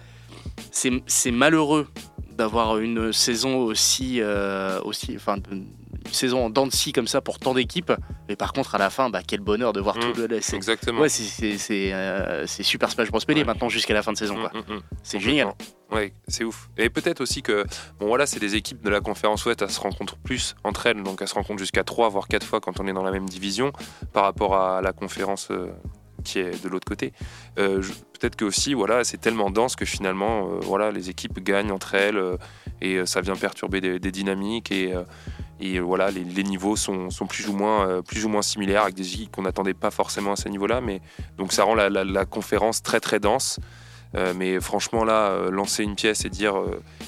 c'est 0.71 1.31
malheureux 1.31 1.87
d'avoir 2.31 2.79
une 2.79 3.13
saison 3.13 3.57
aussi, 3.57 4.17
euh, 4.19 4.79
aussi, 4.81 5.13
enfin, 5.15 5.37
une 6.05 6.13
saison 6.13 6.45
en 6.45 6.49
dents 6.49 6.67
de 6.67 6.71
scie 6.71 6.91
comme 6.93 7.07
ça 7.07 7.21
pour 7.21 7.39
tant 7.39 7.53
d'équipes. 7.53 7.91
Mais 8.29 8.35
par 8.35 8.53
contre, 8.53 8.75
à 8.75 8.77
la 8.77 8.89
fin, 8.89 9.09
bah, 9.09 9.21
quel 9.25 9.41
bonheur 9.41 9.73
de 9.73 9.79
voir 9.81 9.97
Mm. 9.97 9.99
tout 10.01 10.13
le. 10.21 10.33
Exactement. 10.35 11.01
Ouais, 11.01 11.09
c'est- 11.09 11.93
euh, 11.93 12.45
c'est 12.47 12.63
Super 12.63 12.91
Smash 12.91 13.09
Bros. 13.11 13.19
Melee 13.27 13.39
Ouais. 13.41 13.45
maintenant 13.45 13.69
jusqu'à 13.69 13.93
la 13.93 14.01
fin 14.03 14.11
de 14.13 14.17
saison. 14.17 14.35
quoi. 14.35 14.51
Mm, 14.53 14.73
mm, 14.73 14.75
mm. 14.77 14.81
C'est 15.03 15.19
génial. 15.19 15.53
Ouais, 15.91 16.13
c'est 16.27 16.43
ouf. 16.43 16.69
Et 16.77 16.89
peut-être 16.89 17.21
aussi 17.21 17.41
que, 17.43 17.65
bon 17.99 18.07
voilà, 18.07 18.25
c'est 18.25 18.39
des 18.39 18.55
équipes 18.55 18.81
de 18.81 18.89
la 18.89 18.99
conférence 18.99 19.45
Ouest, 19.45 19.61
elles 19.61 19.69
se 19.69 19.79
rencontrent 19.79 20.17
plus 20.17 20.55
entre 20.63 20.87
elles, 20.87 21.03
donc 21.03 21.21
elles 21.21 21.27
se 21.27 21.35
rencontrent 21.35 21.59
jusqu'à 21.59 21.83
3 21.83 22.09
voire 22.09 22.27
4 22.27 22.45
fois 22.45 22.59
quand 22.61 22.79
on 22.79 22.87
est 22.87 22.93
dans 22.93 23.03
la 23.03 23.11
même 23.11 23.29
division 23.29 23.71
par 24.11 24.23
rapport 24.23 24.55
à 24.55 24.81
la 24.81 24.91
conférence 24.93 25.49
euh, 25.51 25.67
qui 26.23 26.39
est 26.39 26.63
de 26.63 26.69
l'autre 26.69 26.87
côté. 26.87 27.11
Euh, 27.59 27.81
peut-être 28.19 28.35
que 28.37 28.45
aussi, 28.45 28.73
voilà, 28.73 29.03
c'est 29.03 29.17
tellement 29.17 29.51
dense 29.51 29.75
que 29.75 29.85
finalement, 29.85 30.47
euh, 30.47 30.59
voilà, 30.61 30.89
les 30.91 31.09
équipes 31.09 31.39
gagnent 31.43 31.71
entre 31.71 31.93
elles 31.95 32.17
euh, 32.17 32.37
et 32.81 33.05
ça 33.05 33.21
vient 33.21 33.35
perturber 33.35 33.81
des, 33.81 33.99
des 33.99 34.11
dynamiques 34.11 34.71
et, 34.71 34.93
et 35.59 35.79
voilà, 35.79 36.11
les, 36.11 36.43
niveaux 36.43 36.75
sont, 36.75 37.09
sont 37.09 37.27
plus 37.27 37.47
ou 37.47 37.53
moins 37.53 37.87
euh, 37.87 38.01
plus 38.01 38.25
ou 38.25 38.29
moins 38.29 38.41
similaires 38.41 38.83
avec 38.83 38.95
des 38.95 39.27
qu'on 39.31 39.43
n'attendait 39.43 39.73
pas 39.73 39.91
forcément 39.91 40.33
à 40.33 40.35
ce 40.35 40.49
niveau-là, 40.49 40.81
mais 40.81 41.01
donc 41.37 41.53
ça 41.53 41.63
rend 41.63 41.75
la, 41.75 42.25
conférence 42.25 42.81
très 42.81 42.99
très 42.99 43.19
dense. 43.19 43.59
Euh, 44.15 44.33
mais 44.35 44.59
franchement, 44.59 45.03
là, 45.03 45.29
euh, 45.29 45.49
lancer 45.49 45.83
une 45.83 45.95
pièce 45.95 46.23
et 46.25 46.29
dire 46.29 46.55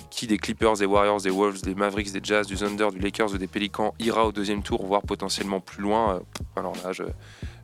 qui 0.09 0.25
des 0.25 0.37
Clippers, 0.37 0.73
des 0.77 0.85
Warriors, 0.85 1.21
des 1.21 1.29
Wolves, 1.29 1.61
des 1.61 1.75
Mavericks, 1.75 2.11
des 2.11 2.21
Jazz, 2.23 2.47
du 2.47 2.55
Thunder, 2.55 2.87
du 2.91 2.99
Lakers 2.99 3.33
ou 3.33 3.37
des 3.37 3.47
Pelicans 3.47 3.93
ira 3.99 4.25
au 4.25 4.31
deuxième 4.31 4.63
tour, 4.63 4.85
voire 4.85 5.03
potentiellement 5.03 5.59
plus 5.59 5.83
loin. 5.83 6.21
alors 6.55 6.73
là, 6.83 6.93
je, 6.93 7.03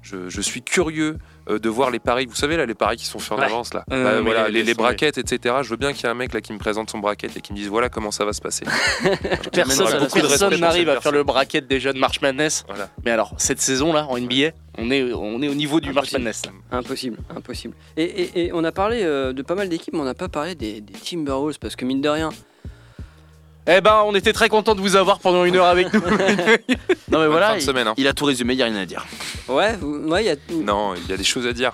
je, 0.01 0.29
je 0.29 0.41
suis 0.41 0.61
curieux 0.61 1.17
euh, 1.49 1.59
de 1.59 1.69
voir 1.69 1.89
les 1.91 1.99
paris. 1.99 2.25
Vous 2.27 2.35
savez, 2.35 2.57
là, 2.57 2.65
les 2.65 2.73
paris 2.75 2.97
qui 2.97 3.05
sont 3.05 3.19
faits 3.19 3.33
en 3.33 3.37
Ouais. 3.41 3.45
avance, 3.45 3.73
là. 3.73 3.83
Euh, 3.91 4.17
Bah, 4.17 4.21
voilà, 4.21 4.49
les- 4.49 4.73
braquettes, 4.73 5.17
etc. 5.17 5.55
Je 5.63 5.69
veux 5.69 5.75
bien 5.77 5.93
qu'il 5.93 6.03
y 6.03 6.07
ait 6.07 6.09
un 6.09 6.13
mec 6.15 6.33
là 6.33 6.41
qui 6.41 6.53
me 6.53 6.57
présente 6.59 6.89
son 6.89 6.99
bracket 6.99 7.35
et 7.35 7.41
qui 7.41 7.51
me 7.53 7.57
dise 7.57 7.67
voilà 7.67 7.89
comment 7.89 8.11
ça 8.11 8.25
va 8.25 8.33
se 8.33 8.41
passer. 8.41 8.65
Personne, 9.53 10.59
n'arrive 10.59 10.89
à 10.89 11.01
faire 11.01 11.11
le 11.11 11.23
bracket 11.23 11.67
des 11.67 11.79
jeunes 11.79 11.97
March 11.97 12.21
Madness. 12.21 12.63
Voilà. 12.67 12.89
Mais 13.05 13.11
alors, 13.11 13.33
cette 13.37 13.61
saison-là, 13.61 14.05
en 14.09 14.17
NBA, 14.17 14.51
on 14.77 14.89
est, 14.91 15.11
on 15.13 15.41
est 15.41 15.47
au 15.49 15.53
niveau 15.53 15.79
du 15.79 15.91
March 15.93 16.13
Impossible. 16.13 16.19
Madness. 16.23 16.41
là. 16.45 16.77
Impossible, 16.77 17.17
impossible. 17.35 17.73
Et, 17.97 18.03
et- 18.03 18.45
et 18.45 18.51
on 18.53 18.63
a 18.63 18.71
parlé 18.71 19.01
euh, 19.03 19.33
de 19.33 19.41
pas 19.41 19.55
mal 19.55 19.69
d'équipes, 19.69 19.93
mais 19.93 19.99
on 19.99 20.05
n'a 20.05 20.13
pas 20.13 20.29
parlé 20.29 20.55
des, 20.55 20.81
des 20.81 20.93
Timberwolves 20.93 21.59
parce 21.59 21.75
que 21.75 21.85
mine 21.85 22.01
de 22.01 22.09
rien, 22.09 22.29
Eh 23.67 23.79
ben, 23.81 24.01
on 24.05 24.15
était 24.15 24.33
très 24.33 24.49
content 24.49 24.73
de 24.75 24.81
vous 24.81 24.95
avoir 24.95 25.19
pendant 25.19 25.45
une 25.45 25.55
heure 25.55 25.65
avec 25.67 25.93
nous. 25.93 26.01
Non, 27.11 27.19
mais 27.19 27.27
voilà, 27.27 27.47
fin 27.49 27.53
de 27.55 27.59
il, 27.59 27.63
semaine, 27.65 27.87
hein. 27.89 27.93
il 27.97 28.07
a 28.07 28.13
tout 28.13 28.23
résumé, 28.23 28.53
il 28.53 28.57
n'y 28.57 28.63
a 28.63 28.67
rien 28.67 28.75
à 28.77 28.85
dire. 28.85 29.05
ouais, 29.49 29.75
vous- 29.75 29.97
ouais, 30.09 30.23
il 30.23 30.27
y 30.27 30.29
a. 30.29 30.35
Non, 30.63 30.93
il 30.95 31.09
y 31.09 31.13
a 31.13 31.17
des 31.17 31.25
choses 31.25 31.45
à 31.45 31.51
dire. 31.51 31.73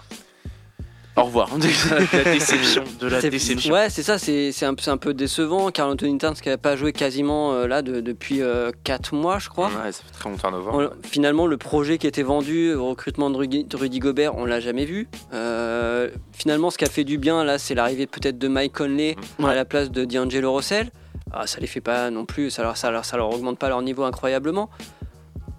Au 1.16 1.24
revoir. 1.26 1.50
de 1.58 1.68
la 2.18 2.24
déception, 2.24 2.84
de 3.00 3.08
la 3.08 3.22
c'est- 3.22 3.30
déception. 3.30 3.72
Ouais, 3.74 3.90
c'est 3.92 4.02
ça, 4.02 4.18
c'est 4.18 4.52
c'est 4.52 4.66
un, 4.66 4.74
c'est 4.80 4.90
un 4.90 4.98
peu 4.98 5.14
décevant. 5.14 5.70
Carl 5.70 5.92
Anthony 5.92 6.18
Towns 6.18 6.34
qui 6.36 6.50
n'a 6.50 6.58
pas 6.58 6.76
joué 6.76 6.92
quasiment 6.92 7.54
euh, 7.54 7.68
là 7.68 7.84
de- 7.84 8.02
depuis 8.02 8.42
4 8.84 9.14
mois, 9.14 9.38
je 9.38 9.50
crois. 9.50 9.68
Ouais, 9.68 9.92
ça 9.92 10.02
fait 10.04 10.12
très 10.12 10.28
longtemps. 10.30 10.50
Novembre. 10.52 10.92
On- 11.04 11.08
finalement, 11.08 11.46
le 11.46 11.58
projet 11.58 12.00
qui 12.00 12.08
était 12.08 12.24
vendu 12.24 12.74
au 12.74 12.88
recrutement 12.90 13.30
de 13.30 13.38
Rudy, 13.38 13.64
de 13.64 13.78
Rudy 13.78 14.00
Gobert, 14.00 14.36
on 14.38 14.46
l'a 14.46 14.60
jamais 14.60 14.86
vu. 14.86 15.08
Euh, 15.36 16.10
finalement, 16.34 16.72
ce 16.72 16.80
qui 16.80 16.86
a 16.86 16.90
fait 16.90 17.04
du 17.04 17.20
bien 17.20 17.44
là, 17.44 17.60
c'est 17.60 17.76
l'arrivée 17.76 18.08
peut-être 18.08 18.40
de 18.40 18.48
Mike 18.48 18.74
Conley 18.74 19.16
à 19.44 19.54
la 19.54 19.66
place 19.66 19.92
de 19.92 20.04
D'Angelo 20.06 20.54
Russell. 20.56 20.90
Ah, 21.32 21.46
ça 21.48 21.60
les 21.60 21.68
fait 21.68 21.82
pas 21.82 22.10
non 22.10 22.26
plus, 22.26 22.50
ça 22.50 22.64
leur, 22.64 22.78
ça, 22.78 22.90
leur, 22.92 23.06
ça 23.06 23.18
leur 23.18 23.30
augmente 23.34 23.60
pas 23.60 23.70
leur 23.70 23.82
niveau 23.82 24.04
incroyablement. 24.04 24.70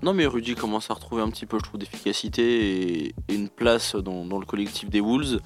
Non, 0.03 0.14
mais 0.14 0.27
Rudy 0.27 0.55
commence 0.55 0.91
à 0.91 0.95
retrouver 0.95 1.23
un 1.23 1.31
petit 1.31 1.45
peu, 1.47 1.59
je 1.59 1.64
trouve, 1.64 1.81
d'efficacité 1.81 3.07
et, 3.07 3.14
une 3.29 3.49
place 3.49 3.97
dans, 3.97 4.25
le 4.39 4.47
collectif 4.47 4.89
des 4.89 5.01
Wolves. 5.01 5.41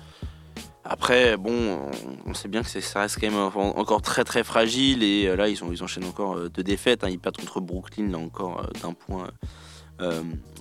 Après, 0.84 1.36
bon, 1.36 1.90
on- 2.26 2.34
sait 2.34 2.48
bien 2.48 2.62
que 2.62 2.68
ça 2.68 3.00
reste 3.00 3.18
quand 3.20 3.30
même 3.30 3.38
en- 3.38 3.78
encore 3.78 4.02
très 4.02 4.24
très 4.24 4.42
fragile 4.44 5.02
et 5.02 5.26
euh, 5.26 5.36
là, 5.36 5.48
ils, 5.48 5.62
ont, 5.64 5.72
ils 5.72 5.82
enchaînent 5.82 6.04
encore 6.04 6.36
euh, 6.36 6.48
deux 6.48 6.64
défaites. 6.64 7.04
hein. 7.04 7.08
Ils 7.08 7.18
perdent 7.18 7.36
contre 7.36 7.60
Brooklyn, 7.60 8.08
là 8.10 8.18
encore 8.18 8.60
euh, 8.60 8.80
d'un 8.82 8.92
point 8.92 9.28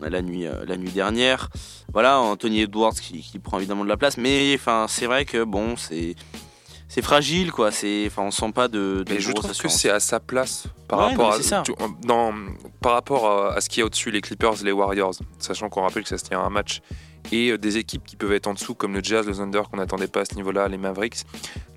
la, 0.01 0.21
nuit, 0.21 0.45
la 0.67 0.77
nuit 0.77 0.91
dernière. 0.91 1.49
Voilà, 1.91 2.19
Anthony 2.19 2.61
Edwards 2.61 2.93
qui, 2.93 3.21
qui 3.21 3.39
prend 3.39 3.57
évidemment 3.57 3.83
de 3.83 3.89
la 3.89 3.97
place, 3.97 4.17
mais 4.17 4.53
enfin, 4.55 4.85
c'est 4.87 5.07
vrai 5.07 5.25
que 5.25 5.43
bon, 5.43 5.75
c'est. 5.75 6.15
C'est 6.93 7.01
fragile, 7.01 7.51
quoi. 7.53 7.71
C'est, 7.71 8.03
enfin, 8.07 8.23
on 8.23 8.31
sent 8.31 8.51
pas 8.53 8.67
de. 8.67 9.03
de 9.05 9.13
Mais 9.13 9.19
je 9.19 9.31
trouve 9.31 9.57
que 9.57 9.69
c'est 9.69 9.89
à 9.89 9.99
sa 10.01 10.19
place 10.19 10.65
par 10.89 10.99
Ouais, 10.99 11.05
rapport 11.11 11.29
non, 11.31 11.35
à 11.37 11.41
ça. 11.41 11.63
tu- 11.65 11.73
dans, 12.05 12.33
par 12.81 12.91
rapport 12.93 13.25
à, 13.27 13.53
à 13.53 13.61
ce 13.61 13.69
qu'il 13.69 13.79
y 13.79 13.83
a 13.83 13.85
au-dessus, 13.85 14.11
les 14.11 14.19
Clippers, 14.21 14.55
les 14.63 14.71
Warriors, 14.73 15.13
sachant 15.39 15.69
qu'on 15.69 15.83
rappelle 15.83 16.03
que 16.03 16.09
ça 16.09 16.17
se 16.17 16.25
tient 16.25 16.39
à 16.41 16.43
un 16.43 16.49
match 16.49 16.81
et 17.31 17.51
euh, 17.51 17.57
des 17.57 17.77
équipes 17.77 18.03
qui 18.03 18.15
peuvent 18.15 18.33
être 18.33 18.47
en 18.47 18.53
dessous 18.55 18.73
comme 18.73 18.93
le 18.93 19.01
Jazz, 19.03 19.27
le 19.27 19.33
Thunder 19.35 19.61
qu'on 19.71 19.77
n'attendait 19.77 20.07
pas 20.07 20.21
à 20.21 20.25
ce 20.25 20.33
niveau-là, 20.35 20.67
les 20.67 20.77
Mavericks, 20.79 21.19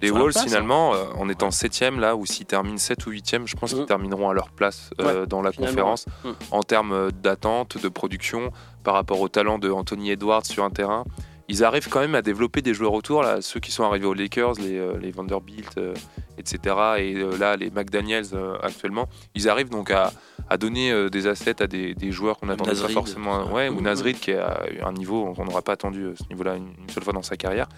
les 0.02 0.10
Wolves 0.10 0.32
place, 0.32 0.38
hein. 0.38 0.48
finalement 0.48 0.94
euh, 0.94 1.04
en 1.18 1.28
étant 1.28 1.50
septième 1.50 2.00
là 2.00 2.16
ou 2.16 2.24
s'ils 2.26 2.46
terminent 2.46 2.78
7 2.78 3.06
ou 3.06 3.10
8e, 3.10 3.46
je 3.46 3.54
pense 3.54 3.70
qu'ils 3.72 3.80
Mhm. 3.80 3.86
termineront 3.86 4.30
à 4.30 4.34
leur 4.34 4.50
place 4.50 4.88
euh, 5.02 5.26
dans 5.26 5.42
la 5.42 5.52
finalement, 5.52 5.70
conférence 5.72 6.06
ouais. 6.24 6.30
Mhm. 6.30 6.36
en 6.50 6.62
termes 6.62 7.12
d'attente, 7.12 7.76
de 7.80 7.88
production 7.88 8.50
par 8.84 8.94
rapport 8.94 9.20
au 9.20 9.28
talent 9.28 9.58
de 9.58 9.70
Anthony 9.70 10.10
Edwards 10.10 10.46
sur 10.46 10.64
un 10.64 10.70
terrain. 10.70 11.04
Ils 11.49 11.62
arrivent 11.62 11.88
quand 11.88 12.01
même 12.01 12.14
à 12.14 12.22
développer 12.22 12.62
des 12.62 12.72
joueurs 12.72 12.95
autour, 12.95 13.22
là, 13.22 13.42
ceux 13.42 13.61
qui 13.61 13.70
sont 13.70 13.84
arrivés 13.84 14.07
aux 14.07 14.14
Lakers, 14.14 14.55
les, 14.55 14.78
euh, 14.78 14.99
les 14.99 15.11
Vanderbilt, 15.11 15.76
euh, 15.76 15.95
etc. 16.38 16.59
Et 16.99 17.14
euh, 17.16 17.36
là, 17.36 17.57
les 17.57 17.70
McDaniels 17.70 18.26
euh, 18.32 18.57
actuellement. 18.62 19.09
Ils 19.34 19.49
arrivent 19.49 19.68
donc 19.68 19.90
à, 19.90 20.12
à 20.49 20.57
donner 20.57 20.90
euh, 20.90 21.11
des 21.11 21.26
assets 21.26 21.62
à 21.62 21.66
des, 21.66 21.95
des 21.95 22.11
joueurs 22.12 22.38
qu'on 22.38 22.47
n'attendait 22.47 22.70
pas 22.80 22.88
forcément. 22.88 23.53
Ouais, 23.53 23.68
ou. 23.68 23.80
Nasrid 23.82 24.18
qui 24.18 24.30
est 24.30 24.38
à 24.38 24.64
un 24.84 24.92
niveau 24.92 25.32
qu'on 25.34 25.45
n'aurait 25.45 25.62
pas 25.62 25.72
attendu 25.72 26.09
à 26.09 26.16
ce 26.16 26.26
niveau-là 26.30 26.57
une, 26.57 26.68
une 26.78 26.88
seule 26.88 27.05
fois 27.05 27.12
dans 27.12 27.22
sa 27.22 27.36
carrière. 27.36 27.68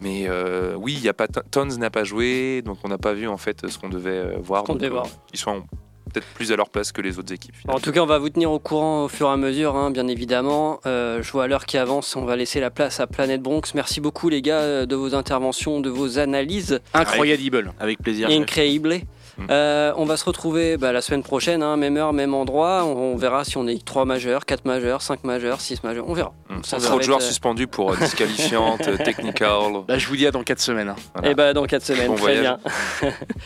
Mais 0.00 0.26
euh, 0.28 0.74
oui, 0.76 0.94
il 0.96 1.02
y 1.02 1.08
a 1.08 1.14
pas 1.14 1.26
Tons 1.26 1.66
n'a 1.66 1.90
pas 1.90 2.04
joué, 2.04 2.62
donc 2.62 2.78
on 2.84 2.88
n'a 2.88 2.98
pas 2.98 3.14
vu 3.14 3.26
en 3.26 3.36
fait 3.36 3.68
ce 3.68 3.78
qu'on 3.78 3.88
devait 3.88 4.10
euh, 4.10 4.36
Donc, 4.36 4.82
euh, 4.82 4.88
voir. 4.88 5.06
Ils 5.32 5.38
sont 5.38 5.64
peut-être 6.08 6.26
plus 6.34 6.52
à 6.52 6.56
leur 6.56 6.68
place 6.70 6.92
que 6.92 7.00
les 7.02 7.18
autres 7.18 7.32
équipes. 7.32 7.54
En 7.68 7.78
tout 7.80 7.92
cas, 7.92 8.00
on 8.00 8.06
va 8.06 8.18
vous 8.18 8.30
tenir 8.30 8.50
au 8.50 8.58
courant 8.58 9.04
au 9.04 9.08
fur 9.08 9.28
et 9.28 9.32
à 9.32 9.36
mesure, 9.36 9.76
hein, 9.76 9.90
bien 9.90 10.08
évidemment. 10.08 10.80
Euh, 10.86 11.22
je 11.22 11.30
vois 11.32 11.44
à 11.44 11.46
l'heure 11.46 11.66
qui 11.66 11.78
avance, 11.78 12.16
on 12.16 12.24
va 12.24 12.36
laisser 12.36 12.60
la 12.60 12.70
place 12.70 13.00
à 13.00 13.06
Planète 13.06 13.42
Bronx. 13.42 13.62
Merci 13.74 14.00
beaucoup, 14.00 14.28
les 14.28 14.42
gars, 14.42 14.60
euh, 14.60 14.86
de 14.86 14.96
vos 14.96 15.14
interventions, 15.14 15.80
de 15.80 15.90
vos 15.90 16.18
analyses. 16.18 16.80
Incroyable. 16.94 17.72
Avec 17.78 17.98
plaisir. 17.98 18.28
Incroyable. 18.30 19.00
Mm. 19.38 19.46
Euh, 19.50 19.92
on 19.96 20.04
va 20.04 20.16
se 20.16 20.24
retrouver 20.24 20.76
bah, 20.76 20.92
la 20.92 21.00
semaine 21.00 21.22
prochaine, 21.22 21.62
hein, 21.62 21.76
même 21.76 21.96
heure, 21.96 22.12
même 22.12 22.34
endroit. 22.34 22.84
On, 22.84 23.12
on 23.12 23.16
verra 23.16 23.44
si 23.44 23.56
on 23.56 23.66
est 23.68 23.82
3 23.84 24.04
majeurs, 24.04 24.44
4 24.44 24.64
majeurs, 24.64 25.00
5 25.00 25.22
majeurs, 25.24 25.60
6 25.60 25.84
majeurs. 25.84 26.08
On 26.08 26.12
verra. 26.12 26.32
Mm. 26.50 26.62
Ça, 26.64 26.78
Trop 26.78 26.94
va 26.94 26.98
de 26.98 27.02
joueurs 27.02 27.18
être, 27.18 27.24
euh, 27.24 27.28
suspendus 27.28 27.68
pour 27.68 27.92
euh, 27.92 27.96
disqualifiantes, 27.96 28.88
euh, 28.88 28.96
technical. 28.96 29.84
Bah, 29.86 29.96
je 29.98 30.06
vous 30.08 30.16
dis 30.16 30.26
à 30.26 30.32
dans 30.32 30.42
4 30.42 30.60
semaines. 30.60 30.88
hein. 30.88 30.96
Voilà. 31.14 31.30
Et 31.30 31.34
bah, 31.34 31.52
dans 31.54 31.64
4 31.66 31.82
semaines. 31.84 32.08
Bon 32.08 32.14
Très 32.14 32.22
voyage. 32.22 32.42
bien. 32.42 32.58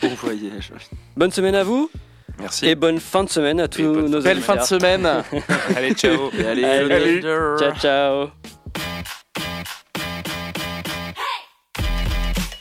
Bon 0.03 0.15
voyage. 0.15 0.73
Bonne 1.17 1.31
semaine 1.31 1.55
à 1.55 1.65
vous 1.65 1.91
Merci. 2.39 2.67
et 2.67 2.75
bonne 2.75 2.99
fin 2.99 3.25
de 3.25 3.29
semaine 3.29 3.61
à 3.61 3.69
tous 3.69 3.83
nos 3.83 4.21
Belle 4.21 4.41
fin 4.41 4.57
de 4.57 4.63
semaine. 4.63 5.07
Allez, 5.77 5.95
ciao. 5.95 6.31
Allez. 6.47 7.21
Ciao, 7.23 7.73
ciao. 7.81 8.29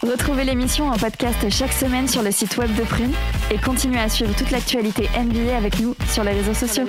Retrouvez 0.03 0.43
l'émission 0.43 0.87
en 0.87 0.97
podcast 0.97 1.47
chaque 1.49 1.73
semaine 1.73 2.07
sur 2.07 2.23
le 2.23 2.31
site 2.31 2.57
web 2.57 2.73
de 2.75 2.83
Prune 2.83 3.13
et 3.51 3.57
continuez 3.57 3.99
à 3.99 4.09
suivre 4.09 4.35
toute 4.35 4.49
l'actualité 4.49 5.07
NBA 5.17 5.55
avec 5.55 5.79
nous 5.79 5.95
sur 6.11 6.23
les 6.23 6.31
réseaux 6.31 6.55
sociaux. 6.55 6.85